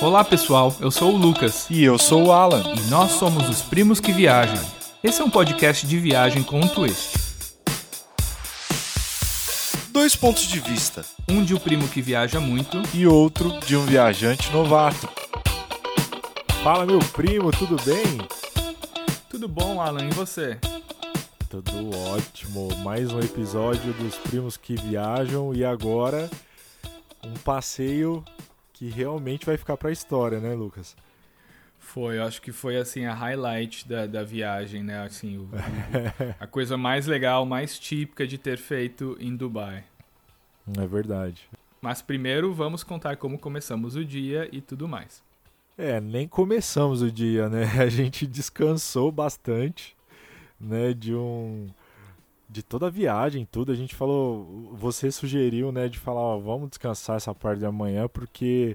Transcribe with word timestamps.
Olá 0.00 0.24
pessoal, 0.24 0.74
eu 0.80 0.90
sou 0.90 1.12
o 1.14 1.16
Lucas 1.16 1.66
E 1.70 1.82
eu 1.82 1.98
sou 1.98 2.26
o 2.26 2.32
Alan. 2.32 2.62
e 2.76 2.80
nós 2.90 3.12
somos 3.12 3.48
os 3.48 3.62
Primos 3.62 3.98
que 4.00 4.12
Viajam. 4.12 4.62
Esse 5.02 5.20
é 5.20 5.24
um 5.24 5.30
podcast 5.30 5.86
de 5.86 5.98
viagem 5.98 6.42
com 6.42 6.60
um 6.60 6.68
twist. 6.68 7.16
Dois 9.90 10.14
pontos 10.14 10.42
de 10.46 10.60
vista 10.60 11.04
Um 11.28 11.42
de 11.42 11.54
o 11.54 11.60
primo 11.60 11.88
que 11.88 12.02
viaja 12.02 12.38
muito 12.38 12.82
e 12.92 13.06
outro 13.06 13.58
de 13.60 13.76
um 13.76 13.84
viajante 13.84 14.50
novato. 14.52 15.08
Fala 16.62 16.84
meu 16.84 16.98
primo, 16.98 17.50
tudo 17.50 17.76
bem? 17.84 18.18
Tudo 19.30 19.48
bom, 19.48 19.80
Alan? 19.80 20.06
E 20.08 20.14
você? 20.14 20.58
Tudo 21.48 21.96
ótimo. 22.14 22.68
Mais 22.82 23.12
um 23.12 23.20
episódio 23.20 23.92
dos 23.94 24.14
primos 24.16 24.56
que 24.56 24.74
viajam 24.74 25.54
e 25.54 25.64
agora 25.64 26.28
um 27.24 27.34
passeio 27.44 28.24
que 28.76 28.88
realmente 28.90 29.46
vai 29.46 29.56
ficar 29.56 29.76
pra 29.78 29.90
história, 29.90 30.38
né, 30.38 30.54
Lucas? 30.54 30.94
Foi, 31.78 32.18
eu 32.18 32.24
acho 32.24 32.42
que 32.42 32.52
foi 32.52 32.76
assim 32.76 33.06
a 33.06 33.14
highlight 33.14 33.88
da, 33.88 34.06
da 34.06 34.22
viagem, 34.22 34.82
né? 34.82 35.00
Assim, 35.02 35.38
o- 35.38 35.44
o- 35.44 35.48
a 36.38 36.46
coisa 36.46 36.76
mais 36.76 37.06
legal, 37.06 37.46
mais 37.46 37.78
típica 37.78 38.26
de 38.26 38.36
ter 38.36 38.58
feito 38.58 39.16
em 39.18 39.34
Dubai. 39.34 39.84
É 40.78 40.86
verdade. 40.86 41.48
Mas 41.80 42.02
primeiro 42.02 42.52
vamos 42.52 42.82
contar 42.84 43.16
como 43.16 43.38
começamos 43.38 43.96
o 43.96 44.04
dia 44.04 44.48
e 44.52 44.60
tudo 44.60 44.86
mais. 44.86 45.22
É, 45.78 46.00
nem 46.00 46.26
começamos 46.28 47.00
o 47.00 47.10
dia, 47.10 47.48
né? 47.48 47.64
A 47.80 47.88
gente 47.88 48.26
descansou 48.26 49.10
bastante, 49.10 49.96
né, 50.60 50.92
de 50.92 51.14
um 51.14 51.68
de 52.56 52.62
toda 52.62 52.86
a 52.86 52.90
viagem, 52.90 53.44
tudo. 53.44 53.70
A 53.70 53.74
gente 53.74 53.94
falou, 53.94 54.72
você 54.72 55.12
sugeriu, 55.12 55.70
né, 55.70 55.88
de 55.88 55.98
falar, 55.98 56.20
ó, 56.20 56.38
vamos 56.38 56.70
descansar 56.70 57.16
essa 57.16 57.34
parte 57.34 57.60
da 57.60 57.70
manhã 57.70 58.08
porque 58.08 58.74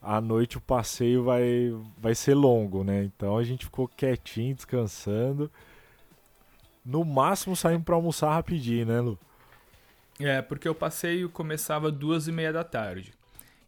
à 0.00 0.22
noite 0.22 0.56
o 0.56 0.60
passeio 0.60 1.22
vai 1.22 1.70
vai 1.98 2.14
ser 2.14 2.34
longo, 2.34 2.82
né? 2.82 3.04
Então 3.04 3.36
a 3.36 3.44
gente 3.44 3.66
ficou 3.66 3.86
quietinho, 3.86 4.54
descansando. 4.54 5.50
No 6.84 7.04
máximo 7.04 7.54
saímos 7.54 7.84
para 7.84 7.94
almoçar 7.94 8.32
rapidinho, 8.32 8.86
né, 8.86 9.00
Lu? 9.00 9.18
É, 10.18 10.40
porque 10.40 10.68
o 10.68 10.74
passeio 10.74 11.28
começava 11.28 11.90
duas 11.90 12.26
e 12.26 12.32
meia 12.32 12.52
da 12.52 12.64
tarde. 12.64 13.12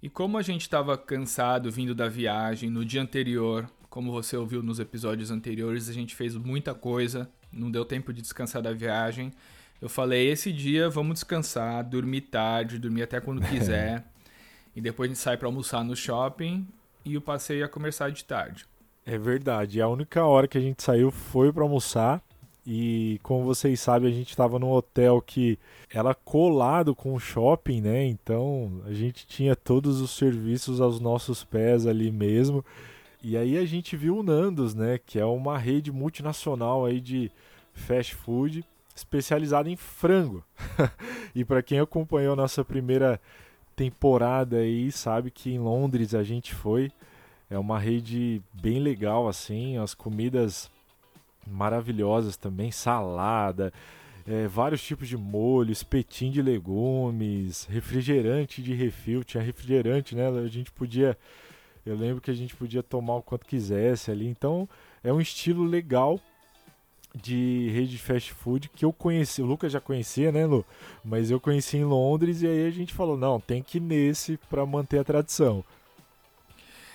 E 0.02 0.08
como 0.08 0.38
a 0.38 0.42
gente 0.42 0.62
estava 0.62 0.96
cansado 0.96 1.70
vindo 1.70 1.94
da 1.94 2.08
viagem 2.08 2.70
no 2.70 2.84
dia 2.84 3.02
anterior, 3.02 3.68
como 3.90 4.12
você 4.12 4.34
ouviu 4.36 4.62
nos 4.62 4.78
episódios 4.78 5.30
anteriores, 5.30 5.90
a 5.90 5.92
gente 5.92 6.14
fez 6.14 6.36
muita 6.36 6.74
coisa, 6.74 7.30
não 7.52 7.70
deu 7.70 7.84
tempo 7.84 8.12
de 8.12 8.20
descansar 8.22 8.62
da 8.62 8.72
viagem. 8.72 9.32
Eu 9.80 9.88
falei, 9.88 10.28
esse 10.28 10.52
dia 10.52 10.88
vamos 10.88 11.14
descansar, 11.14 11.84
dormir 11.84 12.22
tarde, 12.22 12.78
dormir 12.78 13.02
até 13.02 13.20
quando 13.20 13.40
quiser. 13.48 14.04
e 14.74 14.80
depois 14.80 15.10
a 15.10 15.14
gente 15.14 15.22
sai 15.22 15.36
para 15.36 15.48
almoçar 15.48 15.84
no 15.84 15.94
shopping 15.96 16.66
e 17.04 17.16
o 17.16 17.20
passeio 17.20 17.60
ia 17.60 17.68
começar 17.68 18.10
de 18.10 18.24
tarde. 18.24 18.66
É 19.04 19.16
verdade. 19.16 19.80
A 19.80 19.88
única 19.88 20.24
hora 20.24 20.48
que 20.48 20.58
a 20.58 20.60
gente 20.60 20.82
saiu 20.82 21.10
foi 21.10 21.52
para 21.52 21.62
almoçar. 21.62 22.20
E 22.66 23.20
como 23.22 23.44
vocês 23.44 23.78
sabem, 23.78 24.10
a 24.10 24.14
gente 24.14 24.30
estava 24.30 24.58
num 24.58 24.72
hotel 24.72 25.22
que 25.22 25.56
era 25.88 26.12
colado 26.12 26.96
com 26.96 27.14
o 27.14 27.20
shopping, 27.20 27.80
né? 27.80 28.04
Então 28.06 28.82
a 28.84 28.92
gente 28.92 29.24
tinha 29.24 29.54
todos 29.54 30.00
os 30.00 30.10
serviços 30.10 30.80
aos 30.80 30.98
nossos 30.98 31.44
pés 31.44 31.86
ali 31.86 32.10
mesmo. 32.10 32.64
E 33.28 33.36
aí 33.36 33.58
a 33.58 33.64
gente 33.64 33.96
viu 33.96 34.18
o 34.18 34.22
Nandos, 34.22 34.72
né? 34.72 35.00
Que 35.04 35.18
é 35.18 35.24
uma 35.24 35.58
rede 35.58 35.90
multinacional 35.90 36.84
aí 36.84 37.00
de 37.00 37.28
fast 37.72 38.14
food 38.14 38.64
especializada 38.94 39.68
em 39.68 39.74
frango. 39.74 40.44
e 41.34 41.44
para 41.44 41.60
quem 41.60 41.80
acompanhou 41.80 42.36
nossa 42.36 42.64
primeira 42.64 43.20
temporada 43.74 44.58
aí, 44.58 44.92
sabe 44.92 45.32
que 45.32 45.50
em 45.50 45.58
Londres 45.58 46.14
a 46.14 46.22
gente 46.22 46.54
foi. 46.54 46.92
É 47.50 47.58
uma 47.58 47.80
rede 47.80 48.40
bem 48.52 48.78
legal, 48.78 49.26
assim, 49.26 49.76
as 49.76 49.92
comidas 49.92 50.70
maravilhosas 51.44 52.36
também, 52.36 52.70
salada, 52.70 53.72
é, 54.24 54.46
vários 54.46 54.80
tipos 54.84 55.08
de 55.08 55.16
molho, 55.16 55.72
espetinho 55.72 56.30
de 56.30 56.42
legumes, 56.42 57.66
refrigerante 57.68 58.62
de 58.62 58.72
refil, 58.72 59.24
tinha 59.24 59.42
refrigerante, 59.42 60.14
né? 60.14 60.28
A 60.28 60.46
gente 60.46 60.70
podia, 60.70 61.18
eu 61.86 61.96
lembro 61.96 62.20
que 62.20 62.30
a 62.30 62.34
gente 62.34 62.54
podia 62.54 62.82
tomar 62.82 63.14
o 63.14 63.22
quanto 63.22 63.46
quisesse 63.46 64.10
ali, 64.10 64.26
então 64.26 64.68
é 65.02 65.12
um 65.12 65.20
estilo 65.20 65.64
legal 65.64 66.20
de 67.14 67.70
rede 67.72 67.92
de 67.92 67.98
fast 67.98 68.32
food 68.32 68.68
que 68.68 68.84
eu 68.84 68.92
conheci, 68.92 69.40
o 69.40 69.46
Lucas 69.46 69.72
já 69.72 69.80
conhecia, 69.80 70.30
né, 70.30 70.44
Lu? 70.44 70.66
Mas 71.04 71.30
eu 71.30 71.40
conheci 71.40 71.78
em 71.78 71.84
Londres 71.84 72.42
e 72.42 72.46
aí 72.46 72.66
a 72.66 72.70
gente 72.70 72.92
falou, 72.92 73.16
não, 73.16 73.40
tem 73.40 73.62
que 73.62 73.78
ir 73.78 73.80
nesse 73.80 74.36
para 74.50 74.66
manter 74.66 74.98
a 74.98 75.04
tradição. 75.04 75.64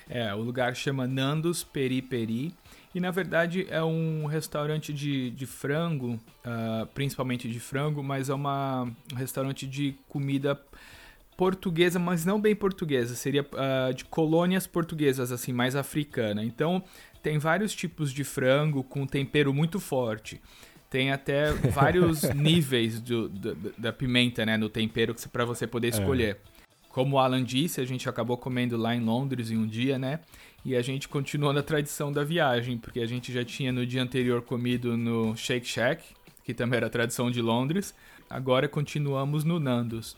É, 0.10 0.34
o 0.36 0.42
lugar 0.42 0.76
chama 0.76 1.08
Nandos 1.08 1.64
Peri 1.64 2.02
Peri. 2.02 2.54
E 2.94 3.00
na 3.00 3.10
verdade 3.10 3.66
é 3.70 3.82
um 3.82 4.26
restaurante 4.26 4.92
de, 4.92 5.32
de 5.32 5.46
frango, 5.46 6.20
ah, 6.44 6.86
principalmente 6.94 7.50
de 7.50 7.60
frango, 7.60 8.04
mas 8.04 8.28
é 8.28 8.34
uma, 8.34 8.84
um 8.84 9.16
restaurante 9.16 9.66
de 9.66 9.96
comida 10.10 10.62
portuguesa, 11.38 11.98
mas 12.00 12.26
não 12.26 12.40
bem 12.40 12.56
portuguesa, 12.56 13.16
seria 13.16 13.46
ah, 13.54 13.92
de 13.92 14.06
colônias 14.06 14.68
portuguesas, 14.68 15.32
assim, 15.32 15.52
mais 15.54 15.76
africana. 15.76 16.44
Então 16.44 16.84
tem 17.24 17.38
vários 17.38 17.74
tipos 17.74 18.12
de 18.12 18.24
frango 18.24 18.84
com 18.84 19.06
tempero 19.06 19.54
muito 19.54 19.80
forte. 19.80 20.40
Tem 20.90 21.12
até 21.12 21.52
vários 21.72 22.24
níveis 22.34 23.00
do- 23.00 23.30
do- 23.30 23.56
da 23.78 23.94
pimenta, 23.94 24.46
né, 24.46 24.58
no 24.58 24.70
tempero 24.70 25.16
para 25.32 25.46
você 25.46 25.66
poder 25.66 25.88
escolher. 25.90 26.38
Como 26.90 27.16
o 27.16 27.20
Alan 27.20 27.44
disse, 27.44 27.80
a 27.80 27.86
gente 27.86 28.08
acabou 28.10 28.38
comendo 28.38 28.76
lá 28.76 28.94
em 28.94 29.00
Londres 29.00 29.50
em 29.50 29.58
um 29.58 29.66
dia, 29.66 29.98
né? 29.98 30.20
E 30.66 30.76
a 30.76 30.82
gente 30.82 31.08
continuou 31.08 31.54
na 31.54 31.64
tradição 31.64 32.12
da 32.12 32.24
viagem, 32.24 32.78
porque 32.78 33.00
a 33.00 33.06
gente 33.06 33.32
já 33.32 33.44
tinha 33.46 33.72
no 33.72 33.86
dia 33.86 34.04
anterior 34.04 34.42
comido 34.42 34.96
no 34.98 35.36
Shake 35.36 35.66
Shack, 35.66 36.04
que 36.44 36.54
também 36.54 36.78
era 36.78 36.90
tradição 36.90 37.32
de 37.32 37.42
Londres. 37.42 37.96
Agora 38.30 38.68
continuamos 38.68 39.44
no 39.46 39.58
Nandos. 39.60 40.18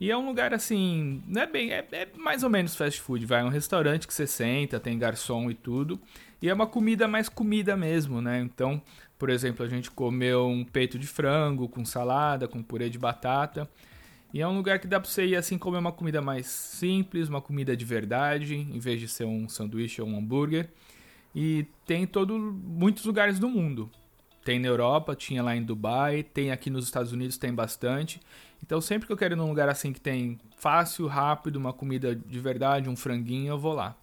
E 0.00 0.10
é 0.10 0.16
um 0.16 0.26
lugar 0.26 0.52
assim, 0.52 1.22
não 1.26 1.42
é 1.42 1.46
bem, 1.46 1.72
é, 1.72 1.86
é 1.90 2.08
mais 2.16 2.42
ou 2.42 2.50
menos 2.50 2.76
fast 2.76 3.00
food, 3.00 3.24
vai, 3.24 3.40
é 3.40 3.44
um 3.44 3.48
restaurante 3.48 4.06
que 4.06 4.12
você 4.12 4.26
senta, 4.26 4.78
tem 4.78 4.98
garçom 4.98 5.50
e 5.50 5.54
tudo. 5.54 5.98
E 6.40 6.48
é 6.48 6.54
uma 6.54 6.66
comida 6.66 7.08
mais 7.08 7.28
comida 7.28 7.76
mesmo, 7.76 8.20
né? 8.20 8.40
Então, 8.40 8.82
por 9.18 9.30
exemplo, 9.30 9.64
a 9.64 9.68
gente 9.68 9.90
comeu 9.90 10.46
um 10.46 10.64
peito 10.64 10.98
de 10.98 11.06
frango 11.06 11.68
com 11.68 11.84
salada, 11.84 12.46
com 12.46 12.62
purê 12.62 12.90
de 12.90 12.98
batata. 12.98 13.68
E 14.34 14.42
é 14.42 14.46
um 14.46 14.54
lugar 14.54 14.78
que 14.78 14.86
dá 14.86 15.00
pra 15.00 15.08
você 15.08 15.24
ir 15.24 15.36
assim 15.36 15.56
comer 15.56 15.78
uma 15.78 15.92
comida 15.92 16.20
mais 16.20 16.46
simples, 16.46 17.28
uma 17.28 17.40
comida 17.40 17.74
de 17.74 17.84
verdade, 17.84 18.54
em 18.54 18.78
vez 18.78 19.00
de 19.00 19.08
ser 19.08 19.24
um 19.24 19.48
sanduíche 19.48 20.02
ou 20.02 20.08
um 20.08 20.18
hambúrguer. 20.18 20.68
E 21.34 21.66
tem 21.86 22.02
em 22.02 22.06
todo 22.06 22.38
muitos 22.38 23.04
lugares 23.04 23.38
do 23.38 23.48
mundo. 23.48 23.90
Tem 24.46 24.60
na 24.60 24.68
Europa, 24.68 25.16
tinha 25.16 25.42
lá 25.42 25.56
em 25.56 25.64
Dubai, 25.64 26.22
tem 26.22 26.52
aqui 26.52 26.70
nos 26.70 26.84
Estados 26.86 27.12
Unidos, 27.12 27.36
tem 27.36 27.52
bastante. 27.52 28.20
Então 28.62 28.80
sempre 28.80 29.06
que 29.06 29.12
eu 29.12 29.16
quero 29.16 29.34
ir 29.34 29.36
num 29.36 29.48
lugar 29.48 29.68
assim 29.68 29.92
que 29.92 30.00
tem 30.00 30.38
fácil, 30.56 31.06
rápido, 31.08 31.56
uma 31.56 31.72
comida 31.72 32.14
de 32.14 32.38
verdade, 32.40 32.88
um 32.88 32.96
franguinho, 32.96 33.50
eu 33.54 33.58
vou 33.58 33.72
lá. 33.74 33.96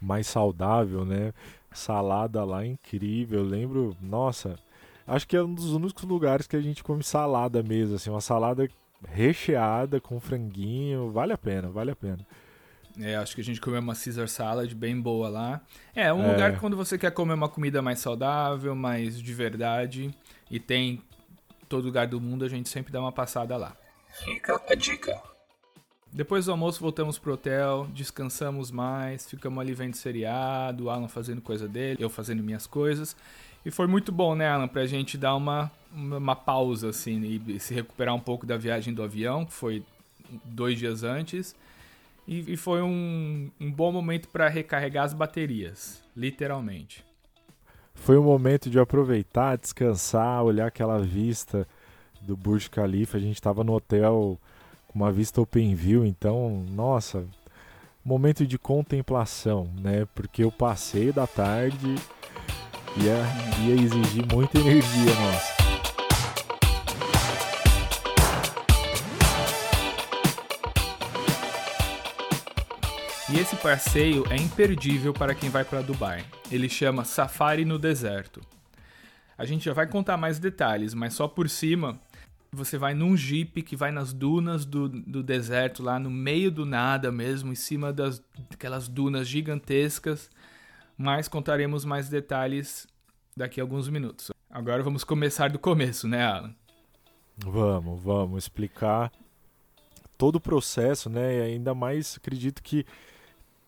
mais 0.00 0.26
saudável, 0.26 1.04
né? 1.04 1.32
Salada 1.72 2.44
lá 2.44 2.64
incrível. 2.66 3.40
Eu 3.40 3.44
lembro, 3.46 3.96
nossa, 4.00 4.58
acho 5.06 5.26
que 5.26 5.36
é 5.36 5.42
um 5.42 5.52
dos 5.54 5.72
únicos 5.72 6.04
lugares 6.04 6.46
que 6.46 6.56
a 6.56 6.60
gente 6.60 6.82
come 6.84 7.02
salada 7.02 7.62
mesmo, 7.62 7.96
assim, 7.96 8.10
uma 8.10 8.20
salada 8.20 8.68
recheada 9.06 10.00
com 10.00 10.20
franguinho, 10.20 11.10
vale 11.10 11.32
a 11.32 11.38
pena, 11.38 11.68
vale 11.68 11.90
a 11.92 11.96
pena. 11.96 12.26
É, 13.00 13.16
acho 13.16 13.34
que 13.34 13.40
a 13.40 13.44
gente 13.44 13.60
comeu 13.60 13.80
uma 13.80 13.94
Caesar 13.94 14.28
salad 14.28 14.72
bem 14.74 15.00
boa 15.00 15.28
lá. 15.28 15.60
É, 15.94 16.12
um 16.12 16.24
É. 16.24 16.32
lugar 16.32 16.52
que 16.52 16.58
quando 16.58 16.76
você 16.76 16.98
quer 16.98 17.12
comer 17.12 17.34
uma 17.34 17.48
comida 17.48 17.80
mais 17.80 18.00
saudável, 18.00 18.74
mais 18.74 19.20
de 19.20 19.32
verdade, 19.34 20.12
e 20.50 20.58
tem 20.58 21.00
todo 21.68 21.84
lugar 21.84 22.06
do 22.06 22.20
mundo, 22.20 22.44
a 22.44 22.48
gente 22.48 22.68
sempre 22.68 22.92
dá 22.92 23.00
uma 23.00 23.12
passada 23.12 23.56
lá. 23.56 23.76
Fica 24.24 24.60
a 24.68 24.74
dica. 24.74 25.20
Depois 26.12 26.46
do 26.46 26.50
almoço 26.52 26.80
voltamos 26.80 27.18
pro 27.18 27.34
hotel, 27.34 27.86
descansamos 27.92 28.70
mais, 28.70 29.28
ficamos 29.28 29.58
ali 29.60 29.74
vendo 29.74 29.94
seriado, 29.94 30.84
o 30.84 30.90
Alan 30.90 31.06
fazendo 31.06 31.40
coisa 31.42 31.68
dele, 31.68 31.98
eu 32.02 32.08
fazendo 32.08 32.42
minhas 32.42 32.66
coisas. 32.66 33.14
E 33.64 33.70
foi 33.70 33.86
muito 33.86 34.10
bom, 34.10 34.34
né, 34.34 34.48
Alan, 34.48 34.66
pra 34.66 34.86
gente 34.86 35.18
dar 35.18 35.34
uma, 35.36 35.70
uma, 35.92 36.16
uma 36.16 36.34
pausa, 36.36 36.88
assim, 36.88 37.20
e 37.46 37.60
se 37.60 37.74
recuperar 37.74 38.14
um 38.14 38.20
pouco 38.20 38.46
da 38.46 38.56
viagem 38.56 38.94
do 38.94 39.02
avião, 39.02 39.44
que 39.44 39.52
foi 39.52 39.84
dois 40.44 40.78
dias 40.78 41.02
antes. 41.04 41.54
E, 42.28 42.52
e 42.52 42.56
foi 42.58 42.82
um, 42.82 43.50
um 43.58 43.72
bom 43.72 43.90
momento 43.90 44.28
pra 44.28 44.50
recarregar 44.50 45.06
as 45.06 45.14
baterias, 45.14 46.02
literalmente. 46.14 47.02
Foi 47.94 48.18
um 48.18 48.22
momento 48.22 48.68
de 48.68 48.78
aproveitar, 48.78 49.56
descansar, 49.56 50.44
olhar 50.44 50.66
aquela 50.66 50.98
vista 50.98 51.66
do 52.20 52.36
Burj 52.36 52.68
Khalifa. 52.68 53.16
A 53.16 53.20
gente 53.20 53.36
estava 53.36 53.64
no 53.64 53.72
hotel 53.72 54.38
com 54.86 54.98
uma 54.98 55.10
vista 55.10 55.40
open 55.40 55.74
view, 55.74 56.04
então, 56.04 56.66
nossa, 56.70 57.24
momento 58.04 58.46
de 58.46 58.58
contemplação, 58.58 59.70
né? 59.80 60.06
Porque 60.14 60.44
o 60.44 60.52
passeio 60.52 61.14
da 61.14 61.26
tarde 61.26 61.94
ia, 62.98 63.66
ia 63.66 63.74
exigir 63.74 64.26
muita 64.30 64.58
energia 64.60 65.14
nossa. 65.14 65.57
E 73.30 73.38
esse 73.38 73.56
passeio 73.56 74.24
é 74.30 74.36
imperdível 74.36 75.12
para 75.12 75.34
quem 75.34 75.50
vai 75.50 75.62
para 75.62 75.82
Dubai. 75.82 76.24
Ele 76.50 76.66
chama 76.66 77.04
Safari 77.04 77.62
no 77.62 77.78
Deserto. 77.78 78.40
A 79.36 79.44
gente 79.44 79.66
já 79.66 79.74
vai 79.74 79.86
contar 79.86 80.16
mais 80.16 80.38
detalhes, 80.38 80.94
mas 80.94 81.12
só 81.12 81.28
por 81.28 81.46
cima, 81.46 82.00
você 82.50 82.78
vai 82.78 82.94
num 82.94 83.14
jeep 83.14 83.62
que 83.62 83.76
vai 83.76 83.92
nas 83.92 84.14
dunas 84.14 84.64
do, 84.64 84.88
do 84.88 85.22
deserto, 85.22 85.82
lá 85.82 85.98
no 85.98 86.10
meio 86.10 86.50
do 86.50 86.64
nada 86.64 87.12
mesmo, 87.12 87.52
em 87.52 87.54
cima 87.54 87.92
das 87.92 88.22
aquelas 88.50 88.88
dunas 88.88 89.28
gigantescas. 89.28 90.30
Mas 90.96 91.28
contaremos 91.28 91.84
mais 91.84 92.08
detalhes 92.08 92.86
daqui 93.36 93.60
a 93.60 93.62
alguns 93.62 93.90
minutos. 93.90 94.30
Agora 94.48 94.82
vamos 94.82 95.04
começar 95.04 95.50
do 95.50 95.58
começo, 95.58 96.08
né, 96.08 96.24
Alan? 96.24 96.54
Vamos, 97.36 98.02
vamos 98.02 98.44
explicar 98.44 99.12
todo 100.16 100.36
o 100.36 100.40
processo, 100.40 101.10
né? 101.10 101.36
E 101.36 101.42
ainda 101.42 101.74
mais 101.74 102.16
acredito 102.16 102.62
que 102.62 102.86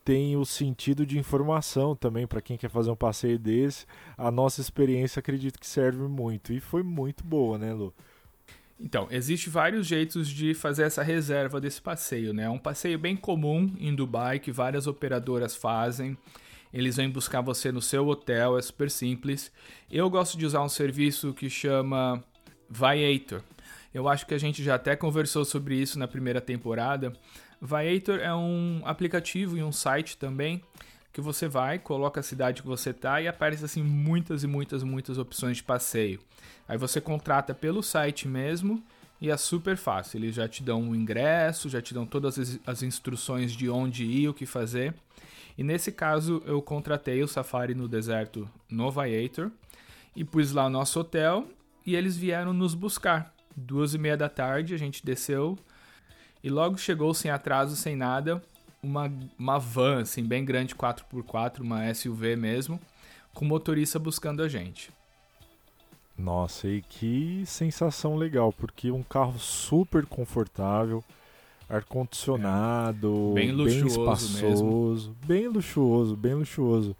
tem 0.04 0.36
o 0.36 0.44
sentido 0.44 1.04
de 1.04 1.18
informação 1.18 1.94
também 1.94 2.26
para 2.26 2.40
quem 2.40 2.56
quer 2.56 2.70
fazer 2.70 2.90
um 2.90 2.96
passeio 2.96 3.38
desse. 3.38 3.86
A 4.16 4.30
nossa 4.30 4.60
experiência 4.60 5.20
acredito 5.20 5.58
que 5.58 5.66
serve 5.66 6.02
muito 6.08 6.52
e 6.52 6.60
foi 6.60 6.82
muito 6.82 7.24
boa, 7.24 7.58
né, 7.58 7.72
Lu? 7.72 7.94
Então, 8.78 9.06
existe 9.10 9.50
vários 9.50 9.86
jeitos 9.86 10.28
de 10.28 10.54
fazer 10.54 10.84
essa 10.84 11.02
reserva 11.02 11.60
desse 11.60 11.82
passeio, 11.82 12.32
né? 12.32 12.44
É 12.44 12.50
um 12.50 12.58
passeio 12.58 12.98
bem 12.98 13.14
comum 13.14 13.70
em 13.78 13.94
Dubai 13.94 14.38
que 14.38 14.50
várias 14.50 14.86
operadoras 14.86 15.54
fazem. 15.54 16.16
Eles 16.72 16.96
vêm 16.96 17.10
buscar 17.10 17.42
você 17.42 17.70
no 17.70 17.82
seu 17.82 18.08
hotel, 18.08 18.56
é 18.56 18.62
super 18.62 18.90
simples. 18.90 19.52
Eu 19.90 20.08
gosto 20.08 20.38
de 20.38 20.46
usar 20.46 20.62
um 20.62 20.68
serviço 20.68 21.34
que 21.34 21.50
chama 21.50 22.24
Viator. 22.70 23.42
Eu 23.92 24.08
acho 24.08 24.24
que 24.24 24.34
a 24.34 24.38
gente 24.38 24.62
já 24.62 24.76
até 24.76 24.96
conversou 24.96 25.44
sobre 25.44 25.74
isso 25.74 25.98
na 25.98 26.08
primeira 26.08 26.40
temporada. 26.40 27.12
Viator 27.60 28.20
é 28.20 28.34
um 28.34 28.80
aplicativo 28.84 29.56
e 29.56 29.62
um 29.62 29.72
site 29.72 30.16
também 30.16 30.62
que 31.12 31.20
você 31.20 31.48
vai, 31.48 31.78
coloca 31.78 32.20
a 32.20 32.22
cidade 32.22 32.62
que 32.62 32.68
você 32.68 32.92
tá 32.92 33.20
e 33.20 33.28
aparece 33.28 33.64
assim 33.64 33.82
muitas 33.82 34.44
e 34.44 34.46
muitas 34.46 34.82
muitas 34.82 35.18
opções 35.18 35.56
de 35.56 35.62
passeio. 35.62 36.20
Aí 36.68 36.78
você 36.78 37.00
contrata 37.00 37.52
pelo 37.52 37.82
site 37.82 38.28
mesmo 38.28 38.82
e 39.20 39.30
é 39.30 39.36
super 39.36 39.76
fácil. 39.76 40.18
Eles 40.18 40.36
já 40.36 40.48
te 40.48 40.62
dão 40.62 40.90
o 40.90 40.96
ingresso, 40.96 41.68
já 41.68 41.82
te 41.82 41.92
dão 41.92 42.06
todas 42.06 42.60
as 42.64 42.82
instruções 42.82 43.52
de 43.52 43.68
onde 43.68 44.04
ir, 44.04 44.28
o 44.28 44.34
que 44.34 44.46
fazer. 44.46 44.94
E 45.58 45.64
nesse 45.64 45.92
caso 45.92 46.42
eu 46.46 46.62
contratei 46.62 47.22
o 47.22 47.28
Safari 47.28 47.74
no 47.74 47.88
deserto 47.88 48.48
no 48.68 48.90
Viator 48.90 49.50
e 50.14 50.24
pus 50.24 50.52
lá 50.52 50.66
o 50.66 50.70
nosso 50.70 51.00
hotel 51.00 51.46
e 51.84 51.96
eles 51.96 52.16
vieram 52.16 52.52
nos 52.52 52.74
buscar. 52.74 53.34
Duas 53.56 53.94
e 53.94 53.98
meia 53.98 54.16
da 54.16 54.28
tarde 54.28 54.74
a 54.74 54.78
gente 54.78 55.04
desceu 55.04 55.58
e 56.42 56.50
logo 56.50 56.78
chegou 56.78 57.12
sem 57.14 57.30
atraso, 57.30 57.76
sem 57.76 57.96
nada, 57.96 58.42
uma, 58.82 59.12
uma 59.38 59.58
van 59.58 60.02
assim 60.02 60.24
bem 60.24 60.44
grande 60.44 60.74
4x4, 60.74 61.60
uma 61.60 61.92
SUV 61.92 62.36
mesmo, 62.36 62.80
com 63.34 63.44
motorista 63.44 63.98
buscando 63.98 64.42
a 64.42 64.48
gente. 64.48 64.90
Nossa, 66.16 66.68
e 66.68 66.82
que 66.82 67.42
sensação 67.46 68.16
legal, 68.16 68.52
porque 68.52 68.90
um 68.90 69.02
carro 69.02 69.38
super 69.38 70.04
confortável, 70.04 71.02
ar-condicionado, 71.68 73.32
é. 73.32 73.34
bem, 73.34 73.56
bem 73.56 73.86
espaçoso, 73.86 74.44
mesmo. 74.44 75.16
bem 75.24 75.48
luxuoso, 75.48 76.16
bem 76.16 76.34
luxuoso. 76.34 76.94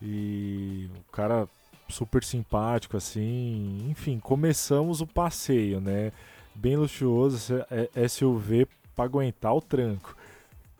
E 0.00 0.88
o 0.96 1.12
cara 1.12 1.48
super 1.88 2.22
simpático, 2.24 2.96
assim. 2.96 3.86
Enfim, 3.90 4.18
começamos 4.18 5.00
o 5.00 5.06
passeio, 5.06 5.80
né? 5.80 6.12
Bem 6.56 6.76
luxuoso, 6.76 7.64
SUV 8.08 8.66
para 8.94 9.04
aguentar 9.04 9.54
o 9.54 9.60
tranco. 9.60 10.16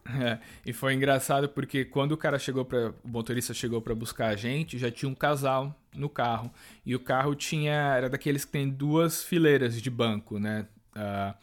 É, 0.08 0.38
e 0.64 0.72
foi 0.72 0.94
engraçado 0.94 1.48
porque 1.48 1.84
quando 1.84 2.12
o 2.12 2.16
cara 2.16 2.38
chegou 2.38 2.64
para 2.64 2.90
o 3.04 3.08
motorista 3.08 3.52
chegou 3.52 3.82
para 3.82 3.94
buscar 3.94 4.28
a 4.28 4.36
gente, 4.36 4.78
já 4.78 4.90
tinha 4.90 5.08
um 5.08 5.14
casal 5.14 5.74
no 5.94 6.08
carro 6.08 6.50
e 6.84 6.94
o 6.94 7.00
carro 7.00 7.34
tinha 7.34 7.72
era 7.72 8.08
daqueles 8.08 8.44
que 8.44 8.52
tem 8.52 8.68
duas 8.68 9.22
fileiras 9.22 9.80
de 9.80 9.90
banco, 9.90 10.38
né? 10.38 10.66
Uh, 10.94 11.34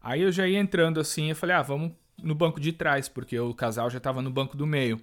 aí 0.00 0.22
eu 0.22 0.30
já 0.30 0.46
ia 0.46 0.58
entrando 0.58 1.00
assim, 1.00 1.30
eu 1.30 1.36
falei, 1.36 1.56
ah, 1.56 1.62
vamos 1.62 1.92
no 2.22 2.34
banco 2.34 2.60
de 2.60 2.72
trás 2.72 3.08
porque 3.08 3.38
o 3.38 3.52
casal 3.52 3.90
já 3.90 3.98
estava 3.98 4.22
no 4.22 4.30
banco 4.30 4.56
do 4.56 4.66
meio. 4.66 5.00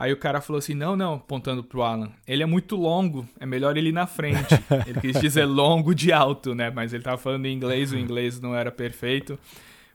Aí 0.00 0.14
o 0.14 0.16
cara 0.16 0.40
falou 0.40 0.58
assim: 0.58 0.72
não, 0.72 0.96
não, 0.96 1.16
apontando 1.16 1.62
pro 1.62 1.82
Alan. 1.82 2.10
Ele 2.26 2.42
é 2.42 2.46
muito 2.46 2.74
longo, 2.74 3.28
é 3.38 3.44
melhor 3.44 3.76
ele 3.76 3.90
ir 3.90 3.92
na 3.92 4.06
frente. 4.06 4.54
ele 4.88 4.98
quis 4.98 5.20
dizer 5.20 5.44
longo 5.44 5.94
de 5.94 6.10
alto, 6.10 6.54
né? 6.54 6.70
Mas 6.70 6.94
ele 6.94 7.02
tava 7.02 7.18
falando 7.18 7.44
em 7.44 7.54
inglês, 7.54 7.92
o 7.92 7.98
inglês 7.98 8.40
não 8.40 8.56
era 8.56 8.72
perfeito. 8.72 9.38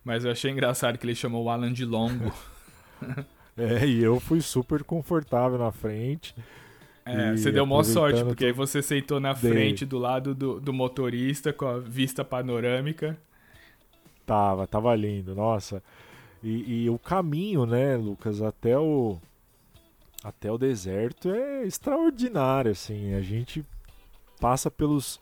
Mas 0.04 0.24
eu 0.24 0.32
achei 0.32 0.52
engraçado 0.52 1.00
que 1.00 1.06
ele 1.08 1.16
chamou 1.16 1.44
o 1.44 1.50
Alan 1.50 1.74
de 1.74 1.84
longo. 1.84 2.32
é, 3.58 3.84
e 3.88 4.04
eu 4.04 4.20
fui 4.20 4.42
super 4.42 4.84
confortável 4.84 5.58
na 5.58 5.72
frente. 5.72 6.36
É, 7.04 7.36
você 7.36 7.52
deu 7.52 7.66
maior 7.66 7.82
sorte, 7.82 8.24
porque 8.24 8.46
aí 8.46 8.52
você 8.52 8.84
sentou 8.84 9.20
na 9.20 9.34
frente 9.34 9.88
do 9.88 9.98
lado 9.98 10.36
do, 10.36 10.60
do 10.60 10.72
motorista 10.72 11.52
com 11.52 11.66
a 11.66 11.80
vista 11.80 12.24
panorâmica. 12.24 13.18
Tava, 14.24 14.68
tava 14.68 14.96
lindo, 14.96 15.34
nossa. 15.34 15.82
E, 16.44 16.84
e, 16.84 16.90
o 16.92 17.00
caminho, 17.00 17.66
né, 17.66 17.96
Lucas, 17.98 18.40
até 18.40 18.78
o 18.78 19.20
até 20.26 20.52
o 20.52 20.58
deserto 20.58 21.30
é 21.30 21.64
extraordinário, 21.66 22.72
assim. 22.72 23.14
A 23.14 23.22
gente 23.22 23.64
passa 24.42 24.72
pelos 24.72 25.22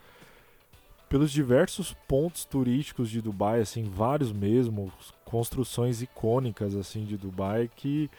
pelos 1.09 1.31
diversos 1.31 1.93
pontos 2.07 2.43
turísticos 2.43 3.07
de 3.07 3.21
Dubai, 3.21 3.59
assim, 3.59 3.83
vários 3.83 4.31
mesmo, 4.31 4.91
construções 5.25 6.01
icônicas 6.01 6.75
assim 6.75 7.05
de 7.05 7.15
Dubai 7.15 7.69
que 7.75 8.09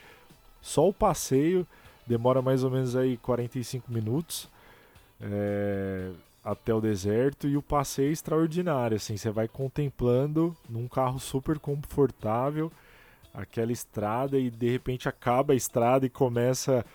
só 0.62 0.88
o 0.88 0.92
passeio 0.92 1.66
demora 2.06 2.40
mais 2.40 2.62
ou 2.62 2.70
menos 2.70 2.94
aí 2.94 3.16
45 3.16 3.90
minutos 3.90 4.48
é, 5.20 6.10
até 6.44 6.72
o 6.72 6.80
deserto 6.80 7.48
e 7.48 7.56
o 7.56 7.62
passeio 7.62 8.10
é 8.10 8.12
extraordinário, 8.12 8.96
assim, 8.96 9.16
você 9.16 9.30
vai 9.30 9.48
contemplando 9.48 10.56
num 10.68 10.86
carro 10.86 11.18
super 11.18 11.58
confortável 11.58 12.70
aquela 13.34 13.72
estrada 13.72 14.38
e 14.38 14.48
de 14.48 14.70
repente 14.70 15.08
acaba 15.08 15.52
a 15.52 15.56
estrada 15.56 16.06
e 16.06 16.10
começa 16.10 16.86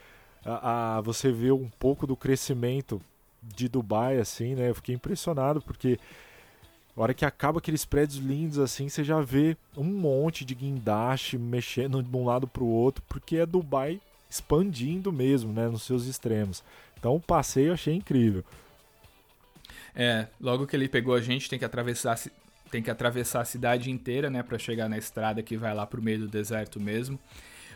a, 0.44 0.98
a, 0.98 1.02
você 1.02 1.32
ver 1.32 1.52
um 1.52 1.70
pouco 1.78 2.08
do 2.08 2.16
crescimento 2.16 3.02
de 3.44 3.68
Dubai 3.68 4.18
assim, 4.18 4.56
né? 4.56 4.70
Eu 4.70 4.76
fiquei 4.76 4.96
impressionado 4.96 5.62
porque 5.62 6.00
a 6.96 7.02
hora 7.02 7.14
que 7.14 7.26
acaba 7.26 7.60
aqueles 7.60 7.84
prédios 7.84 8.24
lindos 8.24 8.58
assim, 8.58 8.88
você 8.88 9.04
já 9.04 9.20
vê 9.22 9.58
um 9.76 9.84
monte 9.84 10.46
de 10.46 10.56
guindaste 10.56 11.38
mexendo 11.38 12.02
de 12.02 12.16
um 12.16 12.26
lado 12.26 12.48
para 12.48 12.64
o 12.64 12.70
outro, 12.70 13.04
porque 13.08 13.38
é 13.38 13.46
Dubai 13.46 14.02
expandindo 14.30 15.12
mesmo, 15.12 15.52
né, 15.52 15.68
nos 15.68 15.84
seus 15.84 16.06
extremos. 16.06 16.64
Então 16.98 17.16
o 17.16 17.20
passeio 17.20 17.68
eu 17.68 17.74
achei 17.74 17.96
incrível. 17.96 18.44
É, 19.96 20.28
logo 20.40 20.68
que 20.68 20.76
ele 20.76 20.88
pegou 20.88 21.16
a 21.16 21.22
gente, 21.22 21.50
tem 21.50 21.60
que 21.60 21.66
atravessar 21.66 22.18
tem 22.70 22.82
que 22.82 22.92
atravessar 22.92 23.42
a 23.42 23.46
cidade 23.46 23.92
inteira, 23.92 24.30
né, 24.30 24.44
para 24.44 24.58
chegar 24.58 24.88
na 24.88 24.98
estrada 24.98 25.42
que 25.42 25.58
vai 25.58 25.74
lá 25.74 25.86
pro 25.86 26.02
meio 26.02 26.20
do 26.20 26.28
deserto 26.28 26.80
mesmo. 26.80 27.20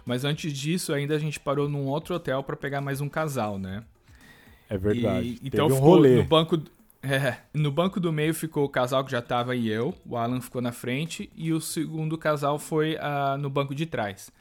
Mas 0.05 0.25
antes 0.25 0.51
disso, 0.51 0.93
ainda 0.93 1.15
a 1.15 1.19
gente 1.19 1.39
parou 1.39 1.69
num 1.69 1.85
outro 1.85 2.15
hotel 2.15 2.43
para 2.43 2.55
pegar 2.55 2.81
mais 2.81 2.99
um 2.99 3.07
casal, 3.07 3.57
né? 3.57 3.83
É 4.69 4.77
verdade. 4.77 5.39
E, 5.41 5.47
então 5.47 5.67
um 5.67 5.75
ficou 5.75 5.89
rolê. 5.89 6.15
no 6.15 6.23
banco 6.23 6.61
é, 7.03 7.37
no 7.53 7.69
banco 7.69 7.99
do 7.99 8.13
meio 8.13 8.33
ficou 8.33 8.63
o 8.63 8.69
casal 8.69 9.03
que 9.03 9.11
já 9.11 9.21
tava 9.21 9.55
e 9.55 9.67
eu, 9.67 9.93
o 10.05 10.15
Alan 10.15 10.39
ficou 10.39 10.61
na 10.61 10.71
frente 10.71 11.29
e 11.35 11.51
o 11.51 11.59
segundo 11.59 12.17
casal 12.17 12.57
foi 12.57 12.95
uh, 12.95 13.37
no 13.37 13.49
banco 13.49 13.75
de 13.75 13.85
trás. 13.85 14.31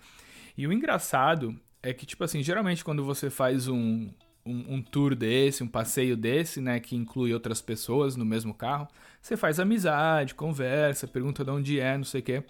E 0.57 0.65
o 0.65 0.73
engraçado 0.73 1.59
é 1.83 1.93
que, 1.93 2.07
tipo 2.07 2.23
assim, 2.23 2.41
geralmente 2.41 2.85
quando 2.85 3.05
você 3.05 3.29
faz 3.29 3.67
um, 3.67 4.09
um, 4.47 4.75
um, 4.77 4.83
tour 4.83 5.17
desse, 5.17 5.65
um 5.65 5.69
passeio 5.69 6.17
desse, 6.17 6.61
né, 6.61 6.79
que 6.79 6.95
inclui 6.95 7.35
outras 7.35 7.61
pessoas 7.61 8.15
no 8.15 8.25
mesmo 8.25 8.55
carro, 8.55 8.87
você 9.23 9.37
faz 9.37 9.61
amizade, 9.61 10.35
conversa, 10.35 11.07
pergunta 11.07 11.45
de 11.45 11.51
onde 11.51 11.81
é, 11.81 11.97
não 11.97 12.05
sei 12.05 12.21
o 12.21 12.25
quê. 12.25 12.43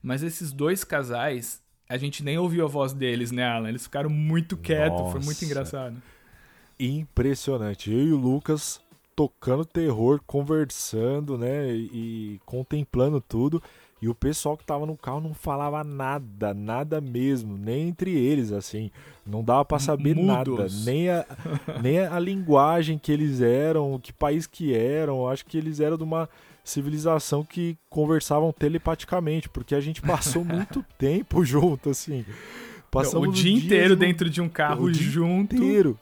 Mas 0.00 0.22
esses 0.22 0.52
dois 0.52 0.84
casais, 0.84 1.60
a 1.88 1.96
gente 1.96 2.22
nem 2.22 2.38
ouviu 2.38 2.64
a 2.64 2.68
voz 2.68 2.92
deles, 2.92 3.32
né, 3.32 3.44
Alan? 3.44 3.68
Eles 3.68 3.82
ficaram 3.82 4.08
muito 4.08 4.56
quietos, 4.56 5.00
Nossa. 5.00 5.12
foi 5.12 5.20
muito 5.20 5.44
engraçado. 5.44 6.00
Impressionante. 6.78 7.90
Eu 7.90 8.02
e 8.02 8.12
o 8.12 8.16
Lucas 8.16 8.80
tocando 9.16 9.64
terror, 9.64 10.20
conversando, 10.24 11.36
né, 11.36 11.70
e, 11.74 12.34
e 12.34 12.40
contemplando 12.46 13.20
tudo. 13.20 13.60
E 14.02 14.08
o 14.08 14.14
pessoal 14.16 14.56
que 14.56 14.66
tava 14.66 14.84
no 14.84 14.96
carro 14.96 15.20
não 15.20 15.32
falava 15.32 15.84
nada, 15.84 16.52
nada 16.52 17.00
mesmo, 17.00 17.56
nem 17.56 17.86
entre 17.86 18.10
eles, 18.10 18.50
assim. 18.50 18.90
Não 19.24 19.44
dava 19.44 19.64
para 19.64 19.78
saber 19.78 20.16
Mudos. 20.16 20.26
nada, 20.26 20.66
nem 20.84 21.08
a, 21.08 21.24
nem 21.80 22.00
a 22.00 22.18
linguagem 22.18 22.98
que 22.98 23.12
eles 23.12 23.40
eram, 23.40 24.00
que 24.02 24.12
país 24.12 24.44
que 24.44 24.74
eram. 24.74 25.28
Acho 25.28 25.46
que 25.46 25.56
eles 25.56 25.78
eram 25.78 25.96
de 25.96 26.02
uma 26.02 26.28
civilização 26.64 27.44
que 27.44 27.78
conversavam 27.88 28.52
telepaticamente, 28.52 29.48
porque 29.48 29.72
a 29.72 29.80
gente 29.80 30.02
passou 30.02 30.44
muito 30.44 30.84
tempo 30.98 31.44
junto, 31.44 31.90
assim. 31.90 32.24
Passamos 32.90 33.28
o 33.28 33.32
dia, 33.32 33.56
inteiro 33.56 33.94
dentro 33.94 34.28
de 34.28 34.40
um 34.40 34.48
carro 34.48 34.86
o 34.86 34.92
junto. 34.92 35.54
Dia 35.54 35.64
inteiro. 35.64 35.98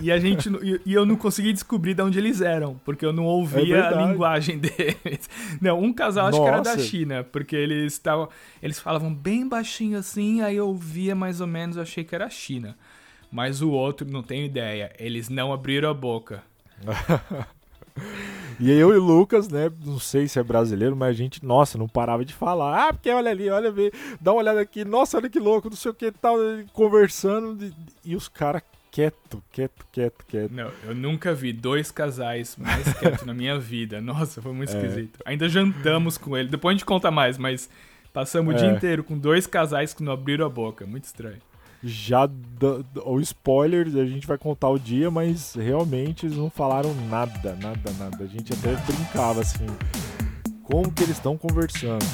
E 0.00 0.10
a 0.10 0.18
gente 0.18 0.48
e, 0.84 0.92
eu 0.92 1.06
não 1.06 1.16
consegui 1.16 1.52
descobrir 1.52 1.94
de 1.94 2.02
onde 2.02 2.18
eles 2.18 2.40
eram, 2.40 2.80
porque 2.84 3.04
eu 3.04 3.12
não 3.12 3.24
ouvia 3.24 3.76
É 3.76 3.86
a 3.86 4.06
linguagem 4.06 4.58
deles. 4.60 5.28
Não, 5.60 5.80
um 5.80 5.92
casal 5.92 6.26
acho 6.28 6.40
que 6.40 6.46
era 6.48 6.60
da 6.60 6.76
Nossa. 6.76 6.84
China, 6.84 7.24
porque 7.24 7.54
eles 7.54 7.92
estavam, 7.92 8.28
eles 8.62 8.78
falavam 8.78 9.14
bem 9.14 9.48
baixinho 9.48 9.98
assim, 9.98 10.40
aí 10.42 10.56
eu 10.56 10.68
ouvia 10.68 11.14
mais 11.14 11.40
ou 11.40 11.46
menos, 11.46 11.78
achei 11.78 12.04
que 12.04 12.14
era 12.14 12.28
China. 12.28 12.76
Mas 13.30 13.60
o 13.60 13.70
outro 13.70 14.08
não 14.10 14.22
tenho 14.22 14.44
ideia, 14.44 14.92
eles 14.98 15.28
não 15.28 15.52
abriram 15.52 15.90
a 15.90 15.94
boca. 15.94 16.42
E 18.58 18.70
eu 18.70 18.92
e 18.94 18.96
o 18.96 19.02
Lucas, 19.02 19.48
né? 19.48 19.70
Não 19.84 19.98
sei 19.98 20.26
se 20.26 20.38
é 20.38 20.42
brasileiro, 20.42 20.96
mas 20.96 21.10
a 21.10 21.12
gente, 21.12 21.44
nossa, 21.44 21.76
não 21.76 21.86
parava 21.86 22.24
de 22.24 22.32
falar. 22.32 22.88
Ah, 22.88 22.92
porque 22.92 23.10
olha 23.10 23.30
ali, 23.30 23.50
olha 23.50 23.68
ali, 23.68 23.92
dá 24.18 24.32
uma 24.32 24.40
olhada 24.40 24.60
aqui, 24.60 24.82
nossa, 24.84 25.18
olha 25.18 25.28
que 25.28 25.38
louco, 25.38 25.68
não 25.68 25.76
sei 25.76 25.90
o 25.90 25.94
que 25.94 26.10
tal, 26.10 26.36
conversando. 26.72 27.62
E, 27.64 27.74
e 28.12 28.16
os 28.16 28.28
caras 28.28 28.62
quieto, 28.96 29.42
quieto, 29.52 29.86
quieto, 29.92 30.24
quieto. 30.26 30.50
Não, 30.52 30.70
eu 30.84 30.94
nunca 30.94 31.34
vi 31.34 31.52
dois 31.52 31.90
casais 31.90 32.56
mais 32.56 32.90
quietos 32.94 33.26
na 33.26 33.34
minha 33.34 33.58
vida. 33.58 34.00
Nossa, 34.00 34.40
foi 34.40 34.52
muito 34.54 34.72
É. 34.72 34.76
esquisito. 34.78 35.18
Ainda 35.26 35.46
jantamos 35.50 36.16
com 36.16 36.34
ele. 36.34 36.48
Depois 36.48 36.72
a 36.72 36.78
gente 36.78 36.86
conta 36.86 37.10
mais, 37.10 37.36
mas 37.36 37.68
passamos 38.10 38.54
o 38.54 38.56
dia 38.56 38.68
É. 38.70 38.74
inteiro 38.74 39.04
com 39.04 39.18
dois 39.18 39.46
casais 39.46 39.92
que 39.92 40.02
não 40.02 40.12
abriram 40.14 40.46
a 40.46 40.48
boca. 40.48 40.86
Muito 40.86 41.04
estranho. 41.04 41.36
Já 41.84 42.26
o 43.04 43.20
spoiler, 43.20 43.86
a 43.86 44.06
gente 44.06 44.26
vai 44.26 44.38
contar 44.38 44.70
o 44.70 44.78
dia, 44.78 45.10
mas 45.10 45.54
realmente 45.54 46.24
eles 46.24 46.38
não 46.38 46.48
falaram 46.48 46.94
nada, 47.10 47.54
nada, 47.60 47.90
nada. 47.98 48.24
A 48.24 48.26
gente 48.26 48.50
até 48.54 48.74
brincava 48.76 49.42
assim. 49.42 49.66
Como 50.62 50.90
que 50.90 51.02
eles 51.02 51.16
estão 51.16 51.36
conversando? 51.36 52.04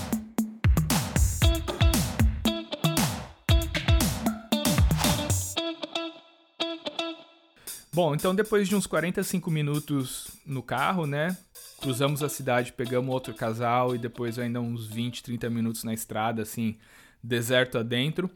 Bom, 7.95 8.15
então 8.15 8.35
depois 8.35 8.69
de 8.69 8.75
uns 8.75 8.87
45 8.87 9.51
minutos 9.51 10.29
no 10.47 10.63
carro, 10.63 11.07
né? 11.07 11.37
Cruzamos 11.81 12.23
a 12.23 12.29
cidade, 12.29 12.73
pegamos 12.73 13.13
outro 13.13 13.35
casal 13.35 13.95
e 13.95 13.99
depois 13.99 14.39
ainda 14.39 14.61
uns 14.61 14.87
20, 14.87 15.23
30 15.23 15.51
minutos 15.51 15.85
na 15.85 15.93
estrada, 15.93 16.41
assim, 16.43 16.77
deserto 17.23 17.77
adentro. 17.77 18.31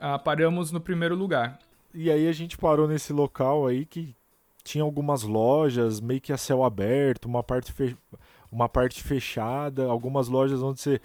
Ah, 0.00 0.18
paramos 0.18 0.72
no 0.72 0.80
primeiro 0.80 1.14
lugar. 1.14 1.58
E 1.92 2.10
aí 2.10 2.26
a 2.26 2.32
gente 2.32 2.56
parou 2.56 2.88
nesse 2.88 3.12
local 3.12 3.66
aí 3.66 3.84
que 3.84 4.16
tinha 4.62 4.82
algumas 4.82 5.22
lojas, 5.22 6.00
meio 6.00 6.20
que 6.20 6.32
a 6.32 6.38
céu 6.38 6.64
aberto, 6.64 7.26
uma 7.26 7.42
parte, 7.42 7.72
fe- 7.72 7.96
uma 8.50 8.68
parte 8.70 9.02
fechada, 9.02 9.84
algumas 9.84 10.28
lojas 10.28 10.62
onde 10.62 10.80
você 10.80 10.98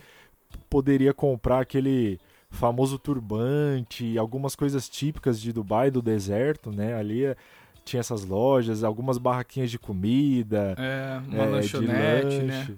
poderia 0.69 1.13
comprar 1.13 1.59
aquele 1.59 2.19
famoso 2.49 2.97
turbante, 2.97 4.17
algumas 4.17 4.55
coisas 4.55 4.89
típicas 4.89 5.39
de 5.39 5.53
Dubai, 5.53 5.91
do 5.91 6.01
deserto, 6.01 6.71
né? 6.71 6.95
Ali 6.95 7.25
eh, 7.25 7.35
tinha 7.85 7.99
essas 7.99 8.23
lojas, 8.25 8.83
algumas 8.83 9.17
barraquinhas 9.17 9.71
de 9.71 9.79
comida, 9.79 10.75
É, 10.77 11.21
uma 11.27 11.43
é, 11.43 11.45
lanchonete, 11.47 12.37
né? 12.39 12.57
lanche. 12.57 12.77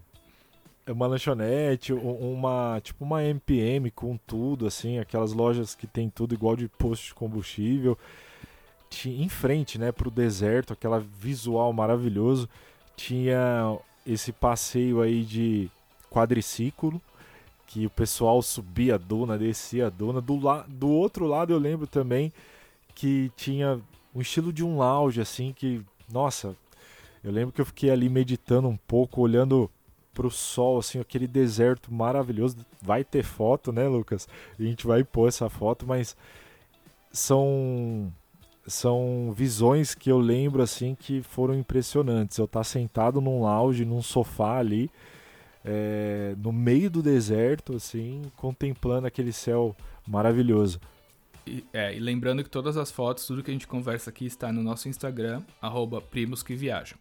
É 0.86 0.91
Uma 0.91 1.08
lanchonete, 1.08 1.93
uma 1.93 2.79
tipo 2.84 3.05
uma 3.05 3.24
MPM 3.24 3.91
com 3.91 4.17
tudo, 4.17 4.65
assim, 4.65 4.98
aquelas 5.00 5.31
lojas 5.31 5.75
que 5.75 5.86
tem 5.86 6.10
tudo 6.10 6.34
igual 6.34 6.55
de 6.55 6.67
posto 6.67 7.05
de 7.05 7.13
combustível. 7.13 7.98
Tinha, 8.89 9.24
em 9.24 9.29
frente, 9.29 9.77
né, 9.77 9.91
pro 9.91 10.10
deserto, 10.12 10.74
aquela 10.74 11.00
visual 11.00 11.72
maravilhoso. 11.72 12.50
Tinha 12.98 13.77
esse 14.05 14.31
passeio 14.31 15.01
aí 15.01 15.24
de 15.24 15.70
quadriciclo, 16.10 17.01
que 17.67 17.86
o 17.86 17.89
pessoal 17.89 18.41
subia 18.41 18.96
a 18.96 18.98
duna, 18.98 19.38
descia 19.38 19.88
a 19.88 19.89
duna. 19.89 20.20
Do, 20.20 20.38
la 20.41 20.65
do 20.67 20.89
outro 20.89 21.25
lado 21.25 21.53
eu 21.53 21.60
lembro 21.60 21.88
também 21.88 22.34
que 22.93 23.31
tinha 23.38 23.79
um 24.13 24.22
estilo 24.22 24.51
de 24.51 24.63
um 24.63 24.77
lounge, 24.77 25.22
assim, 25.22 25.53
que, 25.53 25.82
nossa, 26.12 26.56
eu 27.24 27.32
lembro 27.32 27.53
que 27.53 27.62
eu 27.62 27.65
fiquei 27.65 27.89
ali 27.89 28.10
meditando 28.10 28.68
um 28.68 28.77
pouco, 28.77 29.22
olhando 29.22 29.70
pro 30.13 30.30
sol, 30.30 30.80
assim, 30.80 31.00
aquele 31.00 31.27
deserto 31.27 31.94
maravilhoso. 31.94 32.58
Vai 32.82 33.03
ter 33.03 33.24
foto, 33.24 33.72
né, 33.72 33.88
Lucas? 33.88 34.27
A 34.60 34.63
gente 34.63 34.86
vai 34.86 35.03
pôr 35.03 35.27
essa 35.27 35.50
foto, 35.50 35.86
mas 35.88 36.15
são 37.12 38.12
são 38.68 39.34
visões 39.36 39.96
que 39.96 40.12
eu 40.12 40.20
lembro 40.20 40.62
assim 40.62 40.96
que 40.96 41.22
foram 41.24 41.56
impressionantes. 41.56 42.38
Eu 42.38 42.46
estar 42.46 42.63
sentado 42.63 43.20
num 43.20 43.41
lounge, 43.41 43.86
num 43.86 44.01
sofá 44.01 44.58
ali, 44.58 44.89
é, 45.65 46.36
no 46.38 46.51
meio 46.51 46.89
do 46.89 47.01
deserto, 47.01 47.75
assim, 47.75 48.22
contemplando 48.38 49.08
aquele 49.08 49.32
céu 49.32 49.75
maravilhoso. 50.08 50.80
E, 51.46 51.64
é, 51.74 51.96
e 51.96 52.00
lembrando 52.00 52.44
que 52.44 52.50
todas 52.50 52.78
as 52.78 52.92
fotos, 52.92 53.26
tudo 53.26 53.42
que 53.44 53.50
a 53.50 53.54
gente 53.54 53.68
conversa 53.68 54.10
aqui 54.10 54.26
está 54.26 54.52
no 54.52 54.62
nosso 54.62 54.88
Instagram, 54.88 55.42
arroba 55.62 56.00
primos 56.02 56.44
que 56.44 56.56
viajam. 56.56 56.98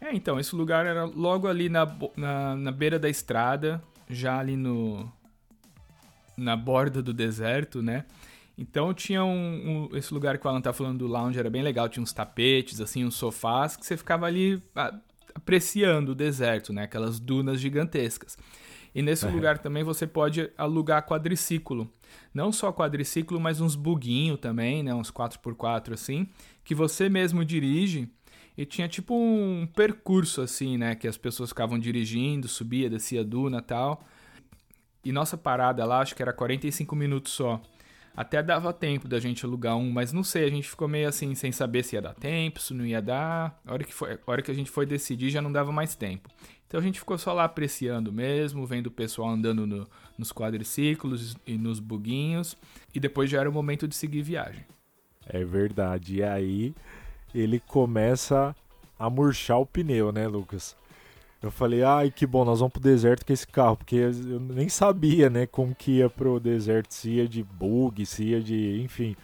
É, 0.00 0.14
então, 0.14 0.38
esse 0.38 0.54
lugar 0.54 0.86
era 0.86 1.04
logo 1.04 1.48
ali 1.48 1.68
na, 1.68 1.86
na, 2.16 2.56
na 2.56 2.72
beira 2.72 2.98
da 2.98 3.08
estrada, 3.08 3.82
já 4.08 4.38
ali 4.38 4.56
no 4.56 5.10
na 6.36 6.56
borda 6.56 7.02
do 7.02 7.12
deserto, 7.12 7.82
né? 7.82 8.04
Então 8.56 8.94
tinha 8.94 9.24
um, 9.24 9.88
um- 9.92 9.96
esse 9.96 10.14
lugar 10.14 10.38
que 10.38 10.46
o 10.46 10.50
Alan 10.50 10.60
tá 10.60 10.72
falando 10.72 10.98
do 10.98 11.06
lounge 11.08 11.38
era 11.38 11.50
bem 11.50 11.62
legal, 11.62 11.88
tinha 11.88 12.02
uns 12.02 12.12
tapetes, 12.12 12.80
assim, 12.80 13.04
uns 13.04 13.16
sofás 13.16 13.76
que 13.76 13.84
você 13.84 13.96
ficava 13.96 14.24
ali 14.26 14.62
ah, 14.74 14.94
apreciando 15.34 16.12
o 16.12 16.14
deserto, 16.14 16.72
né? 16.72 16.84
Aquelas 16.84 17.18
dunas 17.18 17.60
gigantescas. 17.60 18.38
E 18.94 19.02
nesse 19.02 19.26
É. 19.26 19.30
lugar 19.30 19.58
também 19.58 19.82
você 19.84 20.06
pode 20.06 20.50
alugar 20.56 21.06
quadriciclo. 21.06 21.90
Não 22.32 22.50
só 22.52 22.72
quadriciclo, 22.72 23.38
mas 23.40 23.60
uns 23.60 23.74
buguinho 23.76 24.36
também, 24.36 24.82
né? 24.82 24.94
Uns 24.94 25.10
4x4 25.10 25.92
assim, 25.94 26.26
que 26.64 26.74
você 26.74 27.08
mesmo 27.08 27.44
dirige 27.44 28.08
e 28.56 28.64
tinha 28.64 28.88
tipo 28.88 29.14
um 29.14 29.66
percurso 29.74 30.40
assim, 30.40 30.76
né? 30.76 30.94
Que 30.94 31.06
as 31.06 31.16
pessoas 31.16 31.50
ficavam 31.50 31.78
dirigindo, 31.78 32.48
subia, 32.48 32.88
descia 32.90 33.22
duna 33.24 33.58
e 33.58 33.62
tal. 33.62 34.02
E 35.04 35.12
nossa 35.12 35.36
parada 35.36 35.84
lá, 35.84 36.00
acho 36.00 36.14
que 36.14 36.22
era 36.22 36.32
45 36.32 36.96
minutos 36.96 37.32
só. 37.32 37.60
Até 38.18 38.42
dava 38.42 38.72
tempo 38.72 39.06
da 39.06 39.20
gente 39.20 39.46
alugar 39.46 39.76
um, 39.76 39.92
mas 39.92 40.12
não 40.12 40.24
sei, 40.24 40.42
a 40.44 40.50
gente 40.50 40.68
ficou 40.68 40.88
meio 40.88 41.08
assim, 41.08 41.36
sem 41.36 41.52
saber 41.52 41.84
se 41.84 41.94
ia 41.94 42.02
dar 42.02 42.14
tempo, 42.14 42.58
se 42.60 42.74
não 42.74 42.84
ia 42.84 43.00
dar. 43.00 43.56
A 43.64 43.72
hora 43.72 43.84
que, 43.84 43.94
foi, 43.94 44.14
a 44.14 44.18
hora 44.26 44.42
que 44.42 44.50
a 44.50 44.54
gente 44.54 44.68
foi 44.72 44.84
decidir 44.84 45.30
já 45.30 45.40
não 45.40 45.52
dava 45.52 45.70
mais 45.70 45.94
tempo. 45.94 46.28
Então 46.66 46.80
a 46.80 46.82
gente 46.82 46.98
ficou 46.98 47.16
só 47.16 47.32
lá 47.32 47.44
apreciando 47.44 48.12
mesmo, 48.12 48.66
vendo 48.66 48.88
o 48.88 48.90
pessoal 48.90 49.28
andando 49.28 49.64
no- 49.68 49.86
nos 50.18 50.32
quadriciclos 50.32 51.36
e 51.46 51.56
nos 51.56 51.78
buguinhos. 51.78 52.56
E 52.92 52.98
depois 52.98 53.30
já 53.30 53.38
era 53.38 53.48
o 53.48 53.52
momento 53.52 53.86
de 53.86 53.94
seguir 53.94 54.22
viagem. 54.22 54.64
É 55.24 55.44
verdade. 55.44 56.16
E 56.16 56.22
aí 56.24 56.74
ele 57.32 57.60
começa 57.60 58.52
a 58.98 59.08
murchar 59.08 59.60
o 59.60 59.64
pneu, 59.66 60.10
né, 60.10 60.26
Lucas? 60.26 60.76
Eu 61.40 61.50
falei, 61.50 61.82
ai, 61.84 62.10
que 62.10 62.26
bom, 62.26 62.44
nós 62.44 62.58
vamos 62.58 62.72
pro 62.72 62.82
deserto 62.82 63.24
com 63.24 63.32
esse 63.32 63.46
carro, 63.46 63.76
porque 63.76 63.96
eu 63.96 64.40
nem 64.40 64.68
sabia, 64.68 65.30
né, 65.30 65.46
como 65.46 65.74
que 65.74 65.98
ia 65.98 66.10
pro 66.10 66.40
deserto, 66.40 66.92
se 66.92 67.10
ia 67.10 67.28
de 67.28 67.44
bug, 67.44 68.04
se 68.04 68.24
ia 68.24 68.40
de, 68.40 68.80
enfim. 68.82 69.14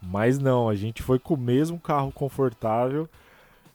Mas 0.00 0.38
não, 0.38 0.68
a 0.68 0.74
gente 0.74 1.02
foi 1.02 1.18
com 1.18 1.34
o 1.34 1.38
mesmo 1.38 1.80
carro 1.80 2.12
confortável 2.12 3.08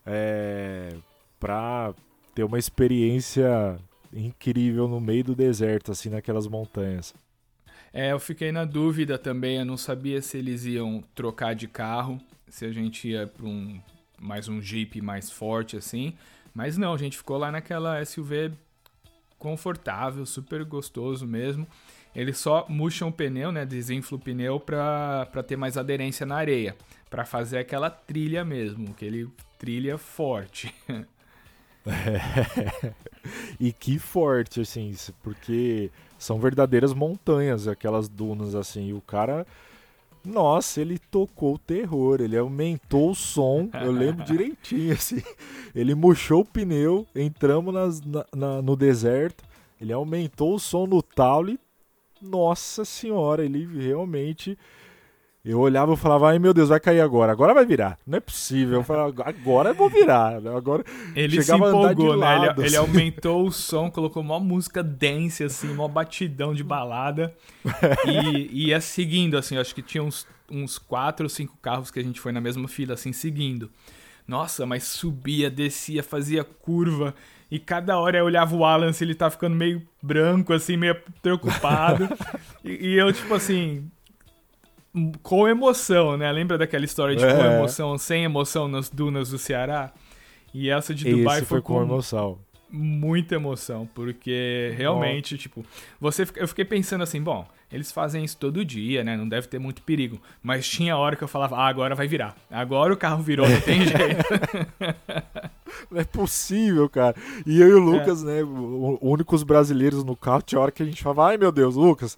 é, 0.05 0.93
pra 1.39 1.93
ter 2.35 2.43
uma 2.43 2.59
experiência 2.59 3.79
incrível 4.13 4.87
no 4.87 5.01
meio 5.01 5.23
do 5.23 5.35
deserto, 5.35 5.91
assim, 5.91 6.09
naquelas 6.09 6.47
montanhas. 6.47 7.15
É, 7.91 8.11
eu 8.11 8.19
fiquei 8.19 8.51
na 8.51 8.63
dúvida 8.63 9.17
também, 9.17 9.57
eu 9.57 9.65
não 9.65 9.77
sabia 9.77 10.21
se 10.21 10.37
eles 10.37 10.65
iam 10.65 11.03
trocar 11.15 11.55
de 11.55 11.67
carro, 11.67 12.19
se 12.47 12.65
a 12.65 12.71
gente 12.71 13.07
ia 13.09 13.25
para 13.25 13.45
um 13.45 13.81
mais 14.19 14.47
um 14.47 14.61
Jeep 14.61 14.99
mais 15.01 15.31
forte 15.31 15.77
assim, 15.77 16.13
mas 16.57 16.75
não, 16.75 16.91
a 16.91 16.97
gente 16.97 17.15
ficou 17.15 17.37
lá 17.37 17.51
naquela 17.51 18.03
SUV 18.03 18.51
confortável, 19.37 20.25
super 20.25 20.65
gostoso 20.65 21.27
mesmo. 21.27 21.67
Eles 22.15 22.39
só 22.39 22.65
murcham 22.67 23.09
o 23.09 23.11
pneu, 23.11 23.51
né, 23.51 23.63
desinflam 23.63 24.17
o 24.17 24.19
pneu 24.19 24.59
para 24.59 25.43
ter 25.45 25.55
mais 25.55 25.77
aderência 25.77 26.25
na 26.25 26.35
areia, 26.35 26.75
para 27.11 27.23
fazer 27.25 27.59
aquela 27.59 27.91
trilha 27.91 28.43
mesmo, 28.43 28.89
aquele 28.89 29.29
trilha 29.59 29.99
forte. 29.99 30.73
e 33.59 33.71
que 33.71 33.99
forte, 33.99 34.61
assim, 34.61 34.95
porque 35.21 35.91
são 36.17 36.39
verdadeiras 36.39 36.91
montanhas, 36.91 37.67
aquelas 37.67 38.09
dunas, 38.09 38.55
assim. 38.55 38.87
E 38.87 38.93
o 38.93 39.01
cara, 39.01 39.45
nossa, 40.27 40.81
ele 40.81 40.99
tocou 40.99 41.55
o 41.55 41.57
terror, 41.57 42.19
ele 42.21 42.37
aumentou 42.37 43.11
o 43.11 43.15
som, 43.15 43.69
eu 43.73 43.91
lembro 43.91 44.23
direitinho, 44.25 44.93
assim. 44.93 45.21
Ele 45.73 45.95
murchou 45.95 46.41
o 46.41 46.45
pneu, 46.45 47.05
entramos 47.15 47.73
nas- 47.73 48.01
na- 48.01 48.25
na- 48.35 48.61
no 48.61 48.75
deserto, 48.75 49.43
ele 49.79 49.93
aumentou 49.93 50.55
o 50.55 50.59
som 50.59 50.85
no 50.85 51.01
talo 51.01 51.49
e, 51.51 51.59
nossa 52.21 52.83
senhora, 52.85 53.43
ele 53.45 53.65
realmente. 53.65 54.57
Eu 55.47 55.61
olhava 55.61 55.93
e 55.93 55.97
falava, 55.97 56.29
ai 56.29 56.39
meu 56.39 56.53
Deus, 56.53 56.67
vai 56.67 56.79
cair 56.79 56.99
agora, 56.99 57.31
agora 57.31 57.53
vai 57.53 57.65
virar. 57.65 57.97
Não 58.05 58.17
é 58.17 58.19
possível. 58.19 58.79
Eu 58.79 58.83
falava, 58.83 59.23
agora 59.23 59.69
eu 59.69 59.75
vou 59.75 59.89
virar. 59.89 60.45
Agora 60.45 60.83
ele 61.15 61.41
se 61.41 61.55
empolgou, 61.55 62.17
né? 62.17 62.25
Lado, 62.25 62.43
ele, 62.43 62.49
assim. 62.49 62.61
ele, 62.65 62.75
aumentou 62.75 63.47
o 63.47 63.51
som, 63.51 63.89
colocou 63.89 64.21
uma 64.21 64.41
música 64.41 64.83
dance, 64.83 65.45
assim, 65.45 65.71
uma 65.71 65.87
batidão 65.87 66.53
de 66.53 66.65
balada. 66.65 67.33
e, 68.05 68.49
e 68.51 68.67
ia 68.67 68.81
seguindo, 68.81 69.37
assim, 69.37 69.57
acho 69.57 69.73
que 69.73 69.81
tinha 69.81 70.03
uns, 70.03 70.27
uns 70.51 70.77
quatro 70.77 71.25
ou 71.25 71.29
cinco 71.29 71.55
carros 71.61 71.89
que 71.91 71.99
a 71.99 72.03
gente 72.03 72.19
foi 72.19 72.33
na 72.33 72.41
mesma 72.41 72.67
fila, 72.67 72.95
assim, 72.95 73.13
seguindo. 73.13 73.71
Nossa, 74.27 74.65
mas 74.65 74.83
subia, 74.83 75.49
descia, 75.49 76.03
fazia 76.03 76.43
curva. 76.43 77.15
E 77.49 77.57
cada 77.57 77.97
hora 77.97 78.17
eu 78.17 78.25
olhava 78.25 78.53
o 78.53 78.65
Alan 78.65 78.91
se 78.91 79.05
ele 79.05 79.15
tá 79.15 79.29
ficando 79.29 79.55
meio 79.55 79.81
branco, 80.03 80.51
assim, 80.51 80.75
meio 80.75 80.97
preocupado. 81.21 82.09
e, 82.65 82.87
e 82.87 82.99
eu, 82.99 83.13
tipo 83.13 83.33
assim, 83.33 83.89
com 85.21 85.47
emoção, 85.47 86.17
né? 86.17 86.31
Lembra 86.31 86.57
daquela 86.57 86.85
história 86.85 87.15
de 87.15 87.23
é. 87.23 87.33
com 87.33 87.43
emoção, 87.43 87.97
sem 87.97 88.23
emoção 88.23 88.67
nas 88.67 88.89
dunas 88.89 89.29
do 89.29 89.37
Ceará? 89.37 89.91
E 90.53 90.69
essa 90.69 90.93
de 90.93 91.09
Dubai 91.09 91.39
Esse 91.39 91.45
foi, 91.45 91.61
com, 91.61 91.75
com 91.75 91.81
emoção. 91.81 92.39
Muita 92.69 93.35
emoção, 93.35 93.87
porque 93.93 94.73
realmente, 94.75 95.35
oh. 95.35 95.37
tipo, 95.37 95.65
você 95.99 96.25
eu 96.35 96.47
fiquei 96.47 96.65
pensando 96.65 97.03
assim, 97.03 97.21
bom, 97.21 97.47
eles 97.71 97.91
fazem 97.91 98.23
isso 98.23 98.37
todo 98.37 98.63
dia, 98.65 99.03
né? 99.03 99.15
Não 99.15 99.27
deve 99.27 99.47
ter 99.47 99.59
muito 99.59 99.81
perigo. 99.81 100.21
Mas 100.41 100.67
tinha 100.67 100.97
hora 100.97 101.15
que 101.15 101.23
eu 101.23 101.27
falava, 101.27 101.57
ah, 101.57 101.67
agora 101.67 101.95
vai 101.95 102.07
virar. 102.07 102.35
Agora 102.49 102.93
o 102.93 102.97
carro 102.97 103.21
virou, 103.21 103.47
não 103.47 103.61
tem 103.61 103.81
jeito. 103.85 104.25
Não 105.91 105.99
é 105.99 106.03
possível, 106.03 106.89
cara. 106.89 107.15
E 107.45 107.59
eu 107.61 107.69
e 107.69 107.73
o 107.73 107.79
Lucas, 107.79 108.23
é. 108.23 108.25
né, 108.25 108.43
únicos 109.01 109.43
brasileiros 109.43 110.03
no 110.03 110.15
carro, 110.15 110.41
tinha 110.41 110.59
hora 110.59 110.71
que 110.71 110.83
a 110.83 110.85
gente 110.85 111.03
falava, 111.03 111.29
ai 111.29 111.37
meu 111.37 111.51
Deus, 111.51 111.75
Lucas, 111.75 112.17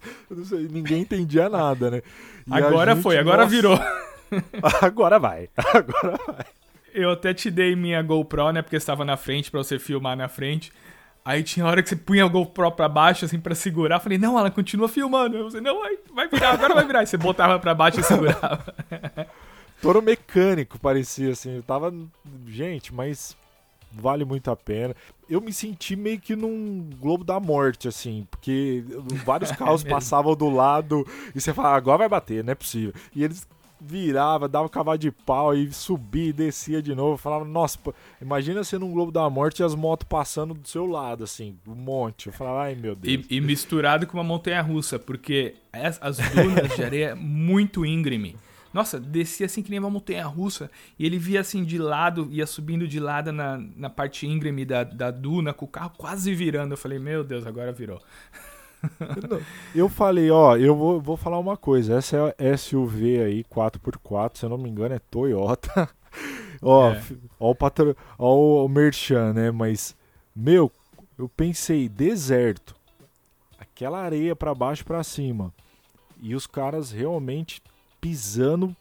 ninguém 0.70 1.02
entendia 1.02 1.48
nada, 1.48 1.90
né? 1.90 2.02
E 2.50 2.54
agora 2.54 2.94
gente, 2.94 3.02
foi, 3.02 3.18
agora 3.18 3.44
nossa... 3.44 3.50
virou. 3.50 3.78
agora 4.82 5.18
vai, 5.18 5.48
agora 5.56 6.18
vai. 6.26 6.46
Eu 6.92 7.12
até 7.12 7.32
te 7.32 7.50
dei 7.50 7.76
minha 7.76 8.02
GoPro, 8.02 8.50
né, 8.50 8.62
porque 8.62 8.76
estava 8.76 9.04
na 9.04 9.16
frente 9.16 9.50
para 9.50 9.62
você 9.62 9.78
filmar 9.78 10.16
na 10.16 10.28
frente. 10.28 10.72
Aí 11.24 11.42
tinha 11.42 11.66
hora 11.66 11.82
que 11.82 11.88
você 11.88 11.96
punha 11.96 12.24
a 12.24 12.28
GoPro 12.28 12.72
pra 12.72 12.88
baixo, 12.88 13.24
assim, 13.24 13.38
pra 13.38 13.54
segurar. 13.54 13.96
Eu 13.96 14.00
falei, 14.00 14.18
não, 14.18 14.38
ela 14.38 14.50
continua 14.50 14.88
filmando. 14.88 15.36
Eu 15.36 15.50
falei, 15.50 15.62
não, 15.62 15.80
vai, 15.80 15.98
vai 16.14 16.28
virar, 16.28 16.50
agora 16.50 16.74
vai 16.74 16.86
virar. 16.86 17.00
Aí 17.00 17.06
você 17.06 17.16
botava 17.16 17.58
pra 17.58 17.74
baixo 17.74 18.00
e 18.00 18.02
segurava. 18.02 18.74
Toro 19.80 20.02
mecânico 20.02 20.78
parecia, 20.78 21.30
assim. 21.30 21.56
Eu 21.56 21.62
tava. 21.62 21.92
Gente, 22.46 22.92
mas 22.92 23.36
vale 23.92 24.24
muito 24.24 24.50
a 24.50 24.56
pena. 24.56 24.94
Eu 25.28 25.40
me 25.40 25.52
senti 25.52 25.94
meio 25.96 26.20
que 26.20 26.34
num 26.34 26.90
Globo 27.00 27.24
da 27.24 27.38
Morte, 27.38 27.88
assim, 27.88 28.26
porque 28.30 28.84
vários 29.24 29.50
carros 29.56 29.84
é 29.84 29.88
passavam 29.88 30.34
do 30.34 30.48
lado 30.48 31.06
e 31.34 31.40
você 31.40 31.54
fala, 31.54 31.76
agora 31.76 31.98
vai 31.98 32.08
bater, 32.08 32.42
não 32.44 32.52
é 32.52 32.54
possível. 32.54 32.92
E 33.14 33.22
eles 33.24 33.46
virava, 33.80 34.46
dava 34.46 34.66
um 34.66 34.68
cavalo 34.68 34.98
de 34.98 35.10
pau 35.10 35.54
e 35.54 35.72
subia 35.72 36.28
e 36.28 36.32
descia 36.32 36.82
de 36.82 36.94
novo. 36.94 37.16
Falava, 37.16 37.44
nossa, 37.44 37.78
imagina 38.20 38.62
você 38.62 38.78
num 38.78 38.92
Globo 38.92 39.10
da 39.10 39.28
Morte 39.30 39.60
e 39.60 39.64
as 39.64 39.74
motos 39.74 40.06
passando 40.08 40.52
do 40.52 40.68
seu 40.68 40.86
lado, 40.86 41.24
assim, 41.24 41.56
um 41.66 41.74
monte. 41.74 42.26
Eu 42.26 42.32
falava, 42.32 42.62
ai 42.62 42.74
meu 42.74 42.94
Deus. 42.94 43.26
E, 43.30 43.36
e 43.36 43.40
misturado 43.40 44.06
com 44.06 44.18
uma 44.18 44.24
montanha 44.24 44.60
russa, 44.60 44.98
porque 44.98 45.54
as, 45.72 45.98
as 46.02 46.18
dunas 46.18 46.76
de 46.76 46.84
areia 46.84 47.06
é 47.10 47.14
muito 47.14 47.86
íngreme. 47.86 48.36
Nossa, 48.72 49.00
descia 49.00 49.46
assim 49.46 49.62
que 49.62 49.70
nem 49.70 49.80
uma 49.80 49.90
montanha 49.90 50.26
russa. 50.26 50.70
E 50.98 51.04
ele 51.04 51.18
via 51.18 51.40
assim 51.40 51.64
de 51.64 51.76
lado, 51.76 52.28
ia 52.30 52.46
subindo 52.46 52.86
de 52.86 53.00
lado 53.00 53.32
na, 53.32 53.58
na 53.76 53.90
parte 53.90 54.26
íngreme 54.26 54.64
da, 54.64 54.84
da 54.84 55.10
duna, 55.10 55.52
com 55.52 55.64
o 55.64 55.68
carro 55.68 55.92
quase 55.96 56.34
virando. 56.34 56.72
Eu 56.74 56.78
falei, 56.78 56.98
meu 56.98 57.24
Deus, 57.24 57.46
agora 57.46 57.72
virou. 57.72 58.00
eu 59.74 59.88
falei, 59.88 60.30
ó, 60.30 60.56
eu 60.56 60.76
vou, 60.76 61.00
vou 61.00 61.16
falar 61.16 61.38
uma 61.38 61.56
coisa. 61.56 61.96
Essa 61.96 62.34
é 62.38 62.56
SUV 62.56 63.22
aí, 63.22 63.44
4x4, 63.44 64.38
se 64.38 64.44
eu 64.44 64.50
não 64.50 64.58
me 64.58 64.70
engano, 64.70 64.94
é 64.94 65.00
Toyota. 65.10 65.88
ó, 66.62 66.90
é. 66.90 67.02
ó, 67.40 67.50
o 67.50 67.54
patro, 67.54 67.96
ó 68.16 68.64
o 68.64 68.68
Merchan, 68.68 69.32
né? 69.32 69.50
Mas, 69.50 69.96
meu, 70.34 70.70
eu 71.18 71.28
pensei, 71.28 71.88
deserto. 71.88 72.76
Aquela 73.58 73.98
areia 73.98 74.36
para 74.36 74.54
baixo 74.54 74.84
para 74.84 75.02
cima. 75.02 75.52
E 76.22 76.34
os 76.34 76.46
caras 76.46 76.92
realmente 76.92 77.62
pisando 78.00 78.74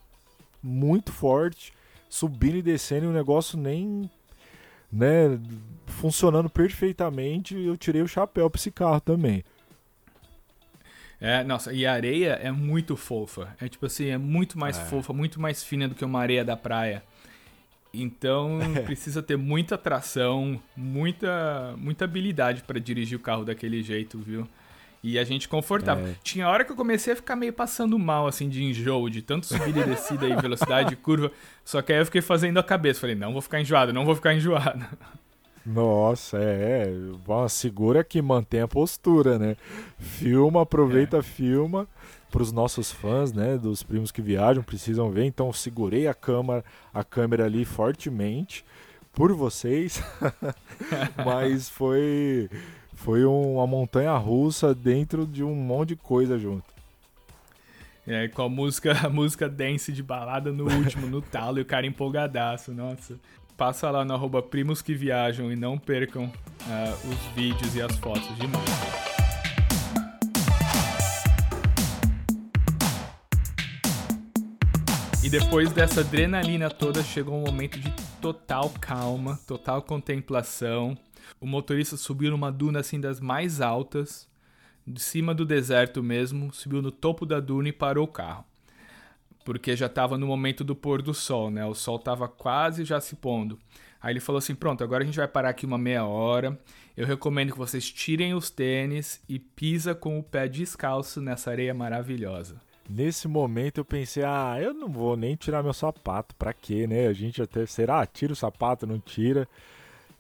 muito 0.62 1.12
forte, 1.12 1.74
subindo 2.10 2.58
e 2.58 2.62
descendo, 2.62 3.06
e 3.06 3.10
o 3.10 3.14
negócio 3.14 3.58
nem 3.58 4.10
né, 4.92 5.40
funcionando 5.86 6.50
perfeitamente. 6.50 7.56
Eu 7.56 7.78
tirei 7.78 8.02
o 8.02 8.08
chapéu 8.08 8.50
para 8.50 8.60
esse 8.60 8.72
carro 8.72 9.00
também. 9.00 9.44
É, 11.22 11.44
nossa, 11.44 11.74
e 11.74 11.86
a 11.86 11.94
areia 11.94 12.34
é 12.42 12.52
muito 12.52 12.96
fofa. 12.96 13.56
É 13.60 13.68
tipo 13.68 13.86
assim, 13.86 14.08
é 14.08 14.18
muito 14.18 14.58
mais 14.58 14.78
é. 14.78 14.86
fofa, 14.86 15.12
muito 15.12 15.40
mais 15.40 15.64
fina 15.64 15.88
do 15.88 15.96
que 15.96 16.06
uma 16.06 16.20
areia 16.20 16.46
da 16.46 16.56
praia. 16.56 17.04
Então 17.93 18.60
precisa 18.86 19.22
ter 19.22 19.38
muita 19.38 19.78
tração, 19.78 20.62
muita, 20.76 21.76
muita 21.78 22.06
habilidade 22.06 22.63
para 22.63 22.80
dirigir 22.80 23.17
o 23.17 23.22
carro 23.22 23.43
daquele 23.43 23.84
jeito, 23.84 24.17
viu? 24.17 24.48
E 25.02 25.18
a 25.18 25.24
gente 25.24 25.48
confortável. 25.48 26.08
É. 26.08 26.16
Tinha 26.22 26.48
hora 26.50 26.66
que 26.66 26.72
eu 26.72 26.76
comecei 26.76 27.14
a 27.14 27.16
ficar 27.16 27.36
meio 27.36 27.54
passando 27.54 27.98
mal, 27.98 28.28
assim, 28.28 28.50
de 28.50 28.64
enjoo, 28.64 29.10
de 29.10 29.22
tanto 29.22 29.46
subida 29.46 29.80
e 29.80 29.86
descida 29.86 30.28
e 30.28 30.36
velocidade, 30.36 30.96
curva. 30.98 31.32
Só 31.64 31.82
que 31.82 31.94
aí 31.94 32.00
eu 32.00 32.06
fiquei 32.06 32.22
fazendo 32.22 32.58
a 32.58 32.64
cabeça. 32.64 33.00
Falei, 33.00 33.16
não 33.16 33.32
vou 33.32 33.42
ficar 33.42 33.62
enjoado, 33.62 33.94
não 33.94 34.06
vou 34.06 34.16
ficar 34.16 34.34
enjoado. 34.34 34.86
Nossa, 35.66 36.38
é. 36.38 36.84
é. 36.88 37.48
Segura 37.48 38.04
que 38.04 38.22
mantém 38.22 38.62
a 38.62 38.68
postura, 38.68 39.40
né? 39.40 39.56
Filma, 39.98 40.64
aproveita, 40.64 41.18
é. 41.18 41.22
filma. 41.22 41.88
Para 42.30 42.44
os 42.44 42.52
nossos 42.52 42.92
fãs, 42.92 43.32
né? 43.34 43.58
Dos 43.58 43.82
primos 43.82 44.12
que 44.12 44.22
viajam, 44.22 44.62
precisam 44.62 45.10
ver. 45.10 45.26
Então, 45.26 45.52
segurei 45.54 46.08
a 46.08 46.14
câmera, 46.14 46.64
a 46.94 47.04
câmera 47.04 47.46
ali 47.46 47.66
fortemente 47.66 48.66
por 49.14 49.34
vocês. 49.34 50.04
Mas 51.26 51.70
foi 51.70 52.50
foi 53.00 53.24
uma 53.24 53.66
montanha 53.66 54.16
russa 54.18 54.76
dentro 54.76 55.26
de 55.26 55.44
um 55.44 55.56
monte 55.56 55.90
de 55.90 55.96
coisa 55.96 56.38
junto. 56.38 56.66
É, 58.06 58.28
com 58.28 58.42
a 58.42 58.50
música, 58.50 58.92
a 59.06 59.10
música 59.10 59.48
dance 59.48 59.92
de 59.92 60.04
balada 60.04 60.52
no 60.52 60.70
último, 60.70 61.08
no 61.08 61.22
talo, 61.22 61.60
e 61.60 61.62
o 61.62 61.66
cara 61.66 61.86
empolgadaço, 61.86 62.74
nossa. 62.74 63.18
Passa 63.56 63.90
lá 63.90 64.06
no 64.06 64.14
arroba 64.14 64.42
primos 64.42 64.82
que 64.82 64.94
viajam 64.94 65.52
e 65.52 65.56
não 65.56 65.78
percam 65.78 66.26
uh, 66.26 67.10
os 67.10 67.36
vídeos 67.36 67.76
e 67.76 67.82
as 67.82 67.96
fotos 67.98 68.36
demais. 68.38 69.09
E 75.30 75.32
depois 75.32 75.72
dessa 75.72 76.02
adrenalina 76.02 76.72
toda, 76.72 77.04
chegou 77.04 77.36
um 77.36 77.44
momento 77.46 77.80
de 77.80 77.94
total 78.20 78.68
calma, 78.82 79.39
total 79.46 79.80
contemplação. 79.80 80.98
O 81.39 81.46
motorista 81.46 81.96
subiu 81.96 82.32
numa 82.32 82.52
duna 82.52 82.80
assim 82.80 83.00
das 83.00 83.20
mais 83.20 83.62
altas, 83.62 84.28
de 84.88 85.00
cima 85.00 85.32
do 85.36 85.46
deserto 85.46 86.02
mesmo, 86.02 86.52
subiu 86.52 86.82
no 86.82 86.92
topo 86.92 87.28
da 87.28 87.39
duna 87.39 87.70
e 87.70 87.72
parou 87.72 88.06
o 88.06 88.12
carro. 88.12 88.44
Porque 89.46 89.76
já 89.76 89.86
estava 89.86 90.18
no 90.18 90.26
momento 90.26 90.63
do 90.63 90.76
pôr 90.76 91.00
do 91.00 91.13
sol, 91.13 91.52
né? 91.52 91.63
O 91.63 91.76
sol 91.76 91.98
estava 91.98 92.28
quase 92.28 92.84
já 92.84 93.00
se 93.00 93.15
pondo. 93.15 93.60
Aí 94.02 94.13
ele 94.13 94.20
falou 94.20 94.39
assim: 94.39 94.56
pronto, 94.56 94.84
agora 94.84 95.04
a 95.04 95.06
gente 95.06 95.18
vai 95.18 95.28
parar 95.28 95.50
aqui 95.50 95.63
uma 95.63 95.78
meia 95.78 96.06
hora. 96.06 96.60
Eu 96.98 97.06
recomendo 97.06 97.52
que 97.52 97.58
vocês 97.60 97.88
tirem 97.92 98.34
os 98.34 98.50
tênis 98.50 99.22
e 99.30 99.38
pisa 99.38 99.94
com 99.94 100.18
o 100.18 100.24
pé 100.24 100.48
descalço 100.48 101.22
nessa 101.22 101.52
areia 101.52 101.74
maravilhosa. 101.76 102.68
Nesse 102.89 103.28
momento 103.28 103.78
eu 103.78 103.86
pensei, 103.86 104.23
ah, 104.23 104.58
eu 104.60 104.73
não 104.73 104.89
vou 104.89 105.15
nem 105.15 105.36
tirar 105.36 105.62
meu 105.62 105.73
sapato, 105.73 106.34
pra 106.36 106.52
quê, 106.52 106.88
né? 106.88 107.06
A 107.06 107.13
gente 107.13 107.39
até, 107.39 107.63
será? 107.67 108.04
Tira 108.08 108.34
o 108.34 108.36
sapato, 108.36 108.88
não 108.88 108.99
tira. 108.99 109.47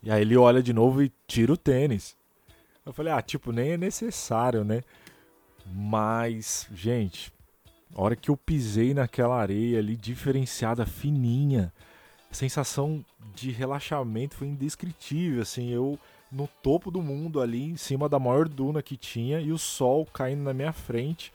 E 0.03 0.11
aí 0.11 0.21
ele 0.21 0.37
olha 0.37 0.61
de 0.61 0.71
novo 0.71 1.01
e 1.01 1.11
tira 1.25 1.51
o 1.51 1.57
tênis. 1.57 2.15
Eu 2.85 2.93
falei, 2.93 3.11
ah, 3.11 3.21
tipo, 3.23 3.51
nem 3.51 3.71
é 3.71 3.77
necessário, 3.77 4.63
né? 4.63 4.83
Mas, 5.65 6.67
gente, 6.71 7.33
a 7.95 8.01
hora 8.01 8.15
que 8.15 8.29
eu 8.29 8.37
pisei 8.37 8.93
naquela 8.93 9.35
areia 9.35 9.79
ali, 9.79 9.95
diferenciada, 9.95 10.85
fininha, 10.85 11.73
a 12.29 12.33
sensação 12.33 13.03
de 13.33 13.49
relaxamento 13.49 14.35
foi 14.35 14.47
indescritível, 14.47 15.41
assim, 15.41 15.69
eu 15.71 15.97
no 16.31 16.47
topo 16.61 16.91
do 16.91 17.01
mundo 17.01 17.41
ali, 17.41 17.63
em 17.63 17.77
cima 17.77 18.07
da 18.07 18.19
maior 18.19 18.47
duna 18.47 18.83
que 18.83 18.95
tinha, 18.95 19.41
e 19.41 19.51
o 19.51 19.57
sol 19.57 20.05
caindo 20.05 20.43
na 20.43 20.53
minha 20.53 20.71
frente, 20.71 21.33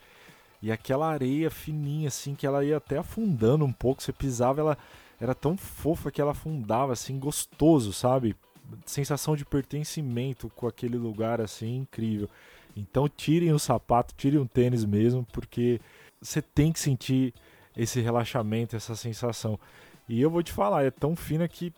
e 0.61 0.71
aquela 0.71 1.07
areia 1.07 1.49
fininha, 1.49 2.07
assim, 2.07 2.35
que 2.35 2.45
ela 2.47 2.63
ia 2.63 2.77
até 2.77 2.97
afundando 2.97 3.65
um 3.65 3.71
pouco, 3.71 4.01
você 4.01 4.11
pisava, 4.11 4.61
ela 4.61 4.77
era 5.19 5.35
tão 5.35 5.55
fofa 5.55 6.11
que 6.11 6.19
ela 6.19 6.31
afundava, 6.31 6.93
assim, 6.93 7.19
gostoso, 7.19 7.93
sabe? 7.93 8.35
sensação 8.85 9.35
de 9.35 9.45
pertencimento 9.45 10.49
com 10.49 10.67
aquele 10.67 10.97
lugar 10.97 11.41
assim 11.41 11.77
incrível. 11.77 12.29
Então 12.75 13.07
tirem 13.07 13.53
o 13.53 13.59
sapato, 13.59 14.13
tirem 14.17 14.39
o 14.39 14.47
tênis 14.47 14.83
mesmo, 14.83 15.25
porque 15.31 15.79
você 16.21 16.41
tem 16.41 16.71
que 16.71 16.79
sentir 16.79 17.33
esse 17.75 18.01
relaxamento, 18.01 18.75
essa 18.75 18.95
sensação. 18.95 19.59
E 20.07 20.21
eu 20.21 20.29
vou 20.29 20.43
te 20.43 20.51
falar, 20.51 20.83
é 20.83 20.91
tão 20.91 21.15
fina 21.15 21.47
que 21.47 21.73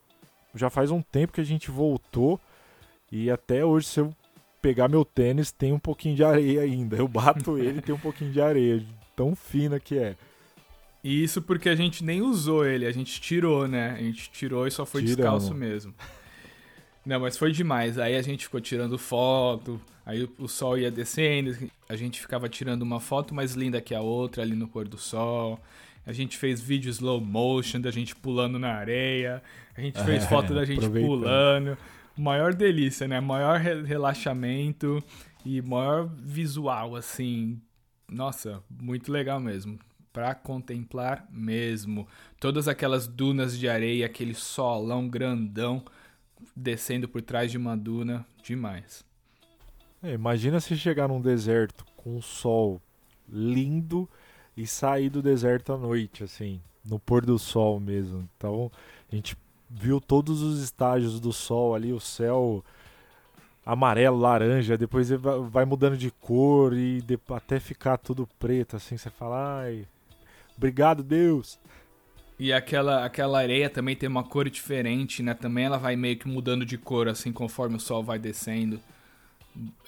já 0.55 0.69
faz 0.69 0.91
um 0.91 1.01
tempo 1.01 1.33
que 1.33 1.41
a 1.41 1.45
gente 1.45 1.69
voltou 1.69 2.39
e 3.11 3.29
até 3.29 3.63
hoje 3.63 3.87
se 3.87 3.99
eu 3.99 4.13
pegar 4.61 4.87
meu 4.87 5.05
tênis 5.05 5.51
tem 5.51 5.71
um 5.73 5.79
pouquinho 5.79 6.15
de 6.15 6.23
areia 6.23 6.61
ainda. 6.61 6.97
Eu 6.97 7.07
bato 7.07 7.57
ele 7.59 7.81
tem 7.81 7.93
um 7.93 7.99
pouquinho 7.99 8.31
de 8.31 8.41
areia, 8.41 8.83
tão 9.15 9.35
fina 9.35 9.79
que 9.79 9.97
é. 9.97 10.15
E 11.03 11.23
isso 11.23 11.41
porque 11.41 11.69
a 11.69 11.75
gente 11.75 12.03
nem 12.03 12.21
usou 12.21 12.65
ele, 12.65 12.85
a 12.85 12.91
gente 12.91 13.21
tirou, 13.21 13.67
né? 13.67 13.95
A 13.97 14.01
gente 14.01 14.29
tirou 14.29 14.67
e 14.67 14.71
só 14.71 14.85
foi 14.85 15.01
Tiramos. 15.01 15.17
descalço 15.17 15.53
mesmo. 15.53 15.93
Não, 17.05 17.21
mas 17.21 17.37
foi 17.37 17.51
demais. 17.51 17.97
Aí 17.97 18.15
a 18.17 18.21
gente 18.21 18.43
ficou 18.43 18.59
tirando 18.59 18.97
foto, 18.97 19.79
aí 20.05 20.27
o 20.37 20.47
sol 20.47 20.77
ia 20.77 20.91
descendo, 20.91 21.55
a 21.87 21.95
gente 21.95 22.19
ficava 22.19 22.49
tirando 22.49 22.81
uma 22.81 22.99
foto 22.99 23.33
mais 23.33 23.53
linda 23.53 23.79
que 23.79 23.95
a 23.95 24.01
outra 24.01 24.43
ali 24.43 24.55
no 24.55 24.67
pôr 24.67 24.87
do 24.87 24.97
sol. 24.97 25.59
A 26.05 26.11
gente 26.11 26.37
fez 26.37 26.59
vídeo 26.59 26.89
slow 26.89 27.21
motion 27.21 27.79
da 27.79 27.91
gente 27.91 28.15
pulando 28.15 28.57
na 28.57 28.73
areia. 28.73 29.41
A 29.75 29.81
gente 29.81 30.01
fez 30.03 30.23
É, 30.23 30.27
foto 30.27 30.53
da 30.53 30.65
gente 30.65 30.89
pulando. 30.89 31.77
Maior 32.17 32.53
delícia, 32.53 33.07
né? 33.07 33.19
Maior 33.19 33.59
re- 33.59 33.83
relaxamento 33.83 35.03
e 35.45 35.61
maior 35.61 36.07
visual, 36.07 36.95
assim. 36.95 37.61
Nossa, 38.09 38.63
muito 38.69 39.11
legal 39.11 39.39
mesmo. 39.39 39.77
Pra 40.11 40.33
contemplar 40.33 41.27
mesmo. 41.29 42.07
Todas 42.39 42.67
aquelas 42.67 43.07
dunas 43.07 43.57
de 43.57 43.69
areia, 43.69 44.05
aquele 44.05 44.33
solão 44.33 45.07
grandão 45.07 45.83
descendo 46.55 47.07
por 47.07 47.21
trás 47.21 47.51
de 47.51 47.57
uma 47.57 47.77
duna. 47.77 48.25
Demais. 48.43 49.05
É, 50.01 50.13
imagina 50.13 50.59
se 50.59 50.75
chegar 50.75 51.07
num 51.07 51.21
deserto 51.21 51.85
com 51.95 52.17
um 52.17 52.21
sol 52.21 52.81
lindo 53.29 54.09
e 54.55 54.65
sair 54.65 55.09
do 55.09 55.21
deserto 55.21 55.73
à 55.73 55.77
noite, 55.77 56.23
assim, 56.23 56.61
no 56.83 56.97
pôr 56.97 57.25
do 57.25 57.37
sol 57.37 57.79
mesmo. 57.79 58.27
Então, 58.37 58.71
a 59.11 59.15
gente 59.15 59.35
viu 59.69 59.99
todos 60.01 60.41
os 60.41 60.61
estágios 60.61 61.19
do 61.19 61.31
sol 61.33 61.75
ali, 61.75 61.91
o 61.93 61.99
céu 61.99 62.63
amarelo, 63.65 64.17
laranja, 64.17 64.77
depois 64.77 65.11
ele 65.11 65.19
va- 65.21 65.39
vai 65.39 65.65
mudando 65.65 65.97
de 65.97 66.09
cor 66.09 66.73
e 66.73 67.01
de- 67.01 67.19
até 67.29 67.59
ficar 67.59 67.97
tudo 67.97 68.27
preto, 68.39 68.77
assim, 68.77 68.97
você 68.97 69.09
fala, 69.09 69.59
ai, 69.61 69.85
obrigado 70.57 71.03
Deus. 71.03 71.59
E 72.39 72.53
aquela, 72.53 73.03
aquela 73.03 73.39
areia 73.39 73.69
também 73.69 73.95
tem 73.95 74.07
uma 74.07 74.23
cor 74.23 74.47
diferente, 74.49 75.23
né? 75.23 75.33
Também 75.33 75.65
ela 75.65 75.77
vai 75.77 75.95
meio 75.95 76.17
que 76.17 76.27
mudando 76.27 76.65
de 76.65 76.77
cor, 76.77 77.07
assim, 77.07 77.31
conforme 77.33 77.75
o 77.77 77.79
sol 77.79 78.03
vai 78.03 78.19
descendo. 78.19 78.79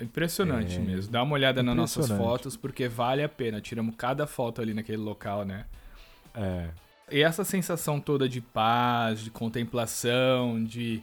Impressionante 0.01 0.77
É, 0.77 0.79
mesmo. 0.79 1.11
Dá 1.11 1.21
uma 1.21 1.33
olhada 1.35 1.61
nas 1.61 1.75
nossas 1.75 2.07
fotos, 2.09 2.57
porque 2.57 2.87
vale 2.87 3.21
a 3.21 3.29
pena. 3.29 3.61
Tiramos 3.61 3.95
cada 3.95 4.25
foto 4.25 4.61
ali 4.61 4.73
naquele 4.73 4.97
local, 4.97 5.45
né? 5.45 5.65
É, 6.33 6.69
E 7.11 7.21
essa 7.21 7.43
sensação 7.43 7.99
toda 7.99 8.27
de 8.27 8.41
paz, 8.41 9.21
de 9.21 9.29
contemplação, 9.29 10.63
de 10.63 11.01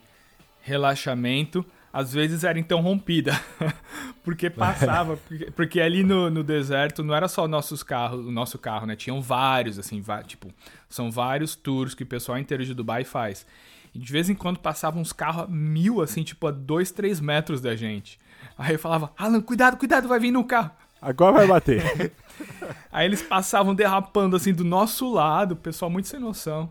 relaxamento, 0.61 1.64
às 1.92 2.12
vezes 2.12 2.45
era 2.45 2.59
interrompida. 2.59 3.33
porque 4.23 4.51
passava. 4.51 5.16
porque, 5.29 5.51
porque 5.53 5.81
ali 5.81 6.03
no, 6.03 6.29
no 6.29 6.42
deserto 6.42 7.03
não 7.03 7.14
era 7.14 7.29
só 7.29 7.49
nossos 7.49 7.83
carros, 7.83 8.27
o 8.27 8.31
nosso 8.31 8.59
carro, 8.59 8.87
né? 8.87 8.97
Tinham 8.97 9.23
vários, 9.23 9.79
assim, 9.79 10.03
tipo, 10.27 10.53
são 10.88 11.11
vários 11.11 11.55
tours 11.57 11.95
que 11.95 12.03
o 12.03 12.07
pessoal 12.07 12.38
inteiro 12.38 12.64
de 12.64 12.75
Dubai 12.75 13.05
faz. 13.05 13.47
E 13.95 13.99
de 13.99 14.12
vez 14.12 14.29
em 14.29 14.35
quando 14.35 14.59
passavam 14.59 15.01
uns 15.01 15.12
carros 15.12 15.45
a 15.45 15.47
mil, 15.47 16.03
assim, 16.03 16.23
tipo, 16.23 16.47
a 16.47 16.51
dois, 16.51 16.90
três 16.90 17.21
metros 17.21 17.61
da 17.61 17.75
gente. 17.75 18.19
Aí 18.59 18.75
eu 18.75 18.79
falava, 18.79 19.12
Alan, 19.16 19.40
cuidado, 19.40 19.77
cuidado, 19.77 20.07
vai 20.07 20.21
vir 20.21 20.31
no 20.31 20.45
carro. 20.45 20.71
Agora 21.00 21.32
vai 21.32 21.46
bater. 21.46 22.12
Aí 22.92 23.06
eles 23.06 23.22
passavam 23.22 23.74
derrapando, 23.74 24.37
assim, 24.37 24.52
do 24.52 24.64
nosso 24.64 25.12
lado, 25.12 25.56
pessoal 25.56 25.90
muito 25.90 26.09
sem 26.09 26.20
noção. 26.20 26.70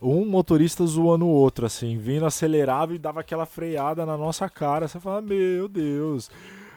um 0.00 0.24
motorista 0.24 0.84
zoando 0.86 1.26
o 1.26 1.30
outro, 1.30 1.66
assim, 1.66 1.96
vindo, 1.98 2.26
acelerava 2.26 2.94
e 2.94 2.98
dava 2.98 3.20
aquela 3.20 3.46
freada 3.46 4.06
na 4.06 4.16
nossa 4.16 4.48
cara. 4.48 4.88
Você 4.88 5.00
fala, 5.00 5.20
meu 5.22 5.68
Deus. 5.68 6.30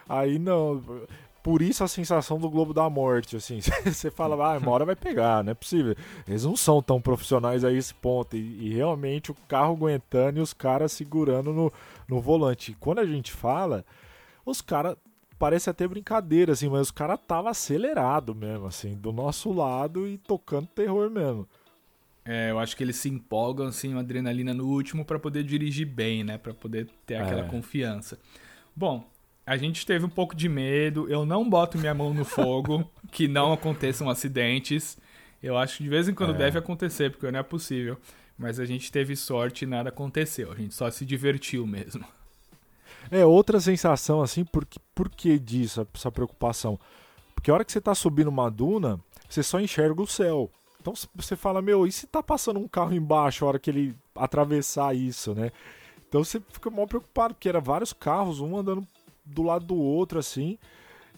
Aí 0.08 0.40
não. 0.40 0.82
Por 1.42 1.62
isso 1.62 1.84
a 1.84 1.88
sensação 1.88 2.38
do 2.38 2.50
Globo 2.50 2.74
da 2.74 2.90
Morte, 2.90 3.38
assim. 3.38 3.62
Você 3.86 4.12
fala, 4.12 4.54
ah, 4.54 4.58
uma 4.58 4.72
hora 4.72 4.86
vai 4.86 4.96
pegar, 4.96 5.44
não 5.44 5.52
é 5.52 5.54
possível. 5.54 5.96
Eles 6.28 6.44
não 6.44 6.56
são 6.56 6.82
tão 6.82 7.00
profissionais 7.00 7.64
a 7.64 7.72
esse 7.72 7.94
ponto. 7.94 8.36
E, 8.36 8.68
e 8.68 8.74
realmente 8.74 9.32
o 9.32 9.36
carro 9.48 9.74
aguentando 9.74 10.40
e 10.40 10.42
os 10.42 10.54
caras 10.54 10.92
segurando 10.92 11.54
no, 11.54 11.72
no 12.08 12.20
volante. 12.20 12.72
E 12.72 12.76
quando 12.76 13.00
a 13.00 13.06
gente 13.06 13.32
fala, 13.32 13.86
os 14.46 14.62
caras. 14.62 14.98
Parece 15.40 15.70
até 15.70 15.88
brincadeira, 15.88 16.52
assim, 16.52 16.68
mas 16.68 16.82
os 16.82 16.92
caras 16.92 17.18
tava 17.26 17.50
acelerado 17.50 18.36
mesmo, 18.36 18.68
assim, 18.68 18.94
do 18.96 19.12
nosso 19.14 19.52
lado 19.54 20.06
e 20.06 20.18
tocando 20.18 20.68
terror 20.68 21.10
mesmo. 21.10 21.48
É, 22.26 22.52
eu 22.52 22.60
acho 22.60 22.76
que 22.76 22.84
eles 22.84 22.98
se 22.98 23.08
empolgam, 23.10 23.66
assim, 23.66 23.92
uma 23.94 24.02
adrenalina 24.02 24.54
no 24.54 24.68
último 24.68 25.06
pra 25.06 25.18
poder 25.18 25.44
dirigir 25.44 25.88
bem, 25.88 26.24
né? 26.26 26.38
Pra 26.38 26.54
poder 26.54 26.90
ter 27.06 27.16
aquela 27.16 27.46
É. 27.46 27.48
confiança. 27.48 28.20
Bom, 28.76 29.10
a 29.46 29.56
gente 29.58 29.86
teve 29.86 30.06
um 30.06 30.10
pouco 30.10 30.36
de 30.36 30.48
medo. 30.50 31.10
Eu 31.10 31.26
não 31.26 31.50
boto 31.50 31.78
minha 31.78 31.94
mão 31.94 32.14
no 32.14 32.26
fogo, 32.26 32.88
que 33.12 33.28
não 33.28 33.54
aconteçam 33.54 34.10
acidentes. 34.10 34.98
Eu 35.42 35.58
acho 35.58 35.78
que 35.78 35.84
de 35.84 35.90
vez 35.90 36.10
em 36.10 36.14
quando 36.14 36.36
É. 36.36 36.38
deve 36.38 36.60
acontecer, 36.60 37.10
porque 37.12 37.32
não 37.32 37.40
é 37.40 37.44
possível. 37.44 37.98
Mas 38.38 38.60
a 38.60 38.66
gente 38.66 38.92
teve 38.92 39.16
sorte 39.16 39.64
e 39.64 39.68
nada 39.68 39.88
aconteceu. 39.90 40.52
A 40.52 40.56
gente 40.56 40.74
só 40.76 40.92
se 40.92 41.06
divertiu 41.06 41.66
mesmo. 41.66 42.04
É 43.12 43.26
outra 43.26 43.60
sensação, 43.60 44.22
assim, 44.22 44.44
por, 44.46 44.66
que- 44.66 44.80
por 44.94 45.10
que 45.10 45.40
disso, 45.40 45.86
essa 45.94 46.12
preocupação? 46.12 46.80
Porque 47.34 47.50
a 47.50 47.54
hora 47.54 47.66
que 47.66 47.72
você 47.72 47.82
tá 47.82 47.96
subindo 47.96 48.28
uma 48.28 48.50
duna, 48.50 49.00
você 49.28 49.42
só 49.42 49.60
enxerga 49.60 50.02
o 50.02 50.08
céu. 50.08 50.50
Então 50.82 50.94
você 51.16 51.36
fala, 51.36 51.62
meu, 51.62 51.86
e 51.88 51.92
se 51.92 52.08
tá 52.08 52.22
passando 52.24 52.60
um 52.60 52.68
carro 52.68 52.94
embaixo 52.94 53.44
a 53.44 53.48
hora 53.50 53.60
que 53.60 53.70
ele 53.70 53.96
atravessar 54.16 54.96
isso, 54.96 55.34
né? 55.34 55.52
Então 56.08 56.24
você 56.24 56.42
fica 56.52 56.70
mal 56.70 56.88
preocupado, 56.88 57.34
porque 57.34 57.50
era 57.50 57.60
vários 57.60 57.94
carros, 57.94 58.40
um 58.40 58.58
andando 58.58 58.86
do 59.26 59.44
lado 59.44 59.66
do 59.66 59.76
outro, 59.76 60.18
assim, 60.20 60.58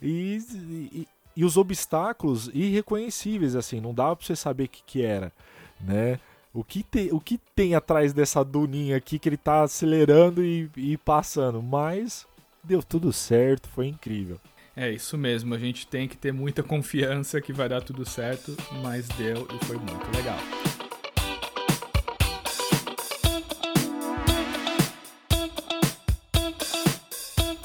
e, 0.01 0.37
e, 0.51 1.07
e 1.37 1.45
os 1.45 1.55
obstáculos 1.57 2.49
irreconhecíveis, 2.53 3.55
assim, 3.55 3.79
não 3.79 3.93
dava 3.93 4.15
pra 4.15 4.25
você 4.25 4.35
saber 4.35 4.65
o 4.65 4.69
que, 4.69 4.83
que 4.83 5.01
era, 5.01 5.31
né? 5.79 6.19
O 6.53 6.63
que, 6.65 6.83
tem, 6.83 7.13
o 7.13 7.19
que 7.19 7.39
tem 7.55 7.75
atrás 7.75 8.11
dessa 8.11 8.43
duninha 8.43 8.97
aqui 8.97 9.17
que 9.17 9.29
ele 9.29 9.37
tá 9.37 9.63
acelerando 9.63 10.43
e, 10.43 10.69
e 10.75 10.97
passando? 10.97 11.61
Mas 11.61 12.27
deu 12.61 12.83
tudo 12.83 13.13
certo, 13.13 13.69
foi 13.69 13.87
incrível. 13.87 14.37
É 14.75 14.89
isso 14.89 15.17
mesmo, 15.17 15.53
a 15.53 15.57
gente 15.57 15.87
tem 15.87 16.07
que 16.07 16.17
ter 16.17 16.31
muita 16.33 16.61
confiança 16.63 17.39
que 17.41 17.53
vai 17.53 17.69
dar 17.69 17.81
tudo 17.81 18.05
certo, 18.05 18.55
mas 18.81 19.07
deu 19.09 19.47
e 19.53 19.65
foi 19.65 19.77
muito 19.77 20.15
legal. 20.15 20.37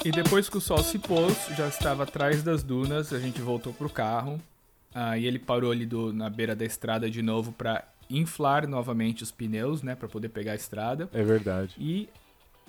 E 0.03 0.11
depois 0.11 0.47
que 0.47 0.57
o 0.57 0.61
sol 0.61 0.81
se 0.83 0.97
pôs, 0.97 1.35
já 1.57 1.67
estava 1.67 2.03
atrás 2.03 2.41
das 2.41 2.63
dunas, 2.63 3.11
a 3.11 3.19
gente 3.19 3.41
voltou 3.41 3.73
pro 3.73 3.89
carro. 3.89 4.39
Aí 4.93 5.25
ele 5.25 5.37
parou 5.37 5.71
ali 5.71 5.85
do- 5.85 6.13
na 6.13 6.29
beira 6.29 6.55
da 6.55 6.63
estrada 6.65 7.09
de 7.09 7.21
novo 7.21 7.51
para 7.51 7.83
inflar 8.09 8.67
novamente 8.67 9.23
os 9.23 9.31
pneus, 9.31 9.81
né, 9.81 9.95
para 9.95 10.07
poder 10.07 10.29
pegar 10.29 10.53
a 10.53 10.55
estrada. 10.55 11.09
É 11.13 11.23
verdade. 11.23 11.75
E, 11.77 12.09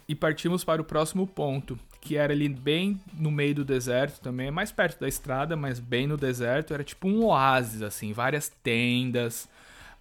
e 0.09 0.15
partimos 0.15 0.65
para 0.65 0.81
o 0.81 0.85
próximo 0.85 1.27
ponto, 1.27 1.79
que 2.01 2.17
era 2.17 2.33
ali 2.33 2.49
bem 2.49 3.01
no 3.15 3.31
meio 3.31 3.57
do 3.57 3.65
deserto 3.65 4.21
também, 4.21 4.51
mais 4.51 4.73
perto 4.73 5.01
da 5.01 5.09
estrada, 5.09 5.57
mas 5.57 5.79
bem 5.79 6.07
no 6.07 6.17
deserto. 6.17 6.73
Era 6.73 6.85
tipo 6.85 7.09
um 7.09 7.25
oásis, 7.25 7.83
assim, 7.83 8.13
várias 8.13 8.49
tendas 8.63 9.49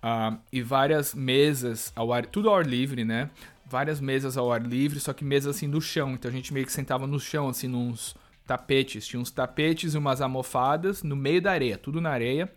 ah, 0.02 0.38
e 0.52 0.62
várias 0.62 1.14
mesas 1.14 1.92
ao 1.96 2.14
ar, 2.14 2.26
tudo 2.26 2.50
ao 2.50 2.56
ar 2.56 2.66
livre, 2.66 3.04
né? 3.04 3.30
Várias 3.66 4.00
mesas 4.00 4.38
ao 4.38 4.52
ar 4.52 4.62
livre, 4.62 5.00
só 5.00 5.12
que 5.12 5.26
mesas 5.26 5.56
assim 5.56 5.68
no 5.68 5.82
chão. 5.82 6.14
Então 6.14 6.30
a 6.30 6.34
gente 6.34 6.54
meio 6.54 6.66
que 6.66 6.72
sentava 6.72 7.06
no 7.06 7.20
chão, 7.20 7.50
assim, 7.50 7.68
nos 7.68 8.16
tapetes. 8.46 9.06
Tinha 9.06 9.20
uns 9.20 9.30
tapetes 9.30 9.94
e 9.94 9.98
umas 9.98 10.22
almofadas 10.22 11.04
no 11.04 11.16
meio 11.16 11.42
da 11.42 11.52
areia, 11.52 11.78
tudo 11.78 12.00
na 12.00 12.10
areia. 12.10 12.50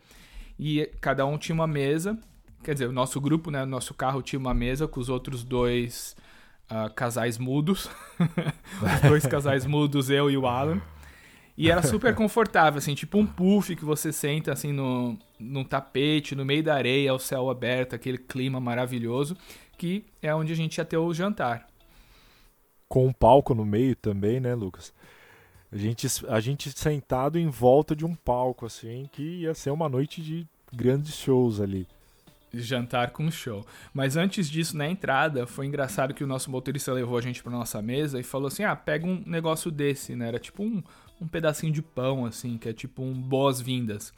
E 0.59 0.89
cada 1.01 1.27
um 1.27 1.37
tinha 1.37 1.55
uma 1.55 1.67
mesa. 1.67 2.17
Quer 2.63 2.75
dizer, 2.75 2.89
o 2.89 2.93
nosso 2.93 3.21
grupo, 3.21 3.51
né? 3.51 3.63
O 3.63 3.67
nosso 3.67 3.95
carro 3.95 4.23
tinha 4.23 4.39
uma 4.39 4.55
mesa 4.55 4.87
com 4.87 5.01
os 5.01 5.09
outros 5.09 5.43
dois 5.43 6.17
ah, 6.69 6.89
casais 6.89 7.39
mudos. 7.39 7.91
os 8.21 9.09
dois 9.09 9.27
casais 9.27 9.67
mudos, 9.67 10.11
eu 10.11 10.31
e 10.31 10.37
o 10.37 10.47
Alan. 10.47 10.81
E 11.57 11.71
era 11.71 11.83
super 11.83 12.15
confortável, 12.15 12.79
assim, 12.79 12.95
tipo 12.95 13.19
um 13.19 13.27
puff 13.27 13.77
que 13.77 13.85
você 13.85 14.11
senta 14.11 14.51
assim 14.51 14.73
no, 14.73 15.19
num 15.39 15.63
tapete, 15.63 16.35
no 16.35 16.43
meio 16.43 16.63
da 16.63 16.75
areia, 16.75 17.11
ao 17.11 17.19
céu 17.19 17.51
aberto, 17.51 17.95
aquele 17.95 18.17
clima 18.17 18.59
maravilhoso, 18.59 19.37
que 19.77 20.07
é 20.23 20.35
onde 20.35 20.55
a 20.55 20.57
gente 20.57 20.79
ia 20.79 20.87
ter 20.87 20.97
o 20.97 21.13
jantar. 21.13 21.67
Com 22.89 23.07
um 23.07 23.13
palco 23.13 23.55
no 23.55 23.67
meio 23.67 23.95
também, 23.95 24.41
né, 24.41 24.55
Lucas? 24.55 24.95
A 25.71 25.77
gente, 25.77 26.07
a 26.29 26.41
gente 26.41 26.71
sentado 26.71 27.39
em 27.39 27.49
volta 27.49 27.95
de 27.95 28.07
um 28.07 28.15
palco, 28.15 28.65
assim, 28.65 29.07
que 29.13 29.43
ia 29.43 29.53
ser 29.53 29.71
uma 29.71 29.89
noite 29.89 30.23
de 30.23 30.47
grandes 30.73 31.15
shows 31.15 31.61
ali. 31.61 31.87
Jantar 32.53 33.11
com 33.11 33.31
show. 33.31 33.65
Mas 33.95 34.17
antes 34.17 34.51
disso, 34.51 34.77
na 34.77 34.89
entrada, 34.89 35.47
foi 35.47 35.67
engraçado 35.67 36.13
que 36.13 36.25
o 36.25 36.27
nosso 36.27 36.51
motorista 36.51 36.93
levou 36.93 37.17
a 37.17 37.21
gente 37.21 37.43
pra 37.43 37.53
nossa 37.53 37.81
mesa 37.81 38.19
e 38.19 38.23
falou 38.23 38.49
assim: 38.49 38.65
ah, 38.65 38.75
pega 38.75 39.07
um 39.07 39.23
negócio 39.27 39.71
desse, 39.71 40.17
né? 40.17 40.29
Era 40.29 40.39
tipo 40.39 40.63
um, 40.63 40.83
um 41.21 41.29
pedacinho 41.29 41.73
de 41.73 41.83
pão, 41.83 42.27
assim, 42.27 42.59
que 42.59 42.69
é 42.69 42.73
tipo 42.73 43.03
um 43.03 43.15
boas-vindas. 43.15 44.13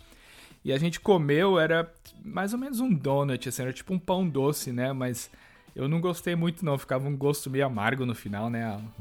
E 0.65 0.73
a 0.73 0.79
gente 0.79 1.01
comeu, 1.01 1.59
era 1.59 1.93
mais 2.25 2.53
ou 2.53 2.59
menos 2.59 2.79
um 2.81 2.93
donut, 2.93 3.49
assim, 3.49 3.63
era 3.63 3.73
tipo 3.73 3.93
um 3.93 3.99
pão 3.99 4.29
doce, 4.29 4.73
né? 4.73 4.93
Mas 4.93 5.31
eu 5.75 5.89
não 5.89 6.01
gostei 6.01 6.37
muito, 6.37 6.65
não. 6.65 6.79
Ficava 6.79 7.09
um 7.09 7.17
gosto 7.17 7.51
meio 7.51 7.67
amargo 7.67 8.07
no 8.07 8.15
final, 8.15 8.49
né, 8.49 8.65
Alan? 8.65 8.93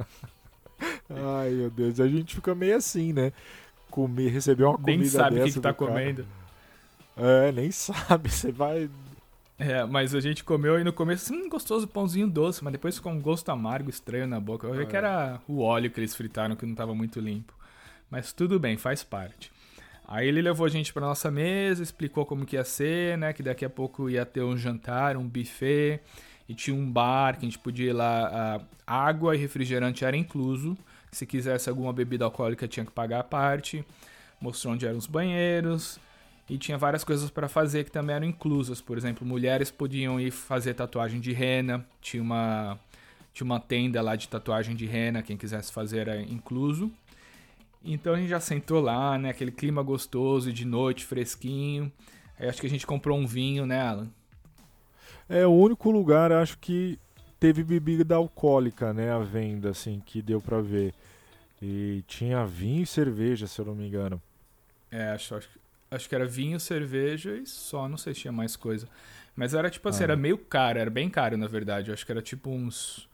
Ai, 1.40 1.50
meu 1.50 1.70
Deus, 1.70 2.00
a 2.00 2.08
gente 2.08 2.34
fica 2.34 2.54
meio 2.54 2.76
assim, 2.76 3.12
né? 3.12 3.32
Comer, 3.90 4.28
receber 4.28 4.64
uma 4.64 4.78
Nem 4.78 4.98
comida 4.98 5.10
sabe 5.10 5.40
o 5.40 5.44
que, 5.44 5.52
que 5.52 5.60
tá 5.60 5.70
do 5.70 5.76
cara. 5.76 6.24
É, 7.16 7.50
nem 7.52 7.70
sabe. 7.70 8.28
Você 8.30 8.52
vai. 8.52 8.90
É, 9.58 9.84
mas 9.84 10.14
a 10.14 10.20
gente 10.20 10.44
comeu 10.44 10.78
e 10.78 10.84
no 10.84 10.92
começo, 10.92 11.32
hum, 11.32 11.48
gostoso, 11.48 11.88
pãozinho 11.88 12.28
doce, 12.28 12.62
mas 12.62 12.72
depois 12.72 12.96
ficou 12.96 13.10
um 13.10 13.20
gosto 13.20 13.48
amargo, 13.48 13.88
estranho 13.88 14.26
na 14.26 14.38
boca. 14.38 14.66
Eu 14.66 14.74
vi 14.74 14.82
É. 14.82 14.86
que 14.86 14.96
era 14.96 15.40
o 15.48 15.60
óleo 15.60 15.90
que 15.90 15.98
eles 15.98 16.14
fritaram, 16.14 16.54
que 16.54 16.66
não 16.66 16.74
tava 16.74 16.94
muito 16.94 17.18
limpo. 17.20 17.54
Mas 18.10 18.32
tudo 18.32 18.60
bem, 18.60 18.76
faz 18.76 19.02
parte. 19.02 19.50
Aí 20.06 20.28
ele 20.28 20.42
levou 20.42 20.66
a 20.66 20.68
gente 20.68 20.92
pra 20.92 21.00
nossa 21.04 21.30
mesa, 21.30 21.82
explicou 21.82 22.24
como 22.26 22.44
que 22.46 22.54
ia 22.54 22.64
ser, 22.64 23.16
né? 23.18 23.32
Que 23.32 23.42
daqui 23.42 23.64
a 23.64 23.70
pouco 23.70 24.08
ia 24.10 24.24
ter 24.26 24.42
um 24.42 24.56
jantar, 24.56 25.16
um 25.16 25.26
buffet, 25.26 26.00
e 26.48 26.54
tinha 26.54 26.76
um 26.76 26.88
bar 26.88 27.32
que 27.38 27.46
a 27.46 27.48
gente 27.48 27.58
podia 27.58 27.90
ir 27.90 27.92
lá. 27.94 28.60
água 28.86 29.34
e 29.34 29.38
refrigerante 29.38 30.04
era 30.04 30.16
incluso. 30.16 30.76
Se 31.10 31.24
quisesse 31.26 31.68
alguma 31.70 31.92
bebida 31.94 32.24
alcoólica, 32.26 32.68
tinha 32.68 32.84
que 32.84 32.92
pagar 32.92 33.20
a 33.20 33.24
parte. 33.24 33.82
Mostrou 34.40 34.74
onde 34.74 34.86
eram 34.86 34.98
os 34.98 35.06
banheiros. 35.06 35.98
E 36.48 36.56
tinha 36.56 36.78
várias 36.78 37.02
coisas 37.02 37.28
para 37.28 37.48
fazer 37.48 37.84
que 37.84 37.90
também 37.90 38.14
eram 38.14 38.26
inclusas. 38.26 38.80
Por 38.80 38.96
exemplo, 38.96 39.26
mulheres 39.26 39.70
podiam 39.70 40.20
ir 40.20 40.30
fazer 40.30 40.74
tatuagem 40.74 41.20
de 41.20 41.32
rena. 41.32 41.84
Tinha 42.00 42.22
uma, 42.22 42.78
tinha 43.34 43.44
uma 43.44 43.58
tenda 43.58 44.00
lá 44.00 44.14
de 44.14 44.28
tatuagem 44.28 44.76
de 44.76 44.86
rena. 44.86 45.22
Quem 45.22 45.36
quisesse 45.36 45.72
fazer 45.72 46.08
era 46.08 46.20
incluso. 46.22 46.90
Então 47.84 48.14
a 48.14 48.16
gente 48.16 48.28
já 48.28 48.40
sentou 48.40 48.80
lá, 48.80 49.18
né? 49.18 49.30
Aquele 49.30 49.50
clima 49.50 49.82
gostoso 49.82 50.52
de 50.52 50.64
noite, 50.64 51.04
fresquinho. 51.04 51.90
Aí 52.38 52.48
acho 52.48 52.60
que 52.60 52.66
a 52.66 52.70
gente 52.70 52.86
comprou 52.86 53.18
um 53.18 53.26
vinho, 53.26 53.66
né, 53.66 53.80
Alan? 53.80 54.08
É 55.28 55.46
o 55.46 55.52
único 55.52 55.90
lugar, 55.90 56.30
acho 56.30 56.58
que 56.58 56.98
teve 57.40 57.64
bebida 57.64 58.14
alcoólica, 58.14 58.92
né? 58.92 59.12
À 59.12 59.18
venda, 59.18 59.70
assim, 59.70 60.00
que 60.04 60.22
deu 60.22 60.40
pra 60.40 60.60
ver. 60.60 60.94
E 61.60 62.04
tinha 62.06 62.44
vinho 62.44 62.82
e 62.82 62.86
cerveja, 62.86 63.46
se 63.46 63.60
eu 63.60 63.64
não 63.64 63.74
me 63.74 63.86
engano. 63.86 64.20
É, 64.90 65.10
acho, 65.10 65.34
acho, 65.34 65.48
acho 65.90 66.08
que 66.08 66.14
era 66.14 66.26
vinho, 66.26 66.58
cerveja 66.60 67.32
e 67.36 67.46
só, 67.46 67.88
não 67.88 67.96
sei 67.96 68.14
se 68.14 68.20
tinha 68.22 68.32
mais 68.32 68.56
coisa. 68.56 68.88
Mas 69.34 69.52
era 69.54 69.68
tipo 69.70 69.88
assim, 69.88 70.02
Ah. 70.02 70.04
era 70.04 70.16
meio 70.16 70.38
caro, 70.38 70.78
era 70.78 70.90
bem 70.90 71.08
caro 71.10 71.36
na 71.36 71.46
verdade. 71.46 71.90
Eu 71.90 71.94
acho 71.94 72.04
que 72.06 72.12
era 72.12 72.22
tipo 72.22 72.50
uns, 72.50 73.08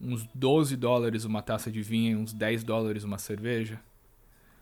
uns 0.00 0.28
12 0.34 0.76
dólares 0.76 1.24
uma 1.24 1.40
taça 1.42 1.70
de 1.70 1.82
vinho 1.82 2.12
e 2.18 2.22
uns 2.22 2.32
10 2.32 2.62
dólares 2.64 3.04
uma 3.04 3.18
cerveja. 3.18 3.78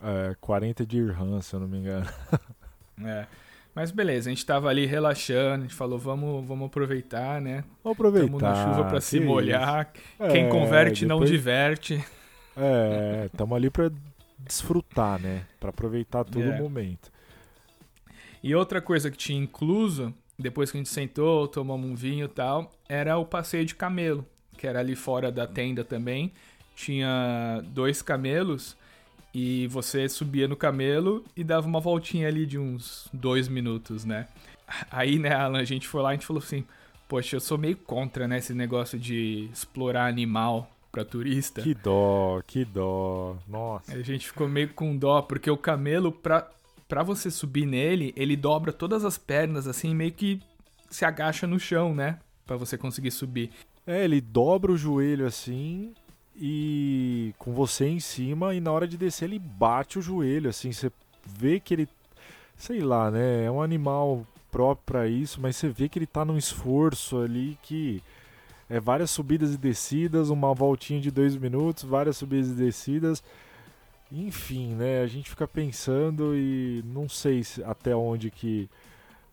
É, 0.02 0.36
40 0.40 0.84
dirham, 0.84 1.40
se 1.40 1.54
eu 1.54 1.60
não 1.60 1.68
me 1.68 1.78
engano. 1.78 2.06
É. 3.04 3.26
Mas 3.74 3.90
beleza, 3.90 4.30
a 4.30 4.32
gente 4.32 4.46
tava 4.46 4.70
ali 4.70 4.86
relaxando, 4.86 5.56
a 5.64 5.66
gente 5.66 5.74
falou, 5.74 5.98
vamos, 5.98 6.46
vamos 6.46 6.66
aproveitar, 6.68 7.42
né? 7.42 7.62
Vamos 7.84 7.98
Tamo 7.98 8.08
aproveitar. 8.08 8.40
na 8.40 8.64
chuva 8.74 8.88
pra 8.88 9.00
se 9.02 9.18
que 9.18 9.24
molhar. 9.26 9.90
isso. 9.94 10.32
Quem 10.32 10.46
É, 10.46 10.48
converte 10.48 11.04
não 11.04 11.16
depois- 11.16 11.30
diverte. 11.30 12.02
É, 12.56 13.26
estamos 13.26 13.54
ali 13.54 13.68
pra 13.68 13.90
desfrutar, 14.38 15.20
né? 15.20 15.44
Pra 15.60 15.68
aproveitar 15.70 16.24
todo 16.24 16.40
É. 16.48 16.58
momento. 16.58 17.12
E 18.42 18.54
outra 18.54 18.80
coisa 18.80 19.10
que 19.10 19.16
tinha 19.16 19.42
incluso, 19.42 20.14
depois 20.38 20.70
que 20.70 20.76
a 20.76 20.80
gente 20.80 20.90
sentou, 20.90 21.48
tomamos 21.48 21.88
um 21.88 21.94
vinho 21.94 22.26
e 22.26 22.28
tal, 22.28 22.72
era 22.88 23.16
o 23.18 23.24
passeio 23.24 23.64
de 23.64 23.74
camelo, 23.74 24.24
que 24.56 24.66
era 24.66 24.80
ali 24.80 24.94
fora 24.94 25.30
da 25.32 25.46
tenda 25.46 25.84
também. 25.84 26.32
Tinha 26.74 27.62
dois 27.68 28.02
camelos 28.02 28.76
e 29.32 29.66
você 29.68 30.08
subia 30.08 30.46
no 30.46 30.56
camelo 30.56 31.24
e 31.36 31.42
dava 31.42 31.66
uma 31.66 31.80
voltinha 31.80 32.28
ali 32.28 32.46
de 32.46 32.58
uns 32.58 33.08
dois 33.12 33.48
minutos, 33.48 34.04
né? 34.04 34.28
Aí, 34.90 35.18
né, 35.18 35.34
Alan, 35.34 35.60
a 35.60 35.64
gente 35.64 35.86
foi 35.86 36.02
lá 36.02 36.10
e 36.10 36.12
a 36.12 36.14
gente 36.16 36.26
falou 36.26 36.42
assim: 36.42 36.64
Poxa, 37.08 37.36
eu 37.36 37.40
sou 37.40 37.56
meio 37.56 37.76
contra, 37.76 38.26
né, 38.26 38.38
esse 38.38 38.52
negócio 38.52 38.98
de 38.98 39.48
explorar 39.52 40.06
animal 40.06 40.70
pra 40.90 41.04
turista. 41.04 41.60
Que 41.60 41.74
dó, 41.74 42.40
que 42.46 42.64
dó. 42.64 43.36
Nossa. 43.46 43.92
A 43.92 44.02
gente 44.02 44.26
ficou 44.26 44.48
meio 44.48 44.70
com 44.70 44.96
dó, 44.96 45.20
porque 45.22 45.50
o 45.50 45.56
camelo, 45.56 46.10
pra, 46.10 46.50
pra 46.88 47.02
você 47.02 47.30
subir 47.30 47.66
nele, 47.66 48.12
ele 48.16 48.36
dobra 48.36 48.72
todas 48.72 49.04
as 49.04 49.18
pernas, 49.18 49.66
assim, 49.66 49.94
meio 49.94 50.12
que 50.12 50.40
se 50.90 51.04
agacha 51.04 51.46
no 51.46 51.58
chão, 51.58 51.94
né? 51.94 52.18
Pra 52.46 52.56
você 52.56 52.78
conseguir 52.78 53.10
subir. 53.10 53.50
É, 53.86 54.04
ele 54.04 54.20
dobra 54.20 54.72
o 54.72 54.76
joelho 54.76 55.26
assim 55.26 55.94
e 56.34 57.32
com 57.38 57.52
você 57.52 57.86
em 57.86 58.00
cima 58.00 58.54
e 58.54 58.60
na 58.60 58.72
hora 58.72 58.86
de 58.86 58.96
descer 58.96 59.26
ele 59.26 59.38
bate 59.38 59.98
o 59.98 60.02
joelho 60.02 60.50
assim, 60.50 60.72
você 60.72 60.90
vê 61.24 61.60
que 61.60 61.72
ele 61.72 61.88
sei 62.56 62.80
lá, 62.80 63.10
né, 63.10 63.44
é 63.44 63.50
um 63.50 63.62
animal 63.62 64.26
próprio 64.50 64.84
pra 64.84 65.06
isso, 65.06 65.40
mas 65.40 65.56
você 65.56 65.68
vê 65.68 65.88
que 65.88 65.98
ele 65.98 66.06
tá 66.06 66.24
num 66.24 66.36
esforço 66.36 67.18
ali 67.20 67.56
que 67.62 68.02
é 68.68 68.80
várias 68.80 69.10
subidas 69.10 69.54
e 69.54 69.58
descidas, 69.58 70.30
uma 70.30 70.52
voltinha 70.52 71.00
de 71.00 71.10
dois 71.10 71.36
minutos, 71.36 71.84
várias 71.84 72.16
subidas 72.16 72.50
e 72.50 72.54
descidas. 72.54 73.22
Enfim, 74.10 74.74
né? 74.74 75.00
A 75.02 75.06
gente 75.06 75.28
fica 75.30 75.46
pensando 75.48 76.34
e 76.36 76.82
não 76.86 77.08
sei 77.08 77.42
se- 77.42 77.62
até 77.64 77.94
onde 77.94 78.30
que 78.30 78.68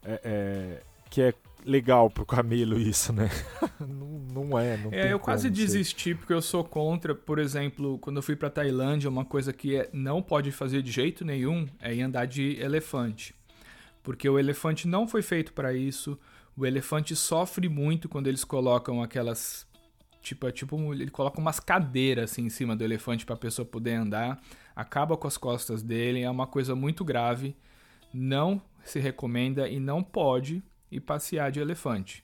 é, 0.03 0.19
é- 0.23 0.83
que 1.09 1.21
é 1.21 1.33
legal 1.65 2.09
pro 2.09 2.25
camelo 2.25 2.77
isso, 2.79 3.13
né? 3.13 3.29
não, 3.79 4.47
não 4.49 4.59
é, 4.59 4.75
não 4.77 4.91
É, 4.91 5.13
eu 5.13 5.19
quase 5.19 5.47
como 5.47 5.55
ser. 5.55 5.61
desisti 5.61 6.15
porque 6.15 6.33
eu 6.33 6.41
sou 6.41 6.63
contra, 6.63 7.13
por 7.15 7.39
exemplo, 7.39 7.97
quando 7.99 8.17
eu 8.17 8.23
fui 8.23 8.35
pra 8.35 8.49
Tailândia, 8.49 9.09
uma 9.09 9.23
coisa 9.23 9.53
que 9.53 9.75
é, 9.77 9.89
não 9.93 10.21
pode 10.21 10.51
fazer 10.51 10.81
de 10.81 10.91
jeito 10.91 11.23
nenhum 11.23 11.67
é 11.79 11.93
ir 11.93 12.01
andar 12.01 12.25
de 12.25 12.59
elefante. 12.59 13.33
Porque 14.01 14.27
o 14.27 14.37
elefante 14.37 14.87
não 14.87 15.07
foi 15.07 15.21
feito 15.21 15.53
pra 15.53 15.73
isso. 15.73 16.19
O 16.57 16.65
elefante 16.65 17.15
sofre 17.15 17.69
muito 17.69 18.09
quando 18.09 18.27
eles 18.27 18.43
colocam 18.43 19.01
aquelas 19.01 19.65
tipo, 20.21 20.47
é 20.47 20.51
tipo 20.51 20.93
ele 20.93 21.09
coloca 21.11 21.39
umas 21.39 21.59
cadeiras 21.59 22.31
assim 22.31 22.45
em 22.45 22.49
cima 22.49 22.75
do 22.75 22.83
elefante 22.83 23.25
pra 23.25 23.35
pessoa 23.35 23.65
poder 23.65 23.93
andar, 23.93 24.41
acaba 24.75 25.17
com 25.17 25.27
as 25.27 25.37
costas 25.37 25.81
dele, 25.81 26.21
é 26.21 26.29
uma 26.29 26.47
coisa 26.47 26.75
muito 26.75 27.03
grave. 27.03 27.55
Não 28.13 28.61
se 28.83 28.99
recomenda 28.99 29.67
e 29.67 29.79
não 29.79 30.03
pode 30.03 30.63
ir 30.91 30.99
passear 30.99 31.51
de 31.51 31.59
elefante. 31.59 32.23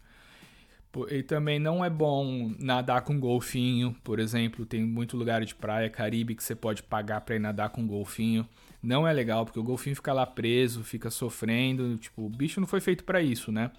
E 1.12 1.22
também 1.22 1.60
não 1.60 1.86
é 1.86 1.90
bom 1.90 2.52
nadar 2.58 3.02
com 3.02 3.20
golfinho, 3.20 3.96
por 4.04 4.20
exemplo. 4.20 4.66
Tem 4.66 4.84
muito 4.84 5.16
lugar 5.16 5.46
de 5.46 5.54
praia 5.54 5.90
caribe 5.90 6.34
que 6.34 6.44
você 6.44 6.56
pode 6.56 6.82
pagar 6.82 7.22
pra 7.22 7.36
ir 7.36 7.40
nadar 7.40 7.70
com 7.70 7.86
golfinho. 7.86 8.48
Não 8.82 9.08
é 9.08 9.14
legal, 9.14 9.46
porque 9.46 9.60
o 9.60 9.64
golfinho 9.64 9.96
fica 9.96 10.12
lá 10.12 10.26
preso, 10.26 10.84
fica 10.84 11.12
sofrendo. 11.12 11.96
Tipo, 11.98 12.26
o 12.26 12.30
bicho 12.30 12.60
não 12.60 12.68
foi 12.68 12.82
feito 12.82 13.04
pra 13.04 13.22
isso, 13.22 13.52
né? 13.52 13.72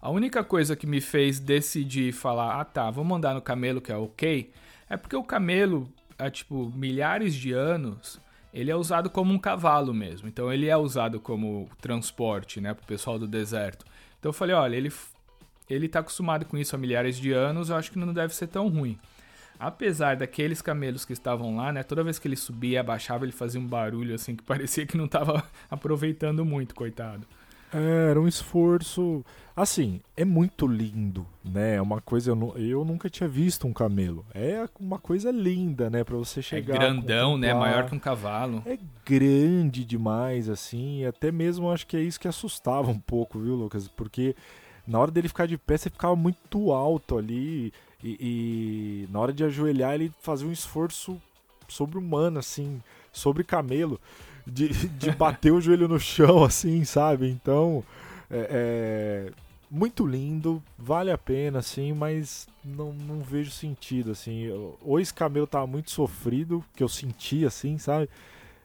A 0.00 0.10
única 0.10 0.44
coisa 0.44 0.76
que 0.76 0.86
me 0.86 1.00
fez 1.00 1.40
decidir 1.40 2.12
falar, 2.12 2.60
ah 2.60 2.64
tá, 2.64 2.90
vamos 2.90 3.16
andar 3.16 3.34
no 3.34 3.42
camelo 3.42 3.80
que 3.80 3.90
é 3.90 3.96
ok, 3.96 4.52
é 4.88 4.96
porque 4.96 5.16
o 5.16 5.24
camelo, 5.24 5.92
há 6.18 6.30
tipo 6.30 6.72
milhares 6.74 7.34
de 7.34 7.52
anos, 7.52 8.20
ele 8.52 8.70
é 8.70 8.76
usado 8.76 9.08
como 9.08 9.32
um 9.32 9.38
cavalo 9.38 9.94
mesmo. 9.94 10.28
Então 10.28 10.52
ele 10.52 10.68
é 10.68 10.76
usado 10.76 11.20
como 11.20 11.68
transporte, 11.80 12.60
né, 12.60 12.74
pro 12.74 12.86
pessoal 12.86 13.18
do 13.18 13.26
deserto. 13.26 13.86
Então 14.18 14.30
eu 14.30 14.34
falei, 14.34 14.54
olha, 14.54 14.76
ele 14.76 14.92
ele 15.68 15.86
tá 15.86 16.00
acostumado 16.00 16.46
com 16.46 16.56
isso 16.56 16.74
há 16.74 16.78
milhares 16.78 17.18
de 17.18 17.30
anos, 17.30 17.68
eu 17.68 17.76
acho 17.76 17.92
que 17.92 17.98
não 17.98 18.12
deve 18.12 18.34
ser 18.34 18.46
tão 18.46 18.68
ruim. 18.68 18.98
Apesar 19.60 20.16
daqueles 20.16 20.62
camelos 20.62 21.04
que 21.04 21.12
estavam 21.12 21.56
lá, 21.56 21.72
né, 21.72 21.82
toda 21.82 22.02
vez 22.04 22.18
que 22.18 22.26
ele 22.26 22.36
subia, 22.36 22.80
abaixava, 22.80 23.24
ele 23.24 23.32
fazia 23.32 23.60
um 23.60 23.66
barulho 23.66 24.14
assim 24.14 24.34
que 24.34 24.42
parecia 24.44 24.86
que 24.86 24.96
não 24.96 25.06
tava 25.08 25.44
aproveitando 25.70 26.44
muito, 26.44 26.74
coitado. 26.74 27.26
É, 27.72 28.10
era 28.10 28.20
um 28.20 28.28
esforço. 28.28 29.24
Assim, 29.54 30.00
é 30.16 30.24
muito 30.24 30.66
lindo, 30.66 31.26
né? 31.44 31.76
É 31.76 31.82
uma 31.82 32.00
coisa. 32.00 32.30
Eu, 32.30 32.54
eu 32.56 32.84
nunca 32.84 33.10
tinha 33.10 33.28
visto 33.28 33.66
um 33.66 33.72
camelo. 33.72 34.24
É 34.34 34.66
uma 34.78 34.98
coisa 34.98 35.30
linda, 35.30 35.90
né? 35.90 36.04
Pra 36.04 36.16
você 36.16 36.40
chegar. 36.40 36.74
é 36.74 36.78
grandão, 36.78 37.36
né, 37.36 37.52
maior 37.52 37.88
que 37.88 37.94
um 37.94 37.98
cavalo. 37.98 38.62
É 38.64 38.78
grande 39.04 39.84
demais, 39.84 40.48
assim. 40.48 41.00
e 41.00 41.06
Até 41.06 41.32
mesmo 41.32 41.70
acho 41.70 41.86
que 41.86 41.96
é 41.96 42.00
isso 42.00 42.20
que 42.20 42.28
assustava 42.28 42.90
um 42.90 42.98
pouco, 42.98 43.38
viu, 43.38 43.54
Lucas? 43.54 43.88
Porque 43.88 44.34
na 44.86 44.98
hora 44.98 45.10
dele 45.10 45.28
ficar 45.28 45.46
de 45.46 45.58
pé, 45.58 45.76
você 45.76 45.90
ficava 45.90 46.16
muito 46.16 46.72
alto 46.72 47.18
ali. 47.18 47.72
E, 48.02 48.16
e 48.20 49.12
na 49.12 49.18
hora 49.18 49.32
de 49.32 49.44
ajoelhar, 49.44 49.94
ele 49.94 50.12
fazia 50.20 50.46
um 50.46 50.52
esforço 50.52 51.20
sobre-humano, 51.68 52.38
assim, 52.38 52.80
sobre 53.12 53.44
camelo, 53.44 54.00
de, 54.48 54.68
de 54.88 55.10
bater 55.12 55.52
o 55.52 55.60
joelho 55.60 55.88
no 55.88 55.98
chão, 56.00 56.42
assim, 56.44 56.84
sabe? 56.84 57.28
Então, 57.28 57.84
é, 58.30 59.28
é 59.30 59.32
muito 59.70 60.06
lindo, 60.06 60.62
vale 60.78 61.10
a 61.10 61.18
pena, 61.18 61.58
assim, 61.58 61.92
mas 61.92 62.48
não, 62.64 62.92
não 62.92 63.20
vejo 63.20 63.50
sentido, 63.50 64.12
assim. 64.12 64.48
Ou 64.82 64.98
esse 64.98 65.12
camelo 65.12 65.46
tava 65.46 65.66
muito 65.66 65.90
sofrido, 65.90 66.64
que 66.74 66.82
eu 66.82 66.88
senti, 66.88 67.44
assim, 67.44 67.78
sabe? 67.78 68.08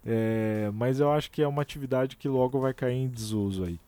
É, 0.05 0.69
mas 0.73 0.99
eu 0.99 1.11
acho 1.11 1.31
que 1.31 1.41
é 1.41 1.47
uma 1.47 1.61
atividade 1.61 2.15
que 2.15 2.27
logo 2.27 2.59
vai 2.59 2.73
cair 2.73 2.95
em 2.95 3.07
desuso 3.07 3.63
aí. 3.63 3.79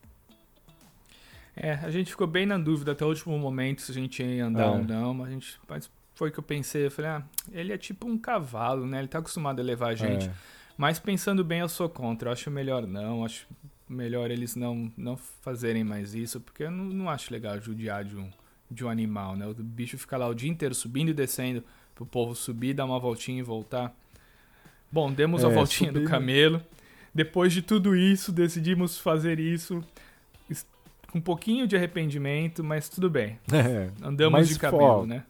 É, 1.55 1.73
a 1.83 1.89
gente 1.89 2.11
ficou 2.11 2.27
bem 2.27 2.45
na 2.45 2.57
dúvida 2.57 2.91
até 2.91 3.05
o 3.05 3.07
último 3.07 3.37
momento 3.39 3.81
se 3.81 3.91
a 3.91 3.93
gente 3.93 4.21
ia 4.21 4.45
andar 4.45 4.65
É. 4.65 4.69
ou 4.69 4.83
não, 4.83 5.13
mas 5.13 5.27
a 5.29 5.31
gente. 5.31 5.59
Mas 5.67 5.89
foi 6.13 6.31
que 6.31 6.37
eu 6.39 6.43
pensei, 6.43 6.85
eu 6.85 6.91
falei, 6.91 7.11
ah, 7.11 7.23
ele 7.51 7.71
é 7.71 7.77
tipo 7.77 8.07
um 8.07 8.17
cavalo, 8.17 8.85
né? 8.85 8.99
Ele 8.99 9.07
tá 9.07 9.19
acostumado 9.19 9.59
a 9.61 9.63
levar 9.63 9.89
a 9.89 9.95
gente. 9.95 10.27
É. 10.27 10.31
Mas 10.77 10.99
pensando 10.99 11.43
bem, 11.43 11.59
eu 11.59 11.69
sou 11.69 11.87
contra. 11.89 12.29
Eu 12.29 12.33
acho 12.33 12.51
melhor 12.51 12.85
não. 12.85 13.23
Acho 13.25 13.47
melhor 13.87 14.29
eles 14.31 14.55
não, 14.55 14.91
não 14.97 15.15
fazerem 15.17 15.83
mais 15.83 16.13
isso, 16.15 16.39
porque 16.41 16.63
eu 16.63 16.71
não, 16.71 16.85
não 16.85 17.09
acho 17.09 17.31
legal 17.31 17.59
judiar 17.61 18.03
de 18.03 18.17
um, 18.17 18.29
de 18.69 18.83
um 18.83 18.89
animal, 18.89 19.35
né? 19.35 19.45
O 19.47 19.53
bicho 19.53 19.97
fica 19.97 20.17
lá 20.17 20.27
o 20.27 20.33
dia 20.33 20.49
inteiro 20.49 20.73
subindo 20.75 21.09
e 21.09 21.13
descendo 21.13 21.63
pro 21.93 22.05
povo 22.05 22.35
subir, 22.35 22.73
dar 22.73 22.85
uma 22.85 22.99
voltinha 22.99 23.39
e 23.39 23.43
voltar. 23.43 23.95
Bom, 24.91 25.11
demos 25.11 25.43
a 25.45 25.49
É, 25.49 25.53
voltinha 25.53 25.91
do 25.91 25.99
subir- 25.99 26.09
camelo. 26.09 26.61
depois 27.13 27.53
de 27.53 27.61
tudo 27.61 27.95
isso, 27.95 28.31
decidimos 28.31 28.97
fazer 28.99 29.39
isso 29.39 29.83
com 31.11 31.19
um 31.19 31.21
pouquinho 31.21 31.65
de 31.67 31.75
arrependimento, 31.77 32.61
mas 32.63 32.89
tudo 32.89 33.09
bem. 33.09 33.39
É, 33.53 33.89
Andamos 34.05 34.49
de 34.49 34.59
cabelo, 34.59 34.83
ó, 34.83 35.05
né? 35.05 35.23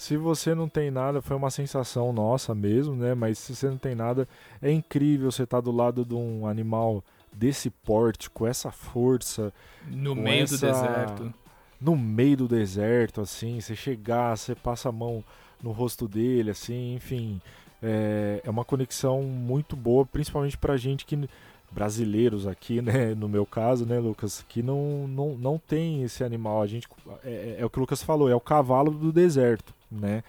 Se 0.00 0.16
você 0.16 0.54
não 0.54 0.66
tem 0.66 0.90
nada, 0.90 1.20
foi 1.20 1.36
uma 1.36 1.50
sensação 1.50 2.10
nossa 2.10 2.54
mesmo, 2.54 2.94
né? 2.96 3.14
Mas 3.14 3.38
se 3.38 3.54
você 3.54 3.68
não 3.68 3.76
tem 3.76 3.94
nada, 3.94 4.26
é 4.62 4.72
incrível 4.72 5.30
você 5.30 5.42
estar 5.42 5.60
do 5.60 5.70
lado 5.70 6.06
de 6.06 6.14
um 6.14 6.46
animal 6.46 7.04
desse 7.30 7.68
porte, 7.68 8.30
com 8.30 8.46
essa 8.46 8.70
força, 8.70 9.52
No 9.86 10.14
meio 10.14 10.46
do 10.48 10.54
essa- 10.54 10.66
deserto. 10.72 11.34
no 11.78 11.96
meio 11.96 12.38
do 12.38 12.48
deserto, 12.48 13.20
assim, 13.20 13.60
você 13.60 13.76
chegar, 13.76 14.36
você 14.38 14.54
passa 14.54 14.88
a 14.88 14.92
mão 14.92 15.22
no 15.62 15.70
rosto 15.70 16.08
dele, 16.08 16.50
assim, 16.50 16.94
enfim, 16.94 17.38
é, 17.82 18.40
é 18.42 18.48
uma 18.50 18.64
conexão 18.64 19.22
muito 19.22 19.76
boa, 19.76 20.06
principalmente 20.06 20.56
pra 20.56 20.78
gente 20.78 21.04
que 21.04 21.28
brasileiros 21.70 22.46
aqui, 22.46 22.80
né, 22.82 23.14
no 23.14 23.28
meu 23.28 23.44
caso, 23.44 23.84
né, 23.84 23.98
Lucas, 23.98 24.44
que 24.48 24.62
não, 24.62 25.06
não, 25.06 25.36
não 25.36 25.58
tem 25.58 26.02
esse 26.02 26.24
animal, 26.24 26.62
a 26.62 26.66
gente 26.66 26.88
é, 27.22 27.56
é 27.58 27.64
o 27.66 27.68
que 27.70 27.78
o 27.78 27.80
Lucas 27.82 28.02
falou, 28.02 28.30
é 28.30 28.34
o 28.34 28.40
cavalo 28.40 28.90
do 28.90 29.12
deserto, 29.12 29.72
né? 29.90 30.22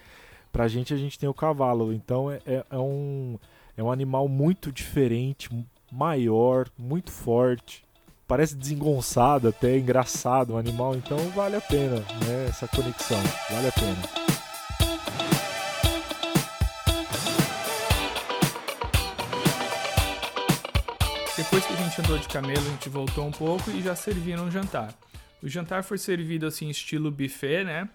Pra 0.52 0.68
gente 0.68 0.92
a 0.92 0.96
gente 0.96 1.18
tem 1.18 1.28
o 1.28 1.34
cavalo, 1.34 1.92
então 1.92 2.30
é, 2.30 2.40
é, 2.46 2.64
é 2.70 2.78
um 2.78 3.38
é 3.76 3.82
um 3.82 3.90
animal 3.90 4.28
muito 4.28 4.70
diferente, 4.70 5.48
maior, 5.90 6.68
muito 6.78 7.10
forte, 7.10 7.82
parece 8.28 8.54
desengonçado 8.54 9.48
até, 9.48 9.78
engraçado 9.78 10.54
um 10.54 10.58
animal, 10.58 10.94
então 10.94 11.16
vale 11.30 11.56
a 11.56 11.60
pena, 11.60 11.96
né, 11.96 12.46
essa 12.48 12.68
conexão, 12.68 13.20
vale 13.50 13.68
a 13.68 13.72
pena. 13.72 14.22
Depois 21.34 21.64
que 21.66 21.72
a 21.72 21.76
gente 21.76 22.00
andou 22.00 22.18
de 22.18 22.28
camelo, 22.28 22.60
a 22.60 22.70
gente 22.70 22.88
voltou 22.88 23.26
um 23.26 23.30
pouco 23.30 23.70
e 23.70 23.82
já 23.82 23.96
serviram 23.96 24.44
um 24.44 24.50
jantar. 24.50 24.94
O 25.42 25.48
jantar 25.48 25.82
foi 25.82 25.98
servido 25.98 26.46
assim, 26.46 26.68
estilo 26.68 27.10
buffet, 27.10 27.64
né? 27.64 27.88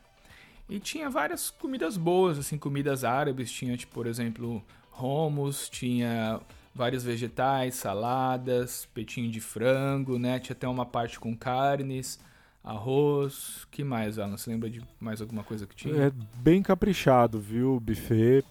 E 0.69 0.79
tinha 0.79 1.09
várias 1.09 1.49
comidas 1.49 1.95
boas, 1.95 2.37
assim, 2.37 2.57
comidas 2.57 3.03
árabes. 3.03 3.51
Tinha, 3.51 3.77
tipo, 3.77 3.93
por 3.93 4.05
exemplo, 4.05 4.63
hummus, 4.99 5.69
tinha 5.69 6.41
vários 6.75 7.03
vegetais, 7.03 7.75
saladas, 7.75 8.87
peitinho 8.93 9.31
de 9.31 9.39
frango, 9.39 10.19
né? 10.19 10.39
Tinha 10.39 10.55
até 10.55 10.67
uma 10.67 10.85
parte 10.85 11.19
com 11.19 11.35
carnes, 11.35 12.19
arroz. 12.63 13.65
que 13.71 13.83
mais, 13.83 14.19
Alan? 14.19 14.37
Você 14.37 14.49
lembra 14.49 14.69
de 14.69 14.81
mais 14.99 15.21
alguma 15.21 15.43
coisa 15.43 15.65
que 15.65 15.75
tinha? 15.75 15.95
É 15.95 16.11
bem 16.35 16.61
caprichado, 16.61 17.39
viu, 17.39 17.79
buffet, 17.79 18.43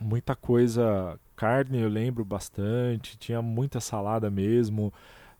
muita 0.00 0.34
coisa, 0.34 1.18
carne 1.36 1.80
eu 1.80 1.88
lembro 1.88 2.24
bastante, 2.24 3.16
tinha 3.16 3.40
muita 3.40 3.80
salada 3.80 4.30
mesmo. 4.30 4.92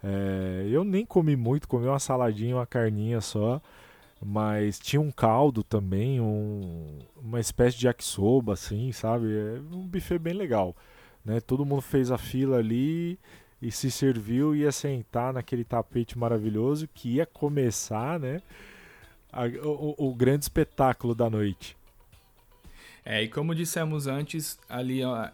É, 0.03 0.67
eu 0.71 0.85
nem 0.85 1.05
comi 1.05 1.37
muito, 1.37 1.69
comi 1.69 1.87
uma 1.87 1.99
saladinha, 1.99 2.57
uma 2.57 2.67
carninha 2.67 3.21
só. 3.21 3.61
Mas 4.23 4.79
tinha 4.79 5.01
um 5.01 5.11
caldo 5.11 5.63
também, 5.63 6.21
um- 6.21 6.99
uma 7.17 7.41
espécie 7.41 7.79
de 7.79 7.87
yakisoba, 7.87 8.53
assim, 8.53 8.93
sabe? 8.93 9.27
É 9.35 9.61
um 9.75 9.87
buffet 9.87 10.19
bem 10.19 10.35
legal. 10.35 10.77
Né? 11.25 11.41
Todo 11.41 11.65
mundo 11.65 11.81
fez 11.81 12.11
a 12.11 12.19
fila 12.19 12.59
ali 12.59 13.19
e 13.63 13.71
se 13.71 13.91
serviu, 13.91 14.55
ia 14.55 14.73
sentar 14.73 15.33
naquele 15.33 15.65
tapete 15.65 16.19
maravilhoso 16.19 16.89
que 16.93 17.15
ia 17.17 17.27
começar, 17.27 18.19
né? 18.21 18.41
a- 19.33 19.47
o, 19.47 19.95
o- 19.97 20.15
grande 20.15 20.45
espetáculo 20.45 21.15
da 21.15 21.31
noite. 21.31 21.77
É, 23.05 23.23
e 23.23 23.29
como 23.29 23.55
dissemos 23.55 24.07
antes, 24.07 24.59
ali 24.69 25.03
ó, 25.05 25.29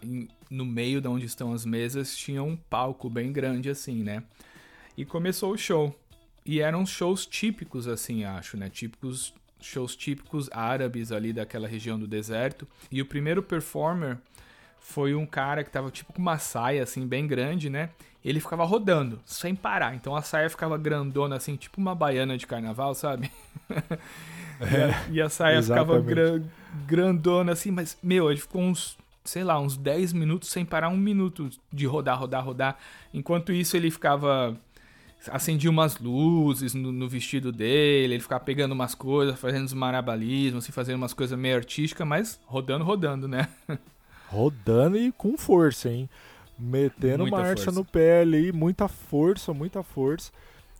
no 0.49 0.65
meio 0.65 1.01
de 1.01 1.07
onde 1.07 1.25
estão 1.25 1.51
as 1.51 1.65
mesas 1.65 2.15
tinha 2.15 2.41
um 2.43 2.55
palco 2.55 3.09
bem 3.09 3.31
grande 3.33 3.69
assim, 3.69 4.03
né? 4.03 4.23
E 4.95 5.03
começou 5.03 5.51
o 5.51 5.57
show. 5.57 5.93
E 6.47 6.61
eram 6.61 6.85
shows 6.85 7.25
típicos 7.25 7.87
assim, 7.87 8.23
acho, 8.23 8.55
né? 8.57 8.69
Típicos 8.69 9.33
shows 9.59 9.95
típicos 9.95 10.49
árabes 10.51 11.11
ali 11.11 11.33
daquela 11.33 11.67
região 11.67 11.99
do 11.99 12.07
deserto. 12.07 12.67
E 12.91 13.01
o 13.01 13.05
primeiro 13.05 13.43
performer 13.43 14.17
foi 14.79 15.13
um 15.13 15.25
cara 15.25 15.63
que 15.63 15.69
tava 15.69 15.91
tipo 15.91 16.13
com 16.13 16.21
uma 16.21 16.37
saia 16.39 16.83
assim 16.83 17.05
bem 17.05 17.27
grande, 17.27 17.69
né? 17.69 17.89
Ele 18.23 18.39
ficava 18.39 18.63
rodando 18.63 19.19
sem 19.25 19.55
parar. 19.55 19.95
Então 19.95 20.15
a 20.15 20.21
saia 20.21 20.49
ficava 20.49 20.77
grandona 20.77 21.35
assim, 21.35 21.55
tipo 21.55 21.79
uma 21.81 21.93
baiana 21.95 22.37
de 22.37 22.47
carnaval, 22.47 22.95
sabe? 22.95 23.29
E 24.59 24.75
a, 24.75 25.07
e 25.11 25.21
a 25.21 25.29
saia 25.29 25.61
ficava 25.61 25.97
Exatamente. 25.97 26.15
gran- 26.15 26.43
grandona 26.87 27.51
assim, 27.51 27.69
mas, 27.69 27.95
meu, 28.01 28.31
ele 28.31 28.39
ficou 28.39 28.61
uns, 28.61 28.97
sei 29.23 29.43
lá, 29.43 29.59
uns 29.59 29.77
10 29.77 30.13
minutos 30.13 30.49
sem 30.49 30.65
parar 30.65 30.89
um 30.89 30.97
minuto 30.97 31.47
de 31.71 31.85
rodar, 31.85 32.17
rodar, 32.19 32.43
rodar. 32.43 32.77
Enquanto 33.13 33.51
isso, 33.51 33.77
ele 33.77 33.91
ficava. 33.91 34.57
Acendia 35.29 35.69
umas 35.69 35.97
luzes 35.99 36.73
no, 36.73 36.91
no 36.91 37.07
vestido 37.09 37.51
dele, 37.51 38.13
ele 38.15 38.21
ficava 38.23 38.43
pegando 38.43 38.71
umas 38.73 38.95
coisas, 38.95 39.39
fazendo 39.39 39.65
uns 39.65 39.73
marabalismos, 39.73 40.63
assim, 40.63 40.71
fazendo 40.71 40.95
umas 40.97 41.13
coisas 41.13 41.37
meio 41.37 41.55
artísticas, 41.55 42.07
mas 42.07 42.39
rodando, 42.45 42.83
rodando, 42.85 43.27
né? 43.27 43.47
Rodando 44.29 44.97
e 44.97 45.11
com 45.11 45.37
força, 45.37 45.89
hein? 45.89 46.09
Metendo 46.59 47.19
Muita 47.23 47.37
marcha 47.37 47.63
força. 47.65 47.71
no 47.79 47.85
pé 47.85 48.21
ali, 48.21 48.51
muita 48.51 48.87
força, 48.87 49.53
muita 49.53 49.83
força. 49.83 50.31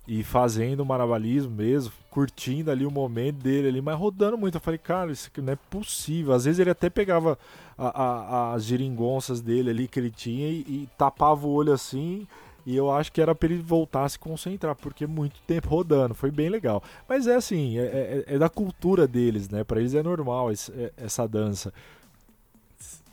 E 0.07 0.23
fazendo 0.23 0.85
marabalismo 0.85 1.51
mesmo, 1.53 1.91
curtindo 2.09 2.71
ali 2.71 2.85
o 2.85 2.91
momento 2.91 3.35
dele 3.43 3.67
ali, 3.67 3.81
mas 3.81 3.97
rodando 3.99 4.37
muito. 4.37 4.55
Eu 4.55 4.61
falei, 4.61 4.77
cara, 4.77 5.11
isso 5.11 5.27
aqui 5.27 5.41
não 5.41 5.51
é 5.53 5.57
possível. 5.69 6.33
Às 6.33 6.45
vezes 6.45 6.59
ele 6.59 6.69
até 6.69 6.89
pegava 6.89 7.37
a- 7.77 8.03
a- 8.03 8.53
as 8.53 8.63
geringonças 8.63 9.41
dele 9.41 9.69
ali 9.69 9.87
que 9.87 9.99
ele 9.99 10.09
tinha 10.09 10.47
e, 10.49 10.59
e 10.61 10.89
tapava 10.97 11.45
o 11.45 11.51
olho 11.51 11.73
assim. 11.73 12.25
E 12.69 12.75
eu 12.75 12.91
acho 12.91 13.13
que 13.13 13.21
era 13.21 13.33
pra 13.33 13.47
ele 13.49 13.61
voltar 13.61 14.03
a 14.03 14.09
se 14.09 14.19
concentrar, 14.19 14.75
porque 14.75 15.05
é 15.05 15.07
muito 15.07 15.39
tempo 15.47 15.69
rodando. 15.69 16.13
Foi 16.13 16.29
bem 16.29 16.49
legal. 16.49 16.83
Mas 17.07 17.25
é 17.25 17.35
assim, 17.35 17.77
é, 17.79 17.83
é- 18.27 18.35
é 18.35 18.37
da 18.37 18.49
cultura 18.49 19.07
deles, 19.07 19.47
né? 19.47 19.63
Pra 19.63 19.79
eles 19.79 19.93
é 19.93 20.03
normal 20.03 20.51
esse- 20.51 20.73
é- 20.73 20.91
essa 20.97 21.25
dança. 21.25 21.73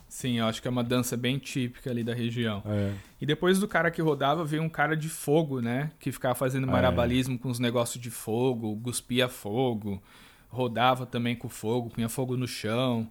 Sim, 0.09 0.39
eu 0.39 0.45
acho 0.45 0.61
que 0.61 0.67
é 0.67 0.71
uma 0.71 0.83
dança 0.83 1.17
bem 1.17 1.37
típica 1.37 1.89
ali 1.89 2.03
da 2.03 2.13
região. 2.13 2.61
É. 2.65 2.93
E 3.19 3.25
depois 3.25 3.59
do 3.59 3.67
cara 3.67 3.91
que 3.91 4.01
rodava, 4.01 4.45
veio 4.45 4.61
um 4.63 4.69
cara 4.69 4.95
de 4.95 5.09
fogo, 5.09 5.61
né? 5.61 5.91
Que 5.99 6.11
ficava 6.11 6.35
fazendo 6.35 6.67
É. 6.67 6.71
marabalismo 6.71 7.37
com 7.39 7.49
os 7.49 7.59
negócios 7.59 8.01
de 8.01 8.09
fogo, 8.09 8.77
cuspia 8.81 9.27
fogo, 9.27 10.01
rodava 10.49 11.05
também 11.05 11.35
com 11.35 11.49
fogo, 11.49 11.89
punha 11.89 12.07
fogo 12.09 12.37
no 12.37 12.47
chão. 12.47 13.09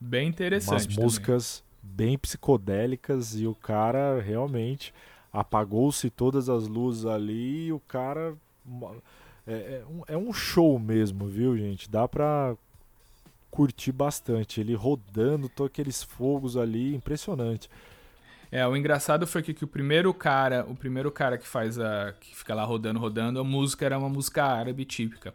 Bem 0.00 0.28
interessante. 0.28 0.72
umas 0.72 0.86
também. 0.86 1.04
músicas 1.04 1.62
bem 1.82 2.16
psicodélicas 2.18 3.34
e 3.38 3.46
o 3.46 3.54
cara 3.54 4.20
realmente 4.20 4.92
apagou-se 5.32 6.10
todas 6.10 6.48
as 6.48 6.66
luzes 6.68 7.06
ali 7.06 7.66
e 7.66 7.72
o 7.72 7.80
cara 7.80 8.34
é, 9.46 9.52
é 9.52 9.84
um, 9.88 10.02
é 10.08 10.16
um 10.16 10.32
show 10.32 10.78
mesmo, 10.78 11.26
viu, 11.26 11.56
gente? 11.56 11.90
Dá 11.90 12.06
pra 12.06 12.54
curtir 13.50 13.92
bastante. 13.92 14.60
Ele 14.60 14.74
rodando, 14.74 15.48
todos 15.48 15.70
aqueles 15.70 16.02
fogos 16.02 16.56
ali, 16.56 16.94
impressionante. 16.94 17.68
É, 18.50 18.66
o 18.66 18.76
engraçado 18.76 19.26
foi 19.26 19.42
que, 19.42 19.54
que 19.54 19.64
o 19.64 19.68
primeiro 19.68 20.12
cara, 20.12 20.66
o 20.68 20.74
primeiro 20.74 21.10
cara 21.10 21.38
que 21.38 21.46
faz 21.48 21.78
a. 21.78 22.12
que 22.20 22.36
fica 22.36 22.54
lá 22.54 22.64
rodando, 22.64 22.98
rodando, 22.98 23.40
a 23.40 23.44
música 23.44 23.86
era 23.86 23.98
uma 23.98 24.10
música 24.10 24.44
árabe 24.44 24.84
típica. 24.84 25.34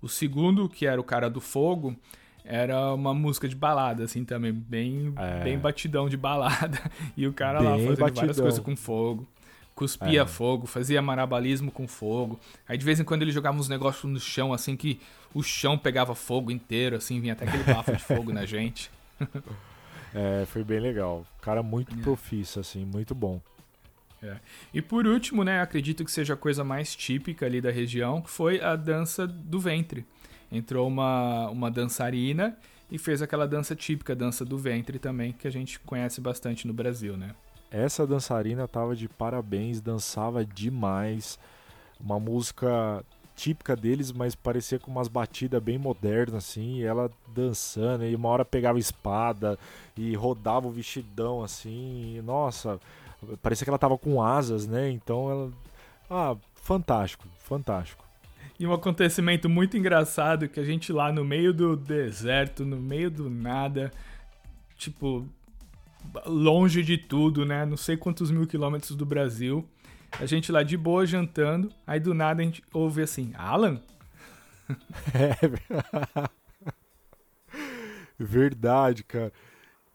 O 0.00 0.08
segundo, 0.08 0.68
que 0.68 0.86
era 0.86 0.98
o 1.00 1.04
cara 1.04 1.28
do 1.28 1.40
fogo, 1.42 1.94
era 2.42 2.92
uma 2.94 3.12
música 3.14 3.46
de 3.48 3.54
balada, 3.54 4.04
assim, 4.04 4.24
também, 4.24 4.52
bem, 4.52 5.12
É. 5.16 5.44
bem 5.44 5.58
batidão 5.58 6.08
de 6.08 6.16
balada. 6.16 6.78
E 7.16 7.26
o 7.26 7.32
cara 7.34 7.60
lá 7.60 7.72
Bem 7.76 7.86
fazendo 7.86 7.98
várias 8.00 8.16
batidão. 8.20 8.44
coisas 8.44 8.60
com 8.60 8.74
fogo. 8.76 9.26
Cuspia 9.74 10.22
É. 10.22 10.26
fogo, 10.26 10.66
fazia 10.66 11.02
marabalismo 11.02 11.70
com 11.70 11.86
fogo. 11.88 12.38
Aí 12.68 12.78
de 12.78 12.84
vez 12.84 13.00
em 13.00 13.04
quando 13.04 13.22
ele 13.22 13.32
jogava 13.32 13.58
uns 13.58 13.68
negócios 13.68 14.10
no 14.10 14.20
chão, 14.20 14.52
assim, 14.52 14.76
que 14.76 15.00
o 15.34 15.42
chão 15.42 15.76
pegava 15.76 16.14
fogo 16.14 16.50
inteiro, 16.50 16.96
assim, 16.96 17.20
vinha 17.20 17.32
até 17.32 17.44
aquele 17.46 17.64
bafo 17.64 17.92
de 17.96 18.02
fogo 18.04 18.32
na 18.32 18.46
gente. 18.46 18.90
É, 20.14 20.44
foi 20.46 20.62
bem 20.62 20.78
legal. 20.78 21.26
Cara 21.42 21.62
muito 21.62 21.92
É. 21.94 22.02
profício, 22.02 22.60
assim, 22.60 22.84
muito 22.84 23.14
bom. 23.14 23.40
E 24.72 24.80
por 24.80 25.06
último, 25.06 25.44
né, 25.44 25.60
acredito 25.60 26.02
que 26.02 26.10
seja 26.10 26.32
a 26.32 26.36
coisa 26.36 26.64
mais 26.64 26.96
típica 26.96 27.44
ali 27.44 27.60
da 27.60 27.70
região, 27.70 28.22
que 28.22 28.30
foi 28.30 28.58
a 28.58 28.74
dança 28.74 29.26
do 29.26 29.60
ventre. 29.60 30.06
Entrou 30.50 30.88
uma, 30.88 31.50
uma 31.50 31.70
dançarina 31.70 32.56
e 32.90 32.96
fez 32.96 33.20
aquela 33.20 33.46
dança 33.46 33.76
típica, 33.76 34.14
dança 34.16 34.42
do 34.42 34.56
ventre 34.56 34.98
também, 34.98 35.32
que 35.32 35.46
a 35.46 35.50
gente 35.50 35.78
conhece 35.80 36.22
bastante 36.22 36.66
no 36.66 36.72
Brasil, 36.72 37.18
né? 37.18 37.34
Essa 37.74 38.06
dançarina 38.06 38.68
tava 38.68 38.94
de 38.94 39.08
parabéns, 39.08 39.80
dançava 39.80 40.44
demais. 40.44 41.36
Uma 41.98 42.20
música 42.20 43.04
típica 43.34 43.74
deles, 43.74 44.12
mas 44.12 44.36
parecia 44.36 44.78
com 44.78 44.92
umas 44.92 45.08
batidas 45.08 45.60
bem 45.60 45.76
modernas, 45.76 46.36
assim. 46.36 46.76
E 46.76 46.84
ela 46.84 47.10
dançando, 47.34 48.04
e 48.04 48.14
uma 48.14 48.28
hora 48.28 48.44
pegava 48.44 48.78
espada 48.78 49.58
e 49.96 50.14
rodava 50.14 50.68
o 50.68 50.70
vestidão, 50.70 51.42
assim. 51.42 52.16
e, 52.16 52.22
nossa, 52.22 52.78
parecia 53.42 53.64
que 53.64 53.70
ela 53.70 53.78
tava 53.78 53.98
com 53.98 54.22
asas, 54.22 54.68
né? 54.68 54.88
Então 54.88 55.28
ela. 55.28 55.52
Ah, 56.08 56.36
fantástico, 56.54 57.26
fantástico. 57.38 58.04
E 58.56 58.64
um 58.64 58.72
acontecimento 58.72 59.48
muito 59.48 59.76
engraçado 59.76 60.48
que 60.48 60.60
a 60.60 60.64
gente 60.64 60.92
lá 60.92 61.10
no 61.10 61.24
meio 61.24 61.52
do 61.52 61.74
deserto, 61.74 62.64
no 62.64 62.76
meio 62.76 63.10
do 63.10 63.28
nada, 63.28 63.90
tipo, 64.76 65.28
longe 66.26 66.82
de 66.82 66.96
tudo, 66.98 67.44
né? 67.44 67.64
Não 67.64 67.76
sei 67.76 67.96
quantos 67.96 68.30
mil 68.30 68.46
quilômetros 68.46 68.96
do 68.96 69.06
Brasil. 69.06 69.68
A 70.18 70.26
gente 70.26 70.52
lá 70.52 70.62
de 70.62 70.76
boa 70.76 71.04
jantando, 71.04 71.70
aí 71.86 71.98
do 71.98 72.14
nada 72.14 72.40
a 72.40 72.44
gente 72.44 72.62
ouve 72.72 73.02
assim, 73.02 73.32
Alan? 73.36 73.80
É 78.18 78.24
verdade, 78.24 79.02
cara. 79.02 79.32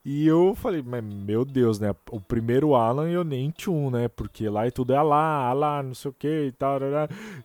E 0.03 0.26
eu 0.26 0.55
falei, 0.55 0.82
mas 0.82 1.03
meu 1.03 1.45
Deus, 1.45 1.80
né? 1.80 1.93
O 2.10 2.20
primeiro 2.20 2.74
Alan 2.76 3.10
eu 3.10 3.24
nem 3.24 3.51
tinha 3.51 3.74
um, 3.74 3.89
né? 3.89 4.07
Porque 4.07 4.47
lá 4.49 4.68
e 4.68 4.72
tudo 4.72 4.93
é 4.93 4.97
Alá, 4.97 5.47
Alá, 5.47 5.84
não 5.84 5.93
sei 5.93 6.12
o 6.12 6.14
que 6.14 6.45
e 6.47 6.51
tal. 6.51 6.80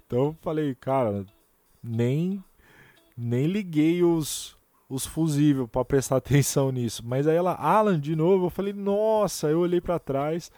Então 0.07 0.19
eu 0.27 0.37
falei, 0.41 0.75
cara, 0.75 1.25
nem, 1.83 2.43
nem 3.17 3.47
liguei 3.47 4.03
os, 4.03 4.54
os 4.89 5.07
fusíveis 5.07 5.69
para 5.69 5.85
prestar 5.85 6.17
atenção 6.19 6.71
nisso. 6.71 7.03
Mas 7.05 7.27
aí 7.27 7.37
ela, 7.37 7.55
Alan, 7.55 7.99
de 7.99 8.15
novo, 8.15 8.47
eu 8.47 8.51
falei, 8.51 8.73
nossa, 8.73 9.49
eu 9.49 9.61
olhei 9.61 9.81
para 9.81 9.99
trás. 9.99 10.51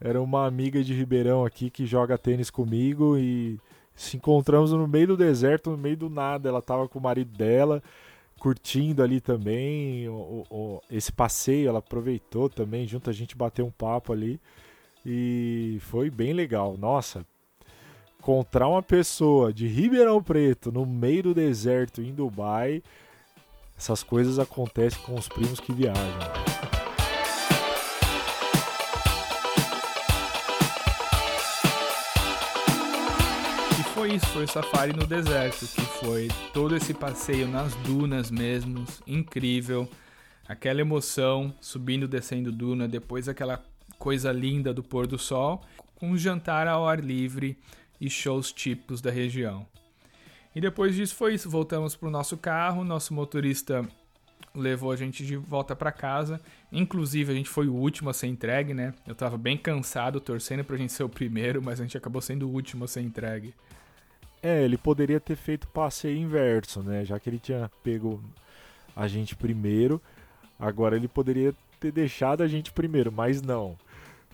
Era 0.00 0.20
uma 0.20 0.46
amiga 0.46 0.82
de 0.82 0.94
Ribeirão 0.94 1.44
aqui 1.44 1.70
que 1.70 1.84
joga 1.84 2.16
tênis 2.16 2.50
comigo 2.50 3.18
e 3.18 3.58
se 3.94 4.16
encontramos 4.16 4.72
no 4.72 4.88
meio 4.88 5.08
do 5.08 5.16
deserto, 5.16 5.70
no 5.70 5.76
meio 5.76 5.96
do 5.96 6.08
nada. 6.08 6.48
Ela 6.48 6.62
tava 6.62 6.88
com 6.88 6.98
o 6.98 7.02
marido 7.02 7.36
dela 7.36 7.82
curtindo 8.40 9.02
ali 9.02 9.20
também 9.20 10.08
o, 10.08 10.46
o, 10.50 10.82
esse 10.90 11.12
passeio, 11.12 11.68
ela 11.68 11.78
aproveitou 11.78 12.48
também, 12.48 12.88
junto 12.88 13.10
a 13.10 13.12
gente 13.12 13.36
bateu 13.36 13.66
um 13.66 13.70
papo 13.70 14.14
ali 14.14 14.40
e 15.04 15.76
foi 15.82 16.10
bem 16.10 16.32
legal. 16.32 16.76
Nossa, 16.78 17.24
encontrar 18.18 18.66
uma 18.66 18.82
pessoa 18.82 19.52
de 19.52 19.68
Ribeirão 19.68 20.22
Preto 20.22 20.72
no 20.72 20.86
meio 20.86 21.24
do 21.24 21.34
deserto 21.34 22.00
em 22.00 22.14
Dubai, 22.14 22.82
essas 23.80 24.02
coisas 24.02 24.38
acontecem 24.38 25.00
com 25.00 25.14
os 25.14 25.26
primos 25.26 25.58
que 25.58 25.72
viajam. 25.72 26.04
foi 33.94 34.14
isso, 34.14 34.26
foi 34.28 34.44
o 34.44 34.48
safari 34.48 34.94
no 34.94 35.06
deserto, 35.06 35.66
que 35.66 35.80
foi 35.80 36.28
todo 36.54 36.74
esse 36.74 36.94
passeio 36.94 37.46
nas 37.46 37.74
dunas 37.76 38.30
mesmo, 38.30 38.86
incrível. 39.06 39.88
Aquela 40.46 40.80
emoção, 40.80 41.54
subindo, 41.60 42.08
descendo 42.08 42.52
duna, 42.52 42.88
depois 42.88 43.28
aquela 43.28 43.62
coisa 43.98 44.30
linda 44.30 44.72
do 44.72 44.82
pôr 44.82 45.06
do 45.06 45.18
sol, 45.18 45.62
com 45.94 46.10
um 46.10 46.18
jantar 46.18 46.66
ao 46.66 46.86
ar 46.86 47.00
livre 47.00 47.58
e 48.00 48.08
shows 48.08 48.52
típicos 48.52 49.00
da 49.02 49.10
região. 49.10 49.66
E 50.54 50.60
depois 50.60 50.94
disso 50.94 51.14
foi 51.14 51.34
isso, 51.34 51.48
voltamos 51.48 51.94
para 51.94 52.08
o 52.08 52.10
nosso 52.10 52.36
carro, 52.36 52.84
nosso 52.84 53.14
motorista 53.14 53.88
levou 54.54 54.90
a 54.90 54.96
gente 54.96 55.24
de 55.24 55.36
volta 55.36 55.76
para 55.76 55.92
casa. 55.92 56.40
Inclusive, 56.72 57.32
a 57.32 57.34
gente 57.34 57.48
foi 57.48 57.68
o 57.68 57.74
último 57.74 58.10
a 58.10 58.12
ser 58.12 58.26
entregue, 58.26 58.74
né? 58.74 58.94
Eu 59.06 59.12
estava 59.12 59.38
bem 59.38 59.56
cansado, 59.56 60.20
torcendo 60.20 60.64
pra 60.64 60.76
gente 60.76 60.92
ser 60.92 61.04
o 61.04 61.08
primeiro, 61.08 61.62
mas 61.62 61.80
a 61.80 61.84
gente 61.84 61.96
acabou 61.96 62.20
sendo 62.20 62.48
o 62.48 62.52
último 62.52 62.84
a 62.84 62.88
ser 62.88 63.02
entregue. 63.02 63.54
É, 64.42 64.64
ele 64.64 64.76
poderia 64.76 65.20
ter 65.20 65.36
feito 65.36 65.68
passeio 65.68 66.16
inverso, 66.16 66.82
né? 66.82 67.04
Já 67.04 67.18
que 67.20 67.28
ele 67.28 67.38
tinha 67.38 67.70
pego 67.82 68.22
a 68.96 69.06
gente 69.06 69.36
primeiro, 69.36 70.00
agora 70.58 70.96
ele 70.96 71.08
poderia 71.08 71.54
ter 71.78 71.92
deixado 71.92 72.42
a 72.42 72.48
gente 72.48 72.72
primeiro, 72.72 73.12
mas 73.12 73.40
não. 73.40 73.76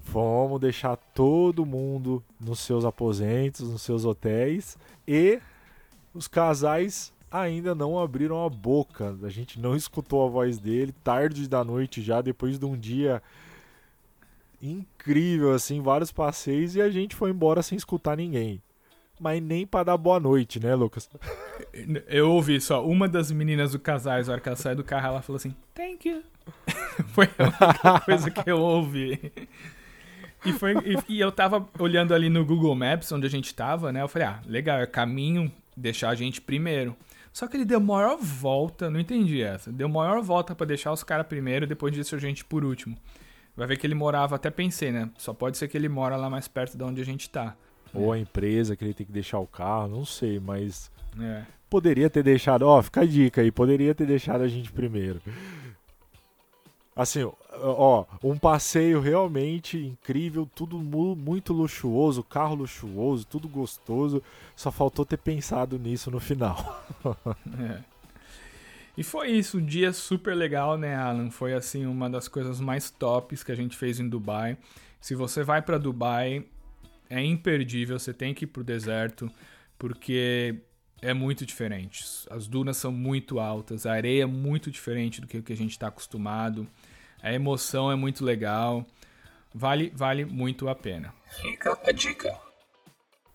Vamos 0.05 0.61
deixar 0.61 0.97
todo 0.97 1.67
mundo 1.67 2.23
nos 2.41 2.61
seus 2.61 2.85
aposentos, 2.85 3.69
nos 3.69 3.83
seus 3.83 4.05
hotéis 4.05 4.79
e 5.07 5.41
os 6.17 6.29
casais 6.29 7.13
ainda 7.31 7.75
não 7.75 7.99
abriram 7.99 8.45
a 8.45 8.49
boca. 8.49 9.17
A 9.23 9.29
gente 9.29 9.61
não 9.61 9.77
escutou 9.77 10.27
a 10.27 10.31
voz 10.31 10.59
dele 10.59 10.93
tarde 11.05 11.49
da 11.49 11.63
noite 11.63 12.03
já, 12.03 12.21
depois 12.21 12.59
de 12.59 12.65
um 12.65 12.77
dia 12.77 13.23
incrível 14.63 15.53
assim, 15.53 15.83
vários 15.83 16.11
passeios 16.11 16.75
e 16.75 16.81
a 16.81 16.89
gente 16.89 17.15
foi 17.15 17.31
embora 17.31 17.63
sem 17.63 17.77
escutar 17.77 18.17
ninguém 18.17 18.63
mas 19.19 19.43
nem 19.43 19.67
para 19.67 19.85
dar 19.85 19.97
boa 19.97 20.21
noite, 20.21 20.61
né, 20.61 20.75
Lucas? 20.75 21.09
Eu 22.07 22.31
ouvi 22.31 22.61
só 22.61 22.87
uma 22.87 23.09
das 23.09 23.31
meninas 23.31 23.73
do 23.73 23.79
casais, 23.79 24.27
na 24.27 24.35
hora 24.35 24.43
que 24.43 24.49
ela 24.49 24.57
saiu 24.57 24.77
do 24.77 24.85
carro, 24.85 25.07
ela 25.09 25.23
falou 25.23 25.37
assim: 25.37 25.55
Thank 25.75 26.09
you. 26.09 26.23
foi 27.09 27.29
a 27.39 28.01
coisa 28.01 28.31
que 28.31 28.49
eu 28.49 28.59
ouvi. 28.59 29.33
E, 30.45 30.53
foi, 30.53 30.75
e, 30.75 31.15
e, 31.15 31.21
eu 31.21 31.33
tava 31.33 31.69
olhando 31.79 32.15
ali 32.15 32.29
no 32.29 32.45
Google 32.45 32.75
Maps, 32.75 33.11
onde 33.11 33.27
a 33.27 33.31
gente 33.31 33.55
tava, 33.55 33.93
né? 33.93 34.03
Eu 34.03 34.09
falei: 34.09 34.29
Ah, 34.29 34.41
legal, 34.47 34.79
é 34.79 34.87
caminho 34.87 35.51
deixar 35.77 36.11
a 36.11 36.15
gente 36.15 36.41
primeiro. 36.41 36.97
Só 37.33 37.47
que 37.47 37.57
ele 37.57 37.67
deu 37.67 37.79
maior 37.81 38.17
volta, 38.17 38.89
não 38.89 38.99
entendi 38.99 39.43
essa. 39.43 39.71
Deu 39.71 39.89
maior 39.89 40.23
volta 40.23 40.55
para 40.55 40.67
deixar 40.67 40.93
os 40.93 41.05
caras 41.05 41.27
primeiro, 41.27 41.67
depois 41.67 41.93
disso 41.93 42.17
a 42.17 42.19
gente 42.19 42.45
por 42.45 42.65
último. 42.65 42.97
Vai 43.55 43.67
ver 43.67 43.77
que 43.77 43.87
ele 43.87 43.95
morava, 43.95 44.37
até 44.37 44.51
pensei, 44.51 44.91
né? 44.91 45.11
Só 45.19 45.35
pode 45.35 45.59
ser 45.59 45.69
que 45.69 45.77
ele 45.77 45.89
mora 45.89 46.17
lá 46.17 46.31
mais 46.31 46.49
perto 46.49 46.77
de 46.77 46.85
onde 46.85 47.01
a 47.01 47.05
gente 47.05 47.29
tá. 47.29 47.55
Ou 47.93 48.13
a 48.13 48.19
empresa 48.19 48.77
que 48.77 48.85
ele 48.85 48.95
tem 48.95 49.07
que 49.07 49.13
deixar 49.13 49.39
o 49.39 49.47
carro, 49.47 49.89
não 49.89 50.05
sei, 50.05 50.39
mas. 50.41 50.91
É. 51.21 51.43
Poderia 51.69 52.09
ter 52.09 52.23
deixado. 52.23 52.63
Ó, 52.63 52.83
fica 52.83 53.01
a 53.01 53.07
dica 53.07 53.41
aí, 53.41 53.51
poderia 53.51 53.95
ter 53.95 54.07
deixado 54.07 54.43
a 54.43 54.49
gente 54.49 54.71
primeiro. 54.71 55.21
Assim, 56.95 57.31
ó, 57.63 58.05
um 58.23 58.39
passeio 58.39 59.01
realmente 59.01 59.79
incrível, 59.79 60.49
tudo 60.55 60.79
muito 60.79 61.53
luxuoso, 61.53 62.23
carro 62.23 62.57
luxuoso, 62.57 63.27
tudo 63.27 63.49
gostoso. 63.49 64.23
Só 64.55 64.71
faltou 64.71 65.05
ter 65.05 65.19
pensado 65.19 65.79
nisso 65.79 66.11
no 66.11 66.21
final. 66.21 66.85
é. 67.61 67.97
E 68.97 69.03
foi 69.03 69.31
isso, 69.31 69.59
um 69.59 69.65
dia 69.65 69.93
super 69.93 70.35
legal, 70.35 70.79
né, 70.79 70.97
Alan? 70.97 71.31
Foi 71.31 71.53
assim 71.53 71.85
uma 71.85 72.09
das 72.09 72.29
coisas 72.29 72.61
mais 72.61 72.91
tops 72.91 73.45
que 73.45 73.53
a 73.53 73.55
gente 73.55 73.77
fez 73.77 74.01
em 74.01 74.09
Dubai. 74.09 74.57
Se 75.01 75.15
você 75.15 75.45
vai 75.45 75.61
para 75.61 75.77
Dubai, 75.77 76.47
é 77.11 77.23
imperdível, 77.23 77.99
você 77.99 78.15
tem 78.15 78.33
que 78.33 78.45
ir 78.45 78.49
pro 78.49 78.65
deserto, 78.65 79.31
porque 79.79 80.57
é 81.03 81.13
muito 81.13 81.45
diferente. 81.45 82.05
As 82.31 82.47
dunas 82.47 82.79
são 82.79 82.91
muito 82.91 83.39
altas, 83.39 83.85
a 83.85 83.93
areia 83.93 84.23
é 84.23 84.27
muito 84.27 84.71
diferente 84.71 85.21
do 85.21 85.27
que 85.27 85.53
a 85.53 85.57
gente 85.57 85.73
está 85.73 85.89
acostumado, 85.89 86.67
a 87.23 87.33
emoção 87.33 87.91
é 87.91 87.97
muito 87.97 88.25
legal, 88.25 88.85
vale, 89.55 89.93
vale 89.95 90.25
muito 90.25 90.69
a 90.69 90.75
pena. 90.75 91.13
Fica 91.43 91.79
a 91.85 91.93
dica. 91.93 92.37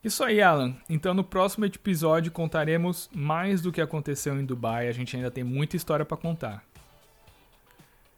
Isso 0.04 0.24
aí, 0.24 0.42
Alan. 0.42 0.76
Então 0.90 1.14
no 1.14 1.24
próximo 1.24 1.66
episódio 1.66 2.32
contaremos 2.32 3.10
mais 3.14 3.62
do 3.62 3.72
que 3.72 3.82
aconteceu 3.82 4.40
em 4.40 4.46
Dubai. 4.46 4.88
A 4.88 4.92
gente 4.92 5.16
ainda 5.16 5.30
tem 5.30 5.44
muita 5.44 5.76
história 5.76 6.06
para 6.06 6.18
contar. 6.18 6.64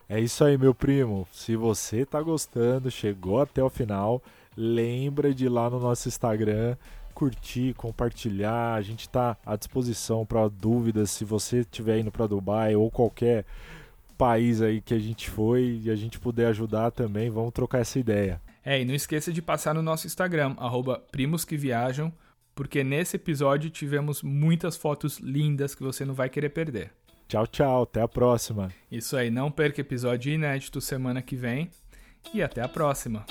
É 0.07 0.19
isso 0.19 0.43
aí, 0.43 0.57
meu 0.57 0.73
primo. 0.73 1.27
Se 1.31 1.55
você 1.55 2.05
tá 2.05 2.21
gostando, 2.21 2.91
chegou 2.91 3.41
até 3.41 3.63
o 3.63 3.69
final, 3.69 4.21
lembra 4.55 5.33
de 5.33 5.45
ir 5.45 5.49
lá 5.49 5.69
no 5.69 5.79
nosso 5.79 6.07
Instagram 6.07 6.77
curtir, 7.13 7.73
compartilhar. 7.75 8.73
A 8.73 8.81
gente 8.81 9.01
está 9.01 9.37
à 9.45 9.55
disposição 9.55 10.25
para 10.25 10.47
dúvidas 10.47 11.11
se 11.11 11.23
você 11.23 11.59
estiver 11.59 11.99
indo 11.99 12.11
para 12.11 12.27
Dubai 12.27 12.75
ou 12.75 12.91
qualquer 12.91 13.45
país 14.23 14.61
aí 14.61 14.79
que 14.79 14.93
a 14.93 14.99
gente 14.99 15.29
foi 15.29 15.81
e 15.83 15.89
a 15.91 15.95
gente 15.97 16.17
puder 16.17 16.47
ajudar 16.47 16.91
também, 16.91 17.29
vamos 17.29 17.51
trocar 17.51 17.79
essa 17.79 17.99
ideia. 17.99 18.41
É, 18.63 18.81
e 18.81 18.85
não 18.85 18.95
esqueça 18.95 19.33
de 19.33 19.41
passar 19.41 19.75
no 19.75 19.81
nosso 19.81 20.07
Instagram, 20.07 20.55
Primos 21.11 21.43
que 21.43 21.57
Viajam, 21.57 22.09
porque 22.55 22.85
nesse 22.85 23.17
episódio 23.17 23.69
tivemos 23.69 24.23
muitas 24.23 24.77
fotos 24.77 25.19
lindas 25.19 25.75
que 25.75 25.83
você 25.83 26.05
não 26.05 26.13
vai 26.13 26.29
querer 26.29 26.49
perder. 26.49 26.91
Tchau, 27.27 27.45
tchau, 27.47 27.83
até 27.83 28.01
a 28.01 28.07
próxima. 28.07 28.69
Isso 28.89 29.17
aí, 29.17 29.29
não 29.29 29.51
perca 29.51 29.81
episódio 29.81 30.31
inédito 30.31 30.79
semana 30.79 31.21
que 31.21 31.35
vem 31.35 31.69
e 32.33 32.41
até 32.41 32.61
a 32.61 32.69
próxima. 32.69 33.25